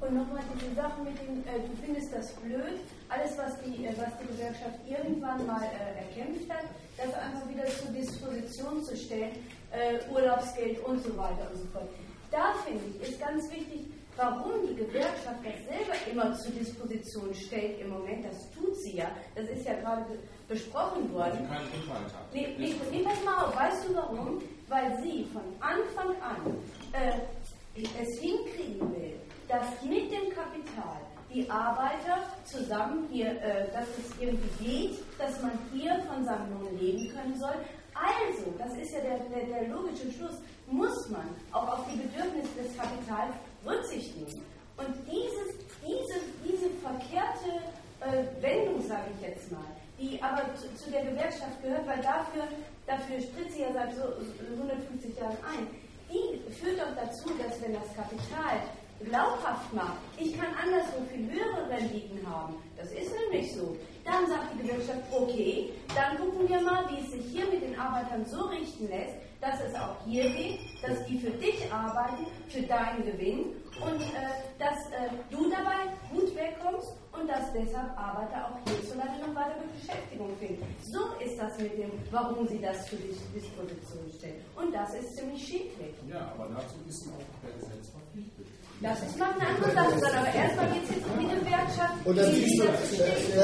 [0.00, 2.76] Und nochmal diese Sache mit dem, äh, du findest das blöd,
[3.08, 6.66] alles was die, äh, was die Gewerkschaft irgendwann mal äh, erkämpft hat,
[6.98, 9.32] das einfach wieder zur Disposition zu stellen,
[9.70, 11.88] äh, Urlaubsgeld und so weiter und so fort.
[12.30, 17.80] Da finde ich, ist ganz wichtig, warum die Gewerkschaft das selber immer zur Disposition stellt
[17.80, 21.38] im Moment, das tut sie ja, das ist ja gerade be besprochen worden.
[21.40, 22.34] Rückhalt hat.
[22.34, 24.42] Nee, nee, nee, pass mal auf, weißt du warum?
[24.68, 26.54] Weil sie von Anfang an
[26.92, 29.14] äh, es hinkriegen will,
[29.48, 31.00] dass mit dem Kapital
[31.32, 36.78] die Arbeiter zusammen hier, äh, dass es irgendwie geht, dass man hier von seinem Lohn
[36.78, 37.54] leben können soll.
[37.94, 42.62] Also, das ist ja der, der, der logische Schluss, muss man auch auf die Bedürfnisse
[42.62, 43.34] des Kapitals
[43.66, 44.42] Rücksicht nehmen.
[44.76, 47.62] Und dieses, diese, diese verkehrte
[48.00, 49.64] äh, Wendung, sage ich jetzt mal,
[49.98, 52.44] die aber zu, zu der Gewerkschaft gehört, weil dafür,
[52.86, 55.66] dafür tritt sie ja seit so, so 150 Jahren ein,
[56.10, 58.60] die führt doch dazu, dass wenn das Kapital
[59.02, 64.54] glaubhaft macht, ich kann anderswo viel höhere Renditen haben, das ist nämlich so, dann sagt
[64.54, 68.42] die Gewerkschaft, okay, dann gucken wir mal, wie es sich hier mit den Arbeitern so
[68.46, 69.14] richten lässt,
[69.44, 73.52] dass es auch hier geht, dass die für dich arbeiten, für deinen Gewinn
[73.84, 79.34] und äh, dass äh, du dabei gut wegkommst und dass deshalb Arbeiter auch hierzulande noch
[79.34, 80.64] weitere Beschäftigung finden.
[80.80, 84.40] So ist das mit dem, warum sie das zur Dis Disposition stellen.
[84.56, 85.94] Und das ist ziemlich schicklich.
[86.08, 88.46] Ja, aber dazu ist auch per Gesetz verpflichtet.
[88.80, 91.94] Das ist noch eine andere Sache, aber erstmal geht es jetzt um die Gewerkschaft.
[92.04, 92.66] Und da siehst, du,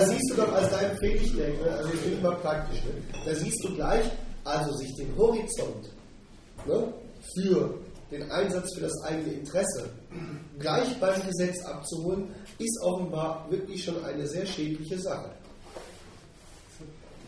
[0.06, 1.70] siehst du doch als dein Pflichtdenk, ne?
[1.70, 2.90] also ich bin immer praktisch, ne?
[3.24, 4.04] da siehst du gleich,
[4.44, 5.90] also sich den Horizont
[6.66, 6.92] ne?
[7.34, 7.74] für
[8.10, 9.90] den Einsatz für das eigene Interesse
[10.58, 15.30] gleich beim Gesetz abzuholen, ist offenbar wirklich schon eine sehr schädliche Sache.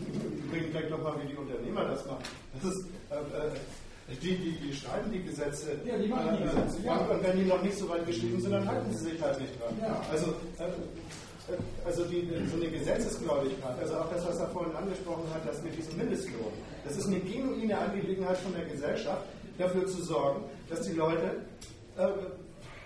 [0.00, 2.24] Übrigens gleich nochmal, wie die Unternehmer das machen.
[2.54, 5.78] Das ist, äh, äh, die, die, die schreiben die Gesetze.
[5.84, 6.78] Ja, die machen die Gesetze.
[6.84, 6.96] Ja.
[6.96, 9.52] Und wenn die noch nicht so weit geschrieben sind, dann halten sie sich halt nicht
[9.60, 9.74] dran.
[9.80, 10.02] Ja.
[10.10, 10.26] Also,
[10.58, 10.68] äh,
[11.84, 15.76] also die, so eine Gesetzesgläubigkeit, also auch das, was er vorhin angesprochen hat, das mit
[15.76, 16.52] diesem Mindestlohn,
[16.84, 19.22] das ist eine genuine Angelegenheit von der Gesellschaft,
[19.58, 21.42] dafür zu sorgen, dass die Leute,
[21.96, 22.08] äh,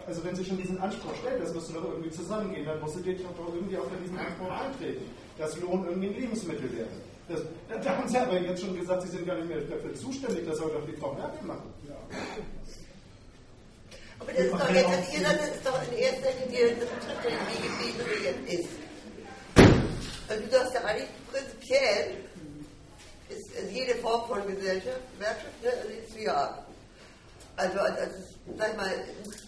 [0.06, 3.02] also wenn sie schon diesen Anspruch stellen, das müsste doch irgendwie zusammengehen, dann muss sie
[3.02, 5.04] doch irgendwie auch für diesen Anspruch eintreten,
[5.38, 6.88] dass Lohn irgendwie ein Lebensmittel wäre.
[7.28, 7.40] Das,
[7.82, 10.58] da haben Sie aber jetzt schon gesagt, Sie sind gar nicht mehr dafür zuständig, das
[10.58, 11.74] soll doch die Frau Merkel machen.
[11.88, 11.94] Ja.
[14.18, 17.62] Aber das ist doch jetzt, das ist doch in erster Linie, das betrifft ja die
[17.62, 18.86] Gebiete, jetzt ist.
[20.28, 22.16] Also du sagst ja eigentlich prinzipiell,
[23.28, 26.66] ist, ist jede Form von Gesellschaft, Gewerkschaft, ne, also ist ja.
[27.56, 28.14] Also, als, als
[28.58, 28.92] sag ich mal,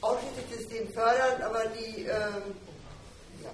[0.01, 2.55] ausschließlich System fördern, aber die, ähm,
[3.43, 3.51] ja.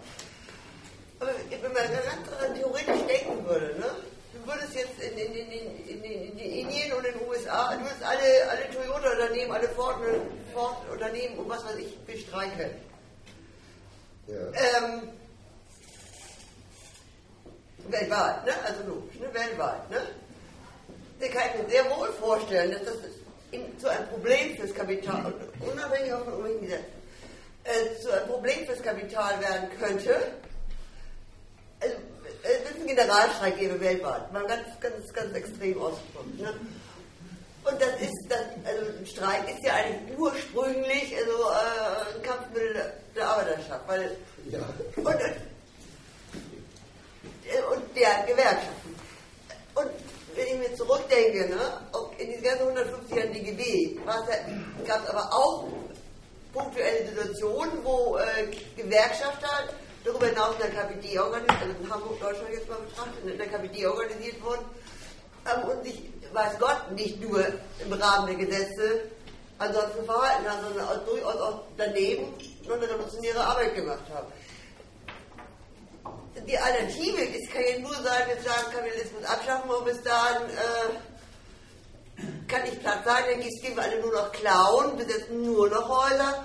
[1.18, 3.90] Aber wenn man ganz theoretisch denken würde, ne?
[4.34, 7.80] Du würdest jetzt in, in, in, in, in, in Indien und in den USA, du
[7.80, 12.70] würdest alle, alle Toyota-Unternehmen, alle Ford-Unternehmen und was weiß ich bestreichen.
[14.26, 14.36] Ja.
[14.36, 15.08] Ähm,
[17.88, 18.52] weltweit, ne?
[18.64, 19.32] also logisch, ne?
[19.32, 19.90] weltweit.
[19.90, 20.00] Ne?
[21.20, 22.96] Da kann ich mir sehr wohl vorstellen, dass das
[23.50, 26.84] in, zu einem Problem fürs Kapital, unabhängig von irgendwelchen Gesetzen,
[27.64, 30.32] äh, zu einem Problem fürs Kapital werden könnte,
[31.80, 31.96] also,
[32.44, 36.38] es wird einen Generalstreik geben weltweit, mal ganz, ganz, ganz extrem ausgedrückt.
[36.38, 36.54] Ne?
[37.64, 42.92] Und das ist, das, also ein Streik ist ja eigentlich ursprünglich also, äh, ein Kampfmittel
[43.16, 44.16] der Arbeiterschaft, weil
[44.50, 44.58] ja.
[44.96, 45.16] und, und,
[47.72, 48.94] und der Gewerkschaften.
[49.74, 49.90] Und
[50.34, 51.80] wenn ich mir zurückdenke, ne,
[52.18, 53.96] in diesen ganzen 150 Jahren DGB
[54.86, 55.64] gab es aber auch
[56.52, 58.46] punktuelle Situationen, wo äh,
[58.76, 59.68] Gewerkschafter
[60.04, 63.48] darüber hinaus in der KPD organisiert, also in Hamburg, Deutschland jetzt mal betrachtet, in der
[63.48, 64.64] KPD organisiert wurden
[65.46, 66.02] ähm, und sich,
[66.32, 67.44] weiß Gott, nicht nur
[67.80, 69.02] im Rahmen der Gesetze
[69.58, 72.34] ansonsten verhalten haben, sondern auch durchaus auch daneben
[72.66, 74.32] noch eine revolutionäre Arbeit gemacht haben.
[76.46, 82.24] Die Alternative ist, kann ja nur sein, wir sagen, Kapitalismus abschaffen und bis dahin äh,
[82.48, 86.44] kann ich platt sagen, dann gehen wir alle nur noch klauen, besetzen nur noch Häuser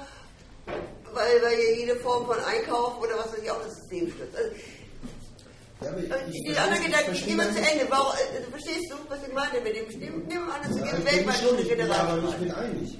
[1.14, 4.36] weil, weil ja jede Form von Einkauf oder was weiß ich auch das System stürzt.
[4.36, 4.52] Also,
[5.82, 7.86] ja, ich, ich die anderen Gedanken gehen wir zu Ende.
[7.90, 9.88] Warum, also, verstehst du, was ich meine mit dem?
[10.28, 11.90] Nehmen wir an, es ja, gibt weltweit General.
[11.90, 12.98] Ja, aber ich bin einig.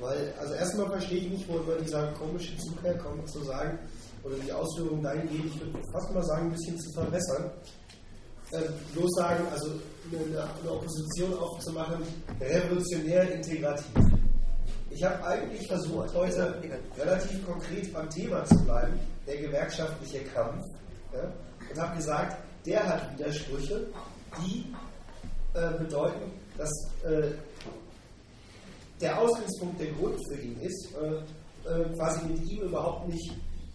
[0.00, 3.78] Weil, also erstmal verstehe ich nicht, wo immer dieser komische Zug herkommt, zu sagen,
[4.22, 7.50] oder die Ausführungen dahingehend, ich würde fast mal sagen, ein bisschen zu verbessern.
[8.52, 8.60] Äh,
[8.94, 9.72] bloß sagen, also
[10.12, 12.02] eine, eine Opposition aufzumachen,
[12.40, 13.86] revolutionär integrativ.
[14.96, 16.54] Ich habe eigentlich versucht, heute
[16.96, 20.64] relativ konkret beim Thema zu bleiben, der gewerkschaftliche Kampf,
[21.12, 21.30] ja,
[21.70, 23.88] und habe gesagt, der hat Widersprüche,
[24.40, 24.72] die
[25.52, 26.70] äh, bedeuten, dass
[27.04, 27.32] äh,
[28.98, 33.32] der Ausgangspunkt der Grund für ihn ist, äh, äh, quasi mit ihm überhaupt nicht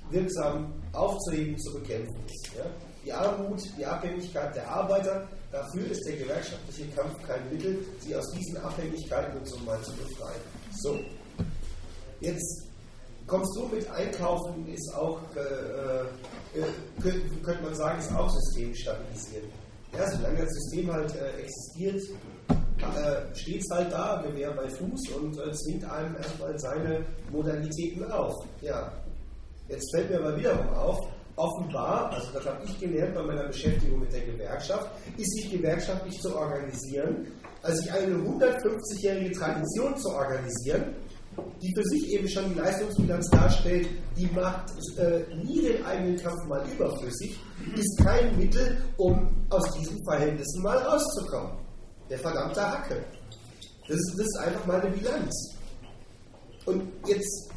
[0.09, 2.55] wirksam aufzuheben, zu bekämpfen ist.
[2.57, 2.65] Ja.
[3.05, 8.27] Die Armut, die Abhängigkeit der Arbeiter, dafür ist der gewerkschaftliche Kampf kein Mittel, sie aus
[8.31, 10.60] diesen Abhängigkeiten und so mal zu befreien.
[10.81, 10.99] So.
[12.21, 12.67] Jetzt
[13.27, 16.63] kommst du mit Einkaufen, ist auch, äh, äh,
[17.01, 19.49] könnte, könnte man sagen, ist auch System stabilisieren.
[19.93, 22.01] Ja, solange das System halt äh, existiert,
[22.49, 28.11] äh, steht es halt da, Gewehr bei Fuß und äh, zwingt einem erstmal seine Modalitäten
[28.11, 28.33] auf.
[28.61, 28.91] Ja.
[29.67, 30.99] Jetzt fällt mir aber wiederum auf,
[31.35, 36.19] offenbar, also das habe ich gelernt bei meiner Beschäftigung mit der Gewerkschaft, ist sich gewerkschaftlich
[36.19, 37.27] zu organisieren,
[37.63, 40.95] also sich eine 150-jährige Tradition zu organisieren,
[41.61, 46.43] die für sich eben schon die Leistungsbilanz darstellt, die macht äh, nie den eigenen Kampf
[46.47, 47.39] mal überflüssig,
[47.75, 51.51] ist kein Mittel, um aus diesen Verhältnissen mal rauszukommen.
[52.09, 53.03] Der verdammte Hacke.
[53.87, 55.55] Das ist, das ist einfach mal eine Bilanz.
[56.65, 57.49] Und jetzt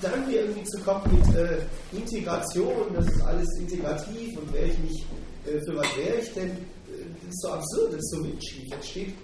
[0.00, 1.58] dann hier irgendwie zu kommen mit äh,
[1.92, 5.06] Integration, das ist alles integrativ und wäre ich nicht,
[5.46, 6.50] äh, für was wäre ich denn?
[7.32, 8.70] Äh, das ist so absurd, das ist so windschief.
[8.70, 9.14] Jetzt steht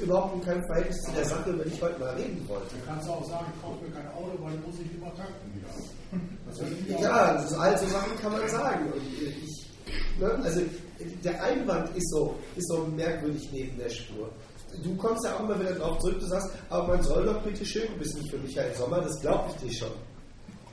[0.00, 2.74] überhaupt in keinem Verhältnis zu der Sache, über die ich heute mal reden wollte.
[2.76, 5.52] Du kannst auch sagen, ich kaufe mir kein Auto, weil muss ich immer tanken
[6.88, 8.92] ja, also alte Sachen kann man sagen.
[8.92, 9.66] Und ich,
[10.20, 10.60] ne, also
[11.24, 14.30] der Einwand ist so, ist so merkwürdig neben der Spur.
[14.82, 17.64] Du kommst ja auch immer wieder darauf zurück, du sagst, aber man soll doch bitte
[17.64, 19.92] schön, du bist nicht für Michael Sommer, das glaube ich dir schon.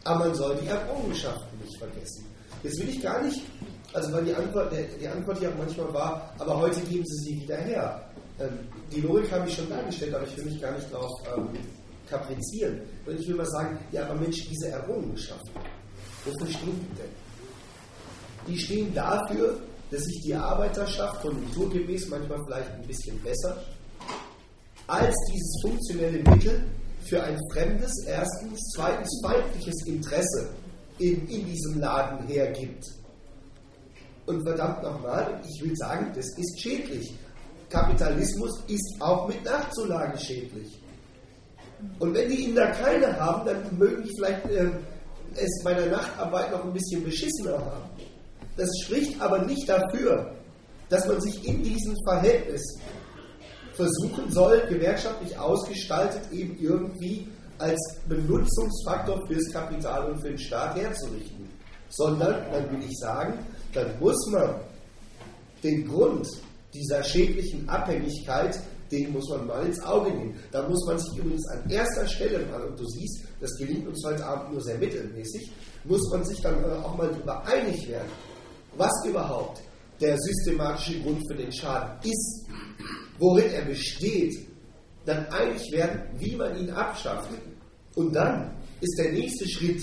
[0.03, 2.25] Aber man soll die Errungenschaften nicht vergessen.
[2.63, 3.41] Jetzt will ich gar nicht,
[3.93, 7.57] also weil die Antwort, die Antwort ja manchmal war, aber heute geben sie sie wieder
[7.57, 8.09] her.
[8.39, 8.59] Ähm,
[8.91, 11.49] die Logik habe ich schon dargestellt, aber ich will mich gar nicht darauf ähm,
[12.09, 12.81] kaprizieren.
[13.05, 15.51] Und ich will mal sagen, ja, aber Mensch, diese Errungenschaften,
[16.25, 17.11] wofür stehen die denn?
[18.47, 19.59] Die stehen dafür,
[19.91, 23.63] dass sich die Arbeiterschaft konjunkturgemäß manchmal vielleicht ein bisschen besser
[24.87, 26.63] als dieses funktionelle Mittel
[27.07, 30.49] für ein fremdes, erstens, zweitens feindliches Interesse
[30.99, 32.85] in, in diesem Laden hergibt.
[34.29, 37.15] Und verdammt nochmal, ich will sagen, das ist schädlich.
[37.67, 40.79] Kapitalismus ist auch mit Nachzulage schädlich.
[41.97, 44.69] Und wenn die Inder keine haben, dann mögen die vielleicht äh,
[45.35, 47.89] es bei der Nachtarbeit noch ein bisschen beschissener haben.
[48.55, 50.35] Das spricht aber nicht dafür,
[50.89, 52.61] dass man sich in diesem Verhältnis
[53.73, 57.27] versuchen soll, gewerkschaftlich ausgestaltet eben irgendwie
[57.57, 61.49] als Benutzungsfaktor fürs Kapital und für den Staat herzurichten.
[61.89, 63.39] Sondern, dann will ich sagen,
[63.73, 64.55] dann muss man
[65.63, 66.27] den Grund
[66.73, 68.59] dieser schädlichen Abhängigkeit,
[68.91, 70.35] den muss man mal ins Auge nehmen.
[70.51, 74.03] Da muss man sich übrigens an erster Stelle mal, und du siehst, das gelingt uns
[74.05, 75.51] heute Abend nur sehr mittelmäßig,
[75.83, 78.09] muss man sich dann auch mal darüber einig werden,
[78.77, 79.61] was überhaupt
[80.01, 82.45] der systematische Grund für den Schaden ist,
[83.19, 84.47] worin er besteht,
[85.05, 87.29] dann einig werden, wie man ihn abschafft.
[87.95, 89.81] Und dann ist der nächste Schritt,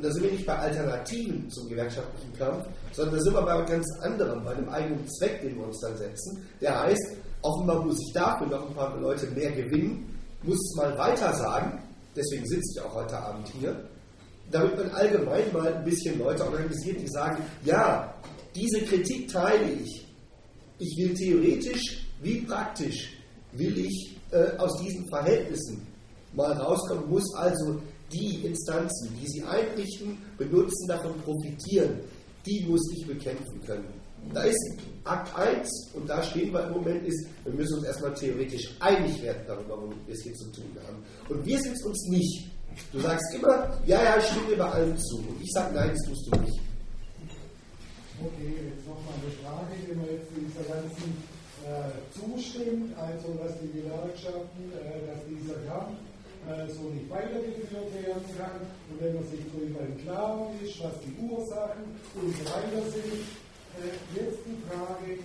[0.00, 3.62] und da sind wir nicht bei Alternativen zum gewerkschaftlichen Kampf, sondern da sind wir bei
[3.64, 6.42] ganz anderem, bei einem eigenen Zweck, den wir uns dann setzen.
[6.58, 10.96] Der heißt, offenbar muss ich dafür noch ein paar Leute mehr gewinnen, muss es mal
[10.96, 11.82] weiter sagen,
[12.16, 13.76] deswegen sitze ich auch heute Abend hier,
[14.50, 18.14] damit man allgemein mal ein bisschen Leute organisiert, die sagen, ja,
[18.54, 20.06] diese Kritik teile ich.
[20.78, 23.12] Ich will theoretisch wie praktisch
[23.52, 25.86] will ich äh, aus diesen Verhältnissen
[26.32, 27.82] mal rauskommen, muss also
[28.12, 32.00] die Instanzen, die sie einrichten, benutzen, davon profitieren,
[32.46, 33.88] die muss ich bekämpfen können.
[34.32, 34.58] Da ist
[35.04, 39.20] Akt 1, und da stehen wir im Moment, ist, wir müssen uns erstmal theoretisch einig
[39.22, 41.02] werden darüber, womit wir es hier zu tun haben.
[41.28, 42.50] Und wir sind es uns nicht.
[42.92, 45.16] Du sagst immer, ja, ja, ich stimme bei allem zu.
[45.18, 46.60] Und ich sage, nein, das tust du nicht.
[48.22, 51.16] Okay, jetzt nochmal eine Frage, wenn wir jetzt dieser ganzen
[51.64, 55.96] äh, zustimmt, also dass die Gewerkschaften, äh, dass dieser Kampf
[56.50, 58.60] äh, so nicht weitergeführt werden kann
[58.90, 63.22] und wenn man sich darüber im Klaren ist, was die Ursachen und so weiter sind.
[63.78, 65.18] Äh, jetzt die Frage,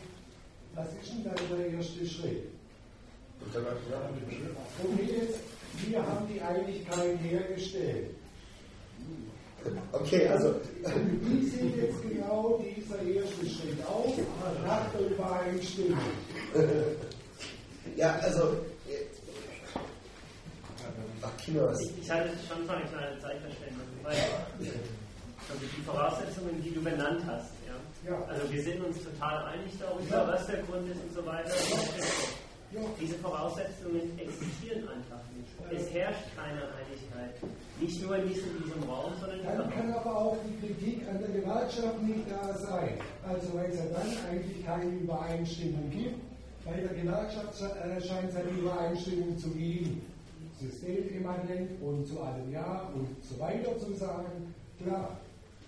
[0.76, 2.44] was ist denn dann der erste Schritt?
[4.84, 5.40] Und jetzt,
[5.88, 8.12] wir haben die Einigkeit hergestellt.
[9.92, 10.56] Okay, also.
[11.22, 14.14] Wie sieht jetzt genau dieser erste Schritt aus,
[14.64, 15.98] nach der Übereinstimmung?
[17.96, 18.58] Ja, also.
[21.26, 23.88] Ach, Kino, ich, ich halte es schon für eine kleine Zeitverschwendung.
[24.06, 27.52] Also die Voraussetzungen, die du benannt hast.
[27.66, 28.12] Ja?
[28.12, 28.24] ja.
[28.26, 30.28] Also wir sind uns total einig darüber, ja.
[30.28, 31.50] was der Grund ist und so weiter.
[32.74, 32.82] Ja.
[33.00, 35.50] Diese Voraussetzungen existieren einfach nicht.
[35.72, 37.36] Es herrscht keine Einigkeit.
[37.80, 41.30] Nicht nur in diesem, diesem Raum, sondern Dann kann aber auch die Kritik an der
[41.30, 42.98] Gewerkschaft nicht da sein.
[43.28, 46.20] Also weil es ja dann eigentlich keine Übereinstimmung gibt.
[46.66, 50.02] Bei der Gewerkschaft äh, scheint es eine Übereinstimmung zu geben.
[50.60, 54.54] Systemimmanent und zu allem Ja und so weiter zu sagen.
[54.82, 55.18] Klar.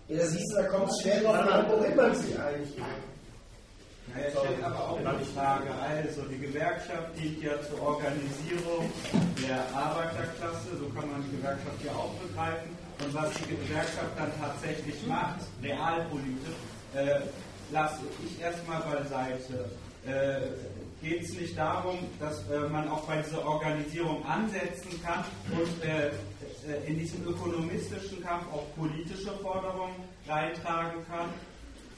[0.07, 2.81] Ja, da siehst du, da kommt es schnell drauf an, worin man sich eigentlich
[4.13, 5.67] naja, stellt aber auch eine Frage.
[5.81, 8.89] Also, die Gewerkschaft dient ja zur Organisierung
[9.43, 12.69] der Arbeiterklasse, so kann man die Gewerkschaft ja auch begreifen.
[13.03, 16.55] Und was die Gewerkschaft dann tatsächlich macht, realpolitisch,
[16.95, 17.19] äh,
[17.71, 19.69] lasse ich erstmal beiseite.
[20.05, 20.39] Äh,
[21.01, 26.07] Geht es nicht darum, dass äh, man auch bei dieser Organisation ansetzen kann und äh,
[26.07, 29.95] äh, in diesen ökonomistischen Kampf auch politische Forderungen
[30.27, 31.29] reintragen kann?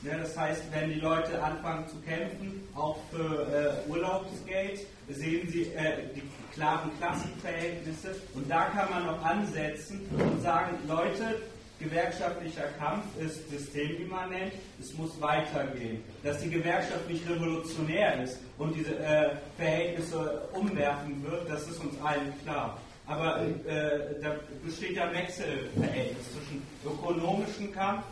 [0.01, 5.63] Ja, das heißt, wenn die Leute anfangen zu kämpfen, auch für äh, Urlaubsgeld, sehen sie
[5.73, 6.23] äh, die
[6.53, 8.15] klaren Klassenverhältnisse.
[8.33, 11.41] Und da kann man auch ansetzen und sagen, Leute,
[11.79, 16.03] gewerkschaftlicher Kampf ist systemimmanent, es muss weitergehen.
[16.23, 21.99] Dass die Gewerkschaft nicht revolutionär ist und diese äh, Verhältnisse umwerfen wird, das ist uns
[22.01, 22.77] allen klar.
[23.07, 28.03] Aber äh, da besteht ja ein Wechselverhältnis zwischen ökonomischem Kampf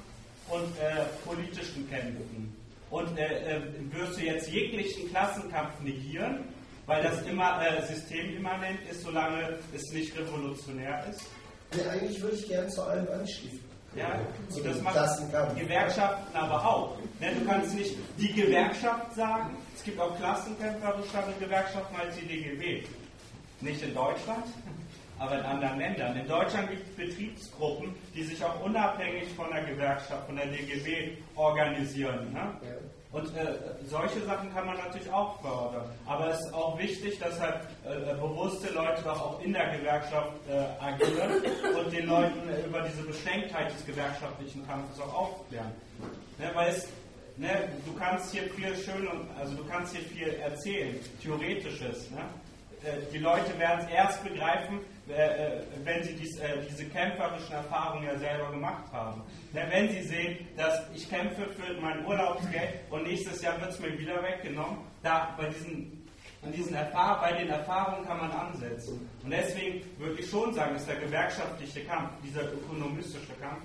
[0.49, 2.56] und äh, politischen Kämpfen.
[2.89, 3.61] Und äh, äh,
[3.91, 6.45] wirst du jetzt jeglichen Klassenkampf negieren,
[6.85, 11.30] weil das immer äh, systemimmanent ist, solange es nicht revolutionär ist?
[11.73, 13.68] Nee, eigentlich würde ich gerne zu allem anstiften.
[13.95, 14.19] Ja,
[14.56, 14.95] und das macht
[15.56, 16.98] Gewerkschaften aber auch.
[17.19, 19.57] Ne, du kannst nicht die Gewerkschaft sagen.
[19.76, 22.84] Es gibt auch klassenkämpferische Gewerkschaften als die DGB.
[23.61, 24.45] Nicht in Deutschland.
[25.19, 26.15] aber in anderen Ländern.
[26.15, 31.18] In Deutschland gibt es Betriebsgruppen, die sich auch unabhängig von der Gewerkschaft, von der DGB
[31.35, 32.31] organisieren.
[32.34, 32.53] Ne?
[33.12, 33.56] Und äh,
[33.86, 35.90] solche Sachen kann man natürlich auch fördern.
[36.06, 40.34] Aber es ist auch wichtig, dass halt äh, bewusste Leute doch auch in der Gewerkschaft
[40.50, 41.42] äh, agieren
[41.78, 45.72] und den Leuten äh, über diese Beschränktheit des gewerkschaftlichen Kampfes auch aufklären.
[46.38, 46.88] Ne, weil es,
[47.38, 49.08] ne, du kannst hier viel schön,
[49.40, 52.12] also du kannst hier viel erzählen, theoretisches.
[52.12, 52.20] Ne?
[52.84, 58.18] Äh, die Leute werden es erst begreifen, wenn sie dies, äh, diese kämpferischen Erfahrungen ja
[58.18, 59.22] selber gemacht haben.
[59.54, 63.98] Wenn sie sehen, dass ich kämpfe für mein Urlaubsgeld und nächstes Jahr wird es mir
[63.98, 66.08] wieder weggenommen, da bei diesen,
[66.44, 69.10] an diesen Erfahr bei den Erfahrungen kann man ansetzen.
[69.24, 73.64] Und deswegen würde ich schon sagen, ist der gewerkschaftliche Kampf, dieser ökonomistische Kampf,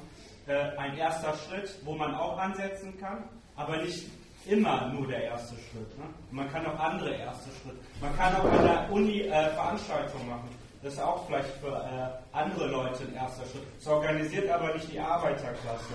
[0.76, 3.24] ein erster Schritt, wo man auch ansetzen kann,
[3.54, 4.08] aber nicht
[4.46, 5.98] immer nur der erste Schritt.
[5.98, 6.04] Ne?
[6.30, 7.78] Man kann auch andere erste Schritte.
[8.00, 10.48] Man kann auch an der Uni äh, Veranstaltungen machen.
[10.82, 13.62] Das ist auch vielleicht für äh, andere Leute ein erster Schritt.
[13.78, 15.94] Es organisiert aber nicht die Arbeiterklasse.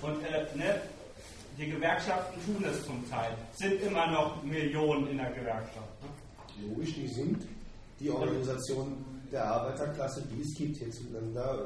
[0.00, 0.80] Und äh, ne,
[1.58, 3.36] die Gewerkschaften tun es zum Teil.
[3.52, 6.02] Sind immer noch Millionen in der Gewerkschaft.
[6.02, 6.68] Ne?
[6.68, 7.46] Logisch, die sind
[8.00, 11.04] die Organisation der Arbeiterklasse, die es gibt hierzu.
[11.34, 11.58] Da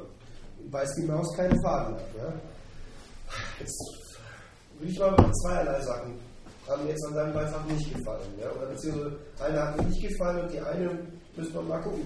[0.71, 2.03] weiß die Maus keinen Faden ab.
[3.59, 4.06] Jetzt
[4.79, 6.27] will ich mal zweierlei Sachen
[6.69, 8.29] haben mir jetzt an deinem Beitrag nicht gefallen.
[8.41, 8.51] Ja?
[8.51, 10.99] Oder beziehungsweise eine hat mir nicht gefallen und die eine
[11.37, 12.03] müssen wir mal gucken,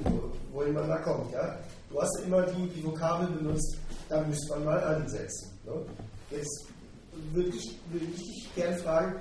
[0.52, 1.32] wohin man da kommt.
[1.32, 1.58] Ja?
[1.88, 3.76] Du hast immer die, die Vokabel benutzt,
[4.08, 5.58] da müsste man mal ansetzen.
[5.64, 5.72] Ne?
[6.30, 6.66] Jetzt
[7.32, 9.16] würde ich, würd ich dich gerne fragen,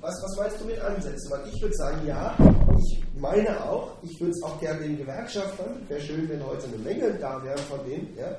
[0.00, 1.30] was, was meinst du mit ansetzen?
[1.30, 2.36] Weil ich würde sagen, ja,
[2.76, 6.78] ich meine auch, ich würde es auch gerne den Gewerkschaftern, wäre schön, wenn heute eine
[6.78, 8.36] Menge da wären von denen, ja,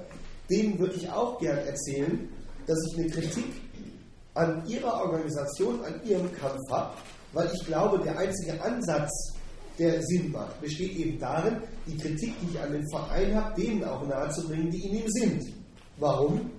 [0.49, 2.29] denen würde ich auch gerne erzählen,
[2.67, 3.62] dass ich eine Kritik
[4.33, 6.95] an ihrer Organisation, an ihrem Kampf habe,
[7.33, 9.11] weil ich glaube, der einzige Ansatz,
[9.79, 11.57] der Sinn macht, besteht eben darin,
[11.87, 15.53] die Kritik, die ich an den Verein habe, denen auch nahezubringen, die in ihm sind.
[15.97, 16.51] Warum?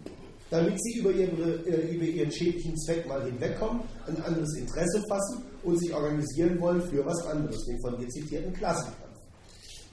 [0.51, 5.45] Damit sie über, ihre, äh, über ihren schädlichen Zweck mal hinwegkommen, ein anderes Interesse fassen
[5.63, 9.19] und sich organisieren wollen für was anderes, den von dir zitierten Klassenkampf.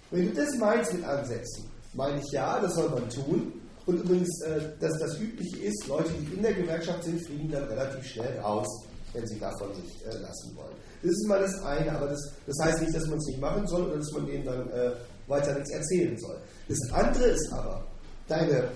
[0.09, 3.53] Wenn du das meinst mit Ansätzen, meine ich ja, das soll man tun,
[3.85, 7.63] und übrigens, äh, dass das üblich ist, Leute, die in der Gewerkschaft sind, fliegen dann
[7.63, 8.67] relativ schnell raus,
[9.13, 10.75] wenn sie davon sich äh, lassen wollen.
[11.01, 13.67] Das ist mal das eine, aber das, das heißt nicht, dass man es nicht machen
[13.67, 14.91] soll oder dass man denen dann äh,
[15.27, 16.37] weiter nichts erzählen soll.
[16.67, 17.85] Das andere ist aber,
[18.27, 18.69] deine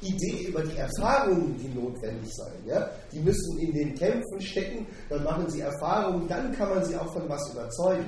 [0.00, 2.66] Idee über die Erfahrungen, die notwendig seien.
[2.66, 2.88] Ja?
[3.12, 7.12] Die müssen in den Kämpfen stecken, dann machen sie Erfahrungen, dann kann man sie auch
[7.12, 8.06] von was überzeugen.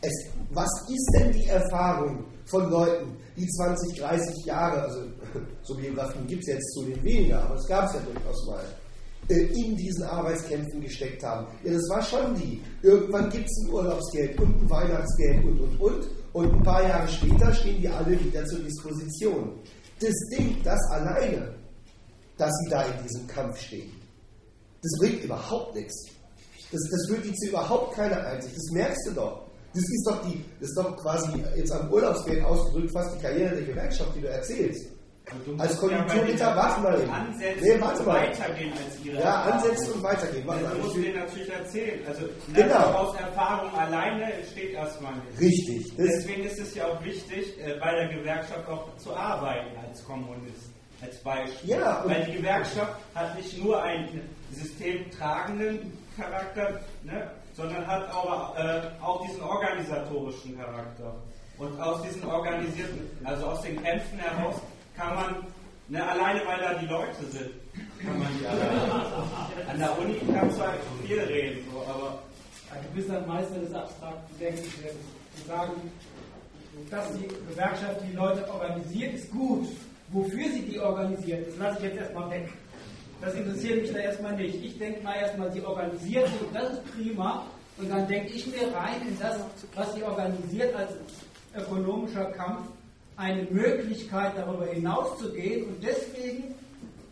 [0.00, 0.12] Es,
[0.50, 5.00] was ist denn die Erfahrung von Leuten, die 20, 30 Jahre, also
[5.62, 8.64] so Biografien gibt es jetzt zudem weniger, aber es gab es ja durchaus mal,
[9.28, 11.46] äh, in diesen Arbeitskämpfen gesteckt haben.
[11.64, 12.62] Ja, das war schon die.
[12.82, 16.08] Irgendwann gibt es ein Urlaubsgeld und ein Weihnachtsgeld und und und.
[16.32, 19.58] Und ein paar Jahre später stehen die alle wieder zur Disposition.
[19.98, 21.54] Das Ding, das alleine,
[22.36, 23.90] dass sie da in diesem Kampf stehen,
[24.82, 26.06] das bringt überhaupt nichts.
[26.70, 28.54] Das, das führt die zu überhaupt keiner Einsicht.
[28.54, 29.45] Das merkst du doch.
[29.76, 33.56] Das ist doch, die, das ist doch quasi jetzt am Urlaubsgeld ausgedrückt fast die Karriere
[33.56, 34.86] der Gewerkschaft, die du erzählst.
[35.44, 37.60] Du als Konjunkturritter, ja warte mal eben.
[37.60, 38.22] Nee, warte mal.
[38.22, 40.46] Weitergehen als ihre ja, ansetzen und weitergehen.
[40.46, 42.00] Warte du musst denen natürlich erzählen.
[42.06, 42.84] Also genau.
[42.92, 45.40] aus Erfahrung alleine entsteht erstmal nicht.
[45.40, 45.92] Richtig.
[45.98, 50.70] Deswegen ist es ja auch wichtig, äh, bei der Gewerkschaft auch zu arbeiten als Kommunist.
[51.02, 51.70] Als Beispiel.
[51.70, 54.22] Ja, Weil die Gewerkschaft hat nicht nur einen
[54.52, 61.14] systemtragenden Charakter, ne, sondern hat aber äh, auch diesen organisatorischen Charakter.
[61.58, 64.56] Und aus diesen organisierten, also aus den Kämpfen heraus,
[64.94, 65.36] kann man,
[65.88, 67.50] ne, alleine weil da die Leute sind,
[67.98, 68.60] kann man die alle.
[69.70, 72.22] An der Uni du halt viel reden, so, aber.
[72.70, 74.74] Du bist ein Meister des abstrakten Denkens.
[75.36, 75.72] Zu sagen,
[76.90, 79.66] dass die Gewerkschaft die Leute organisiert, ist gut.
[80.08, 82.48] Wofür sie die organisiert, das lasse ich jetzt erstmal weg.
[83.20, 84.62] Das interessiert mich da erstmal nicht.
[84.62, 87.46] Ich denke mal erstmal, sie organisiert sich, das ist prima.
[87.78, 89.38] Und dann denke ich mir rein in das,
[89.74, 90.92] was sie organisiert als
[91.54, 92.68] ökonomischer Kampf,
[93.16, 95.68] eine Möglichkeit darüber hinauszugehen.
[95.68, 96.54] Und deswegen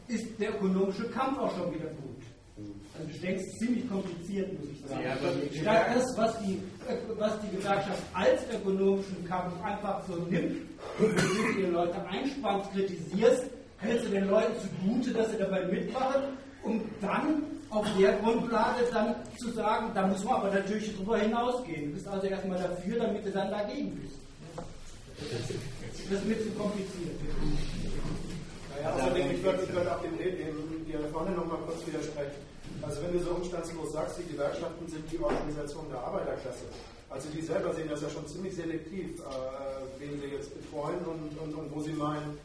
[0.08, 2.14] ist der ökonomische Kampf auch schon wieder gut.
[2.96, 5.02] Also ich denke, es ist ziemlich kompliziert, muss ich sagen.
[5.04, 5.16] Ja,
[5.60, 6.60] Statt das, was die,
[7.18, 10.58] was die Gewerkschaft als ökonomischen Kampf einfach so nimmt
[10.98, 13.46] und du die Leute einspannst, kritisierst,
[13.84, 16.22] hältst du den Leuten zugute, dass sie dabei mitmachen,
[16.62, 21.88] um dann auf der Grundlage dann zu sagen, da muss man aber natürlich drüber hinausgehen.
[21.88, 24.14] Du bist also erstmal dafür, damit du dann dagegen bist.
[26.10, 27.16] Das ist mir zu kompliziert.
[28.76, 32.42] Naja, außerdem, ich würde, ich auch dem, dem vorne nochmal kurz widersprechen.
[32.82, 36.66] Also wenn du so umstandslos sagst, die Gewerkschaften sind die Organisation der Arbeiterklasse.
[37.10, 39.20] Also die selber sehen das ja schon ziemlich selektiv.
[39.20, 42.38] Äh, wen sie jetzt betreuen und, und, und wo sie meinen,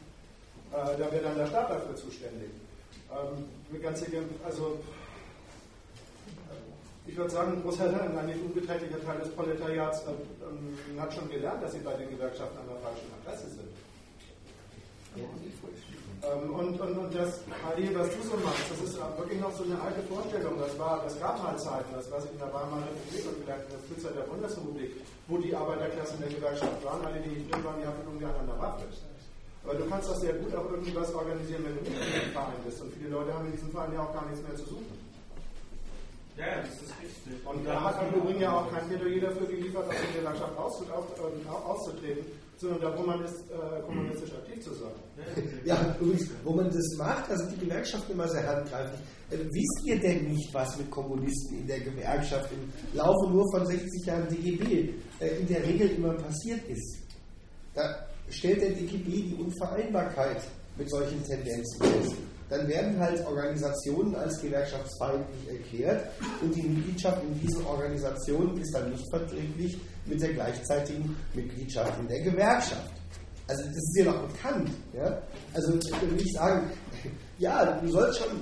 [0.72, 2.50] äh, da wäre dann der Staat dafür zuständig.
[3.10, 4.04] Ähm, ganz,
[4.44, 4.78] also,
[7.06, 11.12] ich würde sagen, ein großer Teil, ein nicht unbeträchtlicher Teil des Proletariats äh, äh, hat
[11.12, 13.70] schon gelernt, dass sie bei den Gewerkschaften an der falschen Adresse sind.
[16.22, 19.64] Ähm, und, und, und das, Ali, was du so machst, das ist wirklich noch so
[19.64, 20.54] eine alte Vorstellung.
[20.60, 23.72] Das, war, das gab mal Zeiten, das ich in der Weimarer Republik und vielleicht in
[23.74, 24.90] der Frühzeit der Bundesrepublik,
[25.26, 28.26] wo die Arbeiterklasse in der Gewerkschaft waren, alle, die nicht drin waren, die hatten irgendwie
[28.26, 28.84] an der Waffe.
[29.64, 32.32] Aber du kannst das sehr gut auch irgendwie was organisieren, wenn du nicht in einem
[32.32, 32.80] Verein bist.
[32.80, 35.10] Und viele Leute haben in diesem Verein ja auch gar nichts mehr zu suchen.
[36.36, 37.46] Ja, das ist richtig.
[37.46, 42.24] Und da hat im Übrigen ja auch kein Plädoyer dafür geliefert, aus der Landschaft auszutreten,
[42.56, 44.92] sondern da, wo man ist, äh, kommunistisch aktiv zu sein.
[45.64, 49.00] Ja, übrigens, wo man das macht, da sind die Gewerkschaften immer sehr handgreiflich.
[49.30, 53.66] Äh, wisst ihr denn nicht, was mit Kommunisten in der Gewerkschaft im Laufe nur von
[53.66, 56.98] 60 Jahren DGB äh, in der Regel immer passiert ist?
[57.74, 60.42] Da stellt der DGB die Unvereinbarkeit
[60.76, 62.16] mit solchen Tendenzen fest
[62.50, 66.04] dann werden halt Organisationen als gewerkschaftsfeindlich erklärt
[66.42, 72.08] und die Mitgliedschaft in diesen Organisationen ist dann nicht verträglich mit der gleichzeitigen Mitgliedschaft in
[72.08, 72.90] der Gewerkschaft.
[73.46, 74.70] Also das ist ja noch bekannt.
[74.92, 75.22] Ja?
[75.54, 76.70] Also würde ich sagen,
[77.38, 78.36] ja, du sollst schon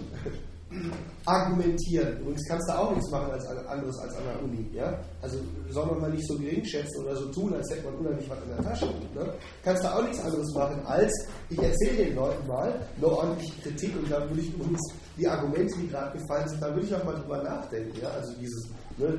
[1.25, 2.19] argumentieren.
[2.21, 4.71] Übrigens kannst du auch nichts machen als anderes als an der Uni.
[4.73, 4.99] Ja?
[5.23, 5.39] Also
[5.71, 8.39] soll man mal nicht so gering schätzen oder so tun, als hätte man unheimlich was
[8.43, 8.87] in der Tasche.
[9.15, 9.33] Ne?
[9.65, 11.13] Kannst du auch nichts anderes machen als,
[11.49, 14.81] ich erzähle den Leuten mal eine ordentliche Kritik und da würde ich übrigens
[15.17, 17.99] die Argumente, die gerade gefallen sind, da würde ich auch mal drüber nachdenken.
[18.01, 18.09] Ja?
[18.11, 18.69] Also dieses,
[18.99, 19.19] ne,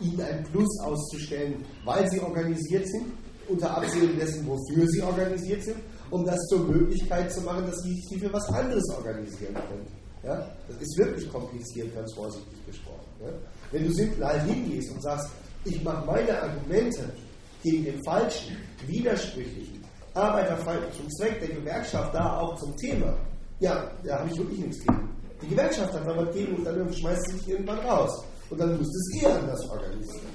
[0.00, 3.06] ihnen ein Plus auszustellen, weil sie organisiert sind,
[3.48, 5.76] unter Absehen dessen, wofür sie organisiert sind,
[6.10, 10.05] um das zur Möglichkeit zu machen, dass sie sich für was anderes organisieren können.
[10.26, 10.50] Ja?
[10.68, 13.06] Das ist wirklich kompliziert, ganz vorsichtig gesprochen.
[13.20, 13.28] Ja?
[13.70, 15.28] Wenn du simpel hingehst und sagst,
[15.64, 17.12] ich mache meine Argumente
[17.62, 19.84] gegen den falschen, widersprüchlichen,
[20.14, 23.16] Arbeiterfeind zum Zweck der Gewerkschaft da auch zum Thema,
[23.60, 25.10] ja, da habe ich wirklich nichts gegen.
[25.42, 28.24] Die Gewerkschaft hat aber gegen und dann schmeißt sie sich irgendwann raus.
[28.50, 30.26] Und dann müsste es eher anders organisieren.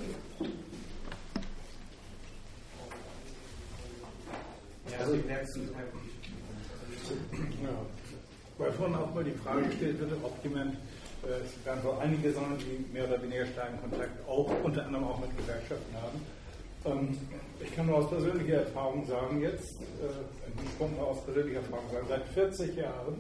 [4.99, 5.55] Also, ich merke es
[7.63, 8.01] ja.
[8.61, 12.31] Weil vorhin auch mal die Frage gestellt wird, ob jemand, äh, es werden so einige
[12.31, 16.21] sein, die mehr oder weniger starken Kontakt auch unter anderem auch mit Gewerkschaften haben.
[16.85, 17.17] Ähm,
[17.59, 22.05] ich kann nur aus persönlicher Erfahrung sagen, jetzt, äh, ich komme aus persönlicher Erfahrung sagen,
[22.07, 23.15] seit 40 Jahren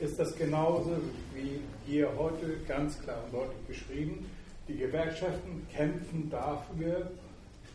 [0.00, 0.96] ist das genauso
[1.34, 4.24] wie hier heute ganz klar und deutlich beschrieben.
[4.68, 7.10] Die Gewerkschaften kämpfen dafür,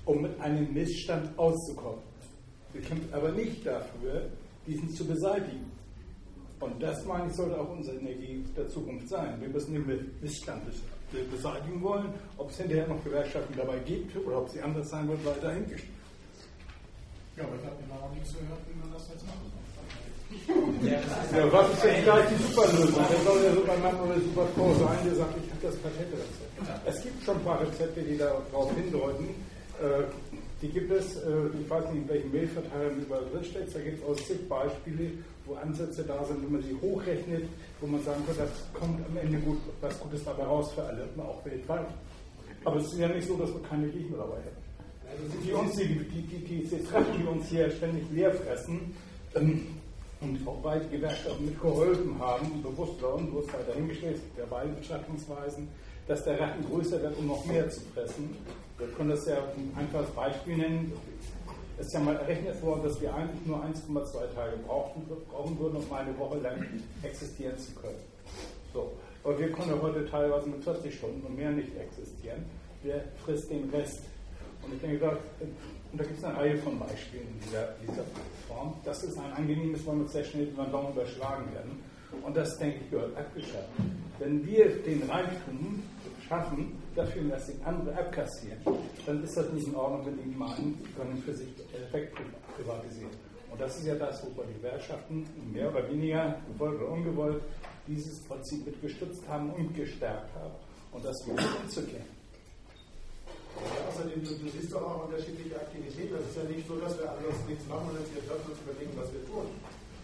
[0.06, 2.02] um mit einem Missstand auszukommen.
[2.74, 4.30] Sie kämpfen aber nicht dafür,
[4.66, 5.78] diesen zu beseitigen.
[6.60, 9.40] Und das, meine ich, sollte auch unsere Energie der Zukunft sein.
[9.40, 10.64] Wir müssen den Missstand
[11.32, 12.10] beseitigen wollen.
[12.38, 15.94] Ob es hinterher noch Gewerkschaften dabei gibt oder ob sie anders sein wird, weiter dahingestellt.
[17.38, 19.58] Ja, aber ich habe mir noch nichts gehört, wie man das jetzt machen soll.
[20.82, 23.06] Ja, was ist denn gleich die Superlösung?
[23.10, 26.86] Wer soll der Supermann oder Superfrau sein, der sagt, ich habe das Patentrezept?
[26.86, 29.30] Es gibt schon ein paar Rezepte, die darauf hindeuten.
[29.80, 30.04] Äh,
[30.62, 31.30] die gibt es, äh,
[31.62, 35.12] ich weiß nicht, in welchen Mailverteilern überall drinsteckt, da gibt es aus zig Beispiele,
[35.46, 37.46] wo Ansätze da sind, wenn man sie hochrechnet,
[37.80, 41.08] wo man sagen kann, das kommt am Ende gut, was Gutes dabei raus für alle,
[41.18, 41.88] auch weltweit.
[42.64, 44.68] Aber es ist ja nicht so, dass wir keine Gegner dabei hätten.
[45.10, 48.94] Also die, uns, die, die, die, die Treffen, die uns hier ständig leer fressen
[49.36, 49.68] ähm,
[50.20, 54.70] und auch beide Gewerkschaften mitgeholfen haben, bewusst oder unbewusst halt dahingestellt, es gibt ja beide
[54.70, 55.68] Betrachtungsweisen,
[56.08, 58.36] dass der Rachen größer wird, um noch mehr zu fressen.
[58.78, 60.94] Wir können das ja ein einfaches Beispiel nennen
[61.80, 65.94] ist ja mal errechnet worden, dass wir eigentlich nur 1,2 Tage brauchen, brauchen würden, um
[65.94, 66.66] eine Woche lang
[67.04, 68.00] existieren zu können.
[68.74, 68.92] So.
[69.24, 72.46] Aber wir können ja heute teilweise mit 40 Stunden und mehr nicht existieren.
[72.84, 74.02] Wer frisst den Rest?
[74.64, 78.04] Und ich denke, da gibt es eine Reihe von Beispielen in dieser, dieser
[78.48, 78.74] Form.
[78.84, 81.80] Das ist ein angenehmes, weil wir sehr schnell über den Daumen überschlagen werden.
[82.24, 83.70] Und das, denke ich, gehört abgeschafft.
[84.20, 85.84] Wenn wir den Reichtum
[86.28, 88.60] schaffen, dafür dass die andere abkassieren,
[89.06, 92.18] dann ist das nicht in Ordnung, wenn die die können für sich Effekt
[92.56, 93.12] privatisieren.
[93.52, 97.42] Und das ist ja das, wo die Gewerkschaften mehr oder weniger, gewollt oder ungewollt,
[97.88, 100.54] dieses Prinzip mit gestützt haben und gestärkt haben.
[100.92, 102.18] Und das gilt umzukehren.
[103.58, 106.14] Ja, außerdem, du, du, siehst doch auch unterschiedliche Aktivitäten.
[106.14, 108.62] Das ist ja nicht so, dass wir anders nichts machen und uns hier treffen und
[108.62, 109.48] überlegen, was wir tun.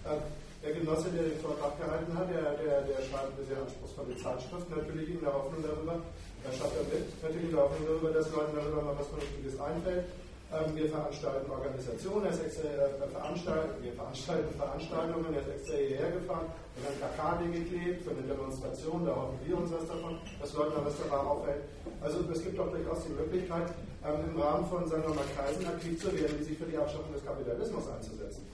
[0.09, 0.21] Ähm,
[0.63, 4.69] der Genosse, der den Vortrag gehalten hat, der, der, der schreibt eine sehr anspruchsvolle Zeitschrift,
[4.71, 5.99] natürlich in der Hoffnung darüber,
[6.45, 10.05] er schreibt er mit, natürlich Hoffnung darüber, dass Leuten darüber mal was Vernünftiges einfällt.
[10.53, 15.75] Ähm, wir veranstalten Organisationen, er ist extra, äh, veranstalten, wir veranstalten Veranstaltungen, er ist extra
[15.81, 16.45] hierher gefahren,
[16.77, 20.77] wir haben Plakate geklebt für eine Demonstration, da hoffen wir uns was davon, dass Leute
[20.77, 21.63] am Restaurant aufhält.
[22.01, 23.73] Also es gibt doch durchaus die Möglichkeit,
[24.05, 26.77] ähm, im Rahmen von, sagen wir mal, Kreisen aktiv zu werden, die sich für die
[26.77, 28.45] Abschaffung des Kapitalismus einzusetzen.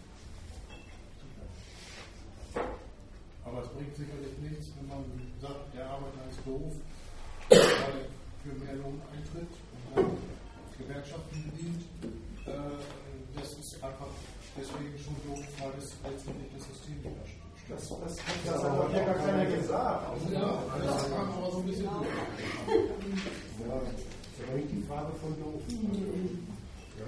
[3.44, 5.04] Aber es bringt sicherlich nichts, wenn man
[5.42, 5.90] sagt, der
[6.30, 6.89] ist doof, weil
[7.50, 9.50] für mehr Lohn eintritt
[9.96, 10.18] und
[10.78, 11.84] Gewerkschaften bedient.
[12.46, 12.52] Äh,
[13.36, 14.08] das ist einfach
[14.58, 17.50] deswegen schon doof, weil es letztendlich das System widerspiegelt.
[17.70, 20.06] Das, das, das hat doch hier gar keiner gesagt.
[20.32, 22.08] Ja, das kam aber so ein bisschen durch.
[23.68, 25.62] Ja, das ist aber nicht die Frage von doof.
[26.98, 27.06] Ja.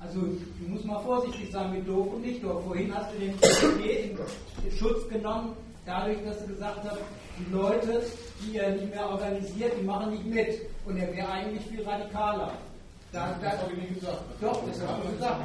[0.00, 2.64] Also du musst mal vorsichtig sein mit doof und nicht doof.
[2.64, 3.34] Vorhin hast du den
[4.64, 5.54] in Schutz genommen,
[5.84, 6.98] dadurch, dass du gesagt hast,
[7.38, 8.02] die Leute,
[8.42, 10.60] die er nicht mehr organisiert, die machen nicht mit.
[10.84, 12.52] Und er wäre eigentlich viel radikaler.
[13.12, 14.22] Da, das habe ich nicht gesagt.
[14.40, 15.40] Doch, das hast du gesagt.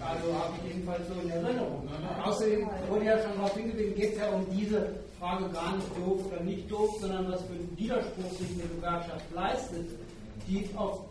[0.00, 1.88] Also habe ich jedenfalls so in Erinnerung.
[2.24, 4.88] Außerdem wurde ja schon darauf hingewiesen, geht es ja um diese
[5.18, 9.24] Frage gar nicht doof oder nicht doof, sondern was für einen Widerspruch sich eine Gewerkschaft
[9.32, 9.86] leistet,
[10.48, 11.04] die auf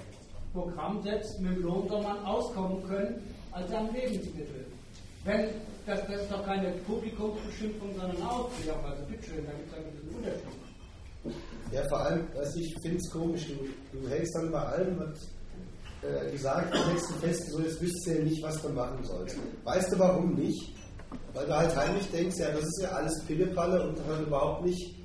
[0.54, 4.66] Programm setzt, mit dem Lohn soll man auskommen können als ein Lebensmittel.
[5.24, 5.48] Wenn,
[5.86, 8.84] das, das ist doch keine Publikumsbeschimpfung, sondern Aufklärung.
[8.84, 10.01] Also bitteschön, da gibt es Unterschied.
[11.72, 15.30] Ja, vor allem, also ich finde es komisch, du, du hältst dann bei allem, was
[16.02, 19.38] äh, gesagt, hältst du fest, so jetzt wüsstest du ja nicht, was du machen sollst.
[19.64, 20.74] Weißt du warum nicht?
[21.34, 24.96] Weil du halt heimlich denkst, ja, das ist ja alles Pillepalle und halt überhaupt nicht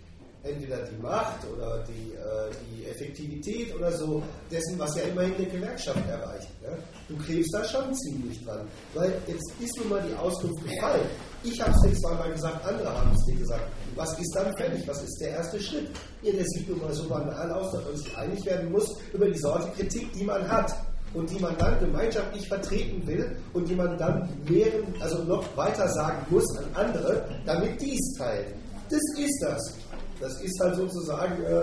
[0.43, 5.47] entweder die Macht oder die, äh, die Effektivität oder so dessen, was ja immerhin eine
[5.47, 6.49] Gewerkschaft erreicht.
[6.63, 6.71] Ja?
[7.09, 8.67] Du klebst da schon ziemlich dran.
[8.95, 11.07] Weil jetzt ist nun mal die Auskunft gefallen.
[11.45, 13.63] Ich habe es dir zweimal gesagt, andere haben es dir gesagt.
[13.95, 14.87] Was ist dann fertig?
[14.89, 15.89] Was ist der erste Schritt?
[16.23, 19.27] Ja, der sieht nun mal so banal aus, dass man sich einig werden muss über
[19.27, 20.75] die Sorte Kritik, die man hat
[21.15, 25.89] und die man dann gemeinschaftlich vertreten will und die man dann mehren, also noch weiter
[25.89, 28.53] sagen muss an andere, damit dies teilen.
[28.91, 29.75] Das ist das.
[30.21, 31.63] Das ist halt sozusagen äh,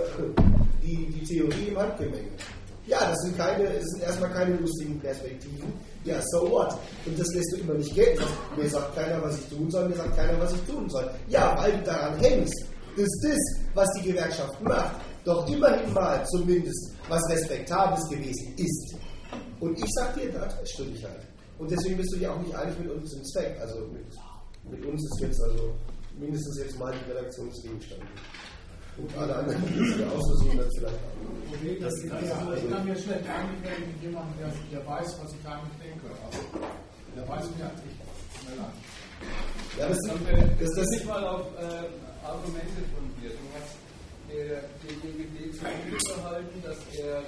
[0.82, 2.30] die, die Theorie im Handgemenge.
[2.86, 5.72] Ja, das sind, keine, das sind erstmal keine lustigen Perspektiven.
[6.04, 6.76] Ja, so what?
[7.06, 8.22] Und das lässt du immer nicht gelten.
[8.56, 11.10] Mir sagt keiner, was ich tun soll, mir sagt keiner, was ich tun soll.
[11.28, 12.66] Ja, weil du daran hängst.
[12.96, 13.38] Das ist das,
[13.74, 14.96] was die Gewerkschaft macht.
[15.24, 18.94] Doch immerhin mal zumindest, was respektables gewesen ist.
[19.60, 21.22] Und ich sag dir, da stimme ich halt.
[21.58, 23.56] Und deswegen bist du dir auch nicht einig mit uns im Zweck.
[23.60, 24.04] Also mit,
[24.70, 25.72] mit uns ist jetzt also
[26.18, 28.02] mindestens jetzt mal die Redaktionsgegenstand.
[28.96, 31.02] Und alle anderen, die sich auszusehen, dann vielleicht.
[31.50, 35.30] Okay, das das ja, also ich kann mir schlecht mit jemandem, der, der weiß, was
[35.34, 36.06] ich eigentlich denke.
[36.26, 36.42] Also,
[37.16, 37.94] der weiß mir eigentlich
[38.38, 38.70] schneller.
[39.78, 40.18] Ja, das, das,
[40.60, 41.90] das, das nicht mal auf äh,
[42.22, 43.30] Argumente von dir.
[43.30, 43.74] Du hast
[44.30, 47.18] der DGB zugute gehalten, dass er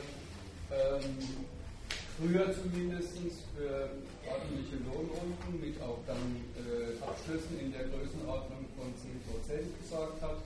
[0.71, 1.19] ähm,
[2.19, 3.19] früher zumindest
[3.55, 3.91] für
[4.27, 10.39] ordentliche Lohnrunden mit auch dann äh, Abschlüssen in der Größenordnung von 10% gesorgt hat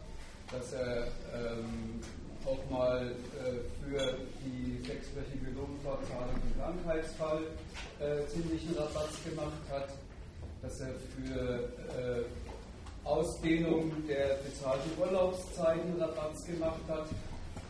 [0.53, 2.01] dass er ähm,
[2.45, 7.43] auch mal äh, für die sechswöchige Lohnfortzahlung im Krankheitsfall
[8.01, 9.89] äh, ziemlichen Rabatz gemacht hat,
[10.63, 11.65] dass er für
[11.99, 12.25] äh,
[13.05, 17.07] Ausdehnung der bezahlten Urlaubszeiten Rabatz gemacht hat.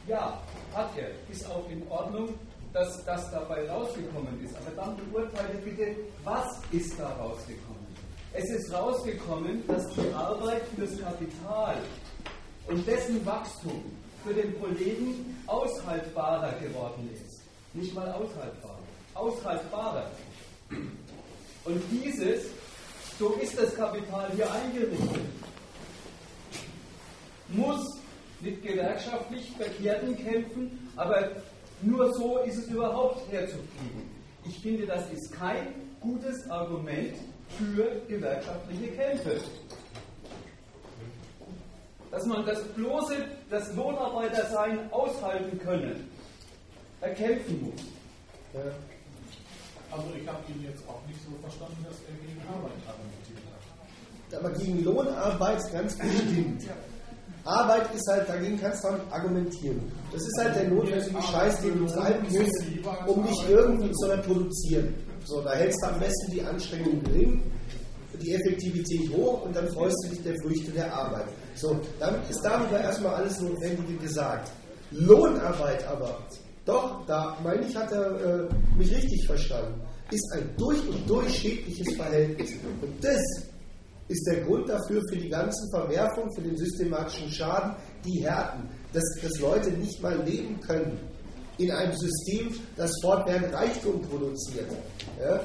[0.07, 0.41] Ja,
[0.75, 1.11] hat er.
[1.31, 2.35] Ist auch in Ordnung,
[2.73, 4.57] dass das dabei rausgekommen ist.
[4.57, 5.95] Aber dann beurteile bitte,
[6.25, 7.81] was ist da rausgekommen?
[8.33, 11.77] Es ist rausgekommen, dass die Arbeit für das Kapital
[12.71, 13.83] und dessen Wachstum
[14.25, 17.41] für den Kollegen aushaltbarer geworden ist.
[17.75, 18.79] Nicht mal aushaltbar,
[19.15, 20.11] aushaltbarer.
[21.65, 22.47] Und dieses,
[23.19, 25.21] so ist das Kapital hier eingerichtet,
[27.49, 27.99] muss
[28.41, 31.31] mit gewerkschaftlich Verkehrten kämpfen, aber
[31.83, 34.11] nur so ist es überhaupt herzukriegen.
[34.47, 37.17] Ich finde, das ist kein gutes Argument
[37.59, 39.41] für gewerkschaftliche Kämpfe
[42.11, 43.15] dass man das bloße,
[43.49, 46.09] das Lohnarbeitersein aushalten können,
[47.01, 47.81] erkämpfen muss.
[48.53, 48.71] Ja.
[49.91, 54.39] Also ich habe ihn jetzt auch nicht so verstanden, dass er gegen Arbeit argumentiert hat.
[54.39, 56.63] Aber gegen Lohnarbeit ganz bestimmt.
[57.45, 59.93] Arbeit ist halt, dagegen kannst du nicht argumentieren.
[60.13, 64.95] Das ist halt der notwendige Scheiß, den du treiben musst, um dich irgendwie zu reproduzieren.
[65.25, 67.43] So, da hältst du am besten die Anstrengung gering
[68.23, 71.27] die Effektivität hoch und dann freust du dich der Früchte der Arbeit.
[71.55, 74.51] So, damit ist darüber erstmal alles Notwendige gesagt.
[74.91, 76.19] Lohnarbeit aber,
[76.65, 79.81] doch, da meine ich, hat er äh, mich richtig verstanden,
[80.11, 82.51] ist ein durch und durch schädliches Verhältnis.
[82.83, 83.21] Und das
[84.09, 89.05] ist der Grund dafür, für die ganzen Verwerfungen, für den systematischen Schaden, die Härten, dass,
[89.23, 90.99] dass Leute nicht mal leben können
[91.59, 94.67] in einem System, das fortwährend Reichtum produziert.
[95.21, 95.41] Ja?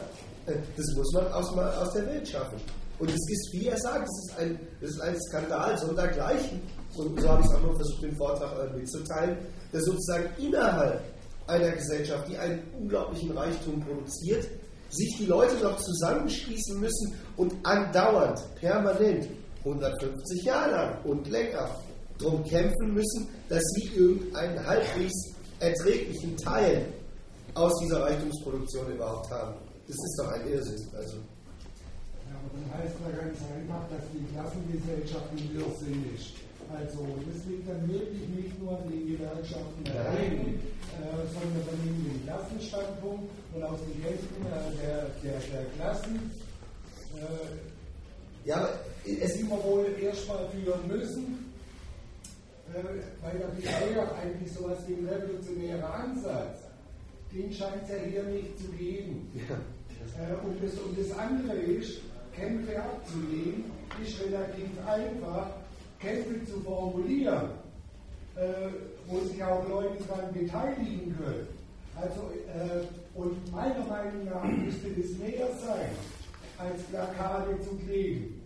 [0.46, 2.60] Das muss man aus, aus der Welt schaffen.
[3.00, 6.62] Und es ist, wie er sagt, es ist ein, es ist ein Skandal sondergleichen.
[6.96, 9.38] Und so habe ich es auch noch versucht, den Vortrag äh, mitzuteilen,
[9.72, 11.02] dass sozusagen innerhalb
[11.48, 14.48] einer Gesellschaft, die einen unglaublichen Reichtum produziert,
[14.90, 19.28] sich die Leute noch zusammenschließen müssen und andauernd, permanent,
[19.60, 21.70] 150 Jahre lang und länger,
[22.20, 26.86] darum kämpfen müssen, dass sie irgendeinen halbwegs erträglichen Teil
[27.56, 29.56] aus dieser Reichtumsproduktion überhaupt haben.
[29.88, 30.88] Das ist doch ein Irrsinn.
[30.96, 31.18] Also.
[32.26, 36.46] Ja, aber dann heißt ja ganz einfach, dass die Klassengesellschaft ein Irrsinn ist.
[36.74, 42.04] Also das liegt dann wirklich nicht nur an den Gewerkschaften allein, äh, sondern dann in
[42.04, 46.32] den Klassenstandpunkt und aus den Grenzen äh, der, der, der Klassen.
[47.16, 48.70] Äh, ja, aber
[49.06, 51.54] es immer wohl erstmal führen müssen,
[52.74, 52.84] äh,
[53.22, 56.62] weil da bisher eigentlich sowas wie ein revolutionärer Ansatz,
[57.32, 59.32] den scheint es ja hier nicht zu geben.
[59.36, 59.58] Ja.
[60.18, 62.02] Äh, und, das, und das andere ist,
[62.36, 63.66] Kämpfe abzulehnen,
[64.04, 65.48] ist relativ einfach,
[66.00, 67.50] Kämpfe zu formulieren,
[68.36, 68.70] äh,
[69.08, 71.48] wo sich auch Leute daran beteiligen können.
[71.96, 72.86] Also, äh,
[73.18, 75.90] und meiner Meinung nach müsste es mehr sein,
[76.58, 78.42] als Plakate zu kleben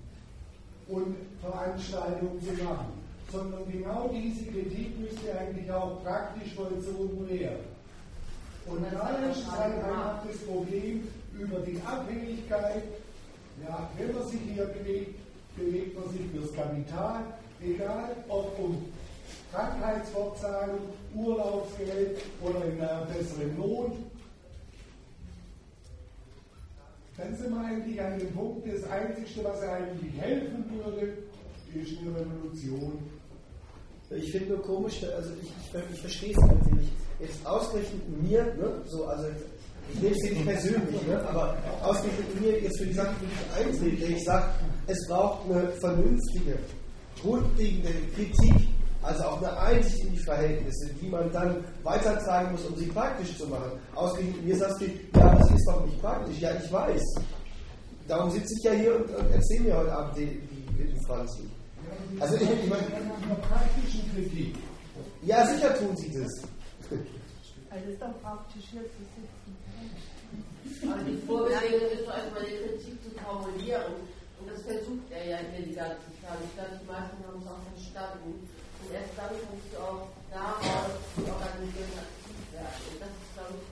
[0.87, 2.93] und Veranstaltungen zu machen,
[3.31, 7.65] sondern genau diese Kritik müsste eigentlich auch praktisch vollzogen werden.
[8.67, 11.07] Und dann ist halt einfach das Problem
[11.39, 12.83] über die Abhängigkeit,
[13.67, 15.19] ja, wenn man sich hier bewegt,
[15.55, 17.23] bewegt man sich fürs Kapital,
[17.61, 18.85] egal ob um
[19.51, 20.79] Krankheitsfortzahlung,
[21.15, 23.91] Urlaubsgeld oder in einer besseren Not.
[27.17, 31.17] Dann sind wir eigentlich an dem Punkt, das Einzige, was eigentlich helfen würde,
[31.73, 32.99] ist eine Revolution.
[34.11, 36.91] Ich finde nur komisch, also ich, ich, ich verstehe es nicht.
[37.19, 39.27] Jetzt ausgerechnet mir, ne, so, also
[39.93, 43.25] ich nehme es hier nicht persönlich, ne, aber ausgerechnet mir jetzt für die Sachen, die
[43.25, 44.45] ich eintrete, ich sage,
[44.87, 46.57] es braucht eine vernünftige,
[47.21, 48.67] grundlegende Kritik,
[49.01, 53.37] also auch eine Einsicht in die Verhältnisse, die man dann weitertragen muss, um sie praktisch
[53.37, 53.71] zu machen.
[53.95, 56.39] Ausgerechnet mir sagst du, ja, das ist doch nicht praktisch.
[56.39, 57.01] Ja, ich weiß.
[58.07, 61.43] Darum sitze ich ja hier und, und erzähle mir heute Abend die, die, die Franzi.
[62.19, 62.83] Also ich, ich meine,
[63.41, 64.55] praktischen Kritik.
[65.23, 66.41] Ja, sicher tun sie das.
[67.69, 68.81] Also ist doch praktisch hier
[70.79, 73.99] Also die Vorbereitung ist doch erstmal die Kritik zu formulieren.
[74.39, 76.39] Und das versucht er ja hier die ganze Zeit.
[76.39, 78.47] Ich glaube, die meisten haben es auch verstanden.
[78.47, 82.79] Und erst dann kannst du auch daraus organisieren aktiv werden.
[82.79, 83.67] Und das ist, glaube ich,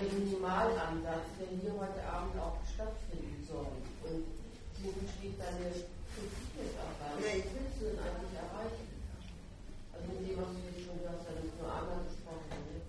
[0.00, 3.68] der Minimalansatz, der hier heute Abend auch stattfinden soll.
[4.08, 4.24] Und
[4.80, 7.20] wo besteht deine Kritik jetzt auch da?
[7.20, 8.88] Was willst du denn eigentlich erreichen?
[9.92, 12.56] Also mit dem, was du jetzt schon gesagt hast, nur einmal gesprochen.
[12.64, 12.80] Ne?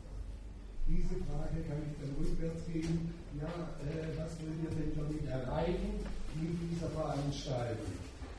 [0.88, 3.21] Diese Frage kann ich dann rückwärts geben.
[3.42, 6.06] Ja, äh, was will ihr denn damit erreichen?
[6.36, 7.94] mit dieser Veranstaltung.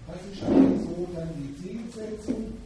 [0.07, 2.59] Was ist eigentlich so dann die Zielsetzung?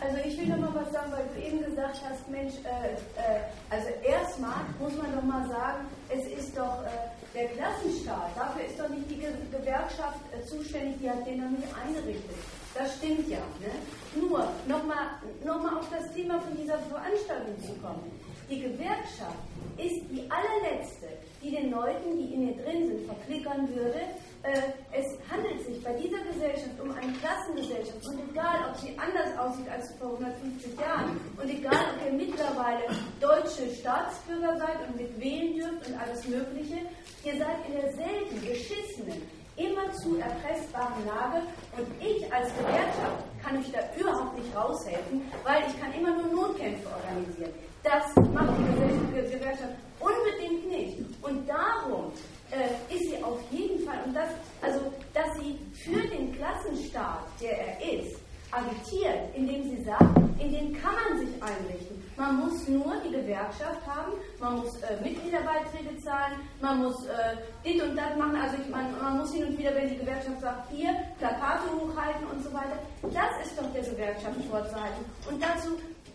[0.00, 3.42] Also ich will noch mal was sagen, weil du eben gesagt hast, Mensch, äh, äh,
[3.68, 8.78] also erstmal muss man doch mal sagen, es ist doch äh, der Klassenstaat, dafür ist
[8.78, 12.36] doch nicht die Ge Gewerkschaft äh, zuständig, die hat den nicht eingerichtet.
[12.74, 13.42] Das stimmt ja.
[13.58, 13.74] Ne?
[14.14, 18.06] Nur, nochmal noch mal auf das Thema von dieser Veranstaltung zu kommen.
[18.48, 19.44] Die Gewerkschaft
[19.76, 21.06] ist die allerletzte,
[21.42, 24.00] die den Leuten, die in ihr drin sind, verklickern würde.
[24.42, 29.36] Äh, es handelt sich bei dieser Gesellschaft um eine Klassengesellschaft und egal, ob sie anders
[29.38, 32.84] aussieht als vor 150 Jahren und egal, ob ihr mittlerweile
[33.20, 36.78] deutsche Staatsbürger seid und mit wählen dürft und alles Mögliche,
[37.24, 39.22] ihr seid in derselben beschissenen,
[39.56, 41.42] immer zu erpressbaren Lage
[41.76, 46.48] und ich als Gewerkschaft kann euch da überhaupt nicht raushelfen, weil ich kann immer nur
[46.48, 47.52] Notkämpfe organisieren.
[47.88, 50.98] Das macht die Gewerkschaft unbedingt nicht.
[51.22, 52.12] Und darum
[52.50, 54.28] äh, ist sie auf jeden Fall, und das,
[54.60, 58.18] also, dass sie für den Klassenstaat, der er ist,
[58.50, 60.04] agitiert, indem sie sagt,
[60.38, 61.96] in den kann man sich einrichten.
[62.18, 67.82] Man muss nur die Gewerkschaft haben, man muss äh, Mitgliederbeiträge zahlen, man muss äh, dit
[67.82, 68.36] und das machen.
[68.36, 72.26] Also ich, man, man muss hin und wieder, wenn die Gewerkschaft sagt, hier Plakate hochhalten
[72.26, 72.78] und so weiter.
[73.02, 75.04] Das ist doch der Gewerkschaft vorzuhalten.
[75.30, 75.70] Und dazu,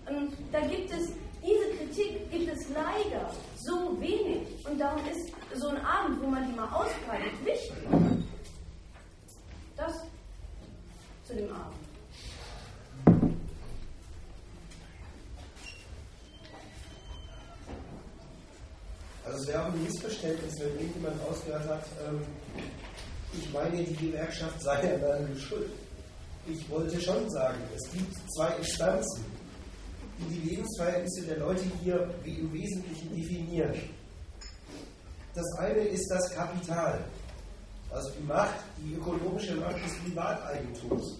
[0.07, 1.13] ähm, da gibt es
[1.44, 4.48] diese Kritik gibt es leider so wenig.
[4.65, 7.74] Und darum ist so ein Abend, wo man die mal ausbreitet, wichtig.
[9.76, 9.94] Das
[11.26, 11.76] zu dem Abend.
[19.26, 22.22] Also es wäre auch ein Missverständnis, wenn irgendjemand ausgehört hat, ähm,
[23.34, 25.72] ich meine, die Gewerkschaft sei ja daran schuld.
[26.45, 29.32] Ich wollte schon sagen, es gibt zwei Instanzen
[30.29, 33.73] die die Lebensverhältnisse der Leute hier im Wesentlichen definieren.
[35.33, 37.03] Das eine ist das Kapital,
[37.89, 41.19] also die Macht, die ökonomische Macht des Privateigentums,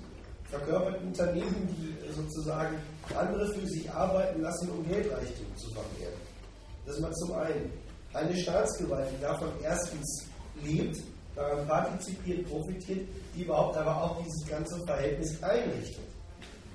[0.50, 2.78] verkörpert Unternehmen, die sozusagen
[3.18, 6.20] andere für sich arbeiten lassen, um Geldreichtum zu vermehren.
[6.86, 7.72] Das ist mal zum einen.
[8.14, 10.26] Eine Staatsgewalt, die davon erstens
[10.64, 10.98] lebt,
[11.36, 16.13] daran partizipiert, profitiert, die überhaupt aber auch dieses ganze Verhältnis einrichtet.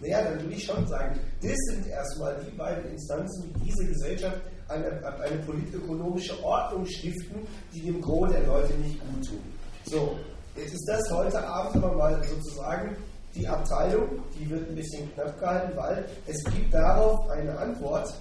[0.00, 4.38] Naja, dann würde ich schon sagen, das sind erstmal die beiden Instanzen, die diese Gesellschaft
[4.68, 4.86] eine,
[5.20, 9.42] eine politökonomische Ordnung stiften, die dem Gros der Leute nicht gut tun.
[9.86, 10.16] So,
[10.56, 12.96] jetzt ist das heute Abend aber mal sozusagen
[13.34, 14.08] die Abteilung,
[14.38, 18.12] die wird ein bisschen knapp gehalten, weil es gibt darauf eine Antwort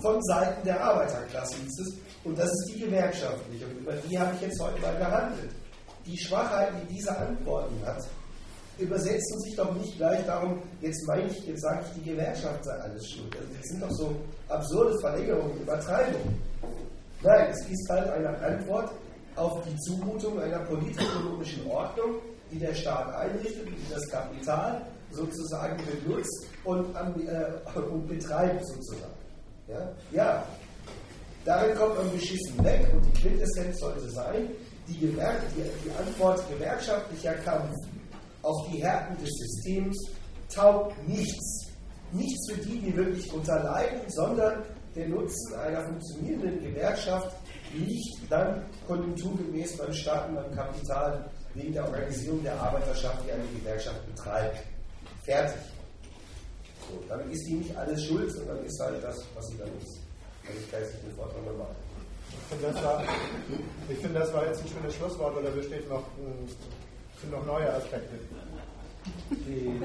[0.00, 1.94] von Seiten der Arbeiterklasse, hieß es,
[2.24, 5.50] und das ist die gewerkschaftliche, und über die habe ich jetzt heute mal gehandelt.
[6.04, 8.04] Die Schwachheiten, die diese Antworten hat,
[8.78, 12.72] übersetzen sich doch nicht gleich darum, jetzt meine ich, jetzt sage ich, die Gewerkschaft sei
[12.72, 13.34] alles schuld.
[13.36, 14.16] Also das sind doch so
[14.48, 16.42] absurde Verlängerungen, Übertreibungen.
[17.22, 18.90] Nein, es ist halt eine Antwort
[19.36, 22.16] auf die Zumutung einer politisch-ökonomischen Ordnung,
[22.50, 29.12] die der Staat einrichtet, die das Kapital sozusagen benutzt und, äh, und betreibt sozusagen.
[29.68, 29.92] Ja?
[30.12, 30.46] ja,
[31.44, 34.50] darin kommt man beschissen weg und die Quintessenz sollte sein,
[34.88, 37.72] die, Gewerk die, die Antwort gewerkschaftlicher Kampf
[38.46, 39.96] auf die Härten des Systems
[40.52, 41.66] taugt nichts.
[42.12, 44.62] Nichts für die, die wirklich darunter leiden, sondern
[44.94, 47.36] der Nutzen einer funktionierenden Gewerkschaft
[47.74, 53.44] liegt dann konjunkturgemäß beim Staat und beim Kapital wegen der Organisierung der Arbeiterschaft, die eine
[53.58, 54.58] Gewerkschaft betreibt.
[55.24, 55.60] Fertig.
[56.88, 59.98] So, dann ist die nicht alles schuld, sondern ist halt das, was sie dann ist.
[60.46, 61.76] Also ich kann den Vortrag mehr machen.
[62.30, 63.04] Ich finde, das, war,
[63.88, 66.04] find, das war jetzt ein schönes Schlusswort, weil da besteht noch,
[67.20, 68.14] sind noch neue Aspekte.
[69.30, 69.80] Die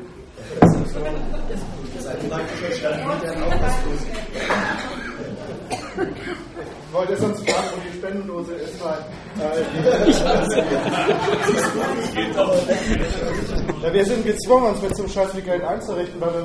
[6.92, 9.00] ich wollte sonst fragen, wo die Spendendose ist, weil
[9.40, 9.62] äh,
[13.84, 16.40] ja, wir sind gezwungen, uns mit so einem Scheiß wie Geld einzurichten, weil wir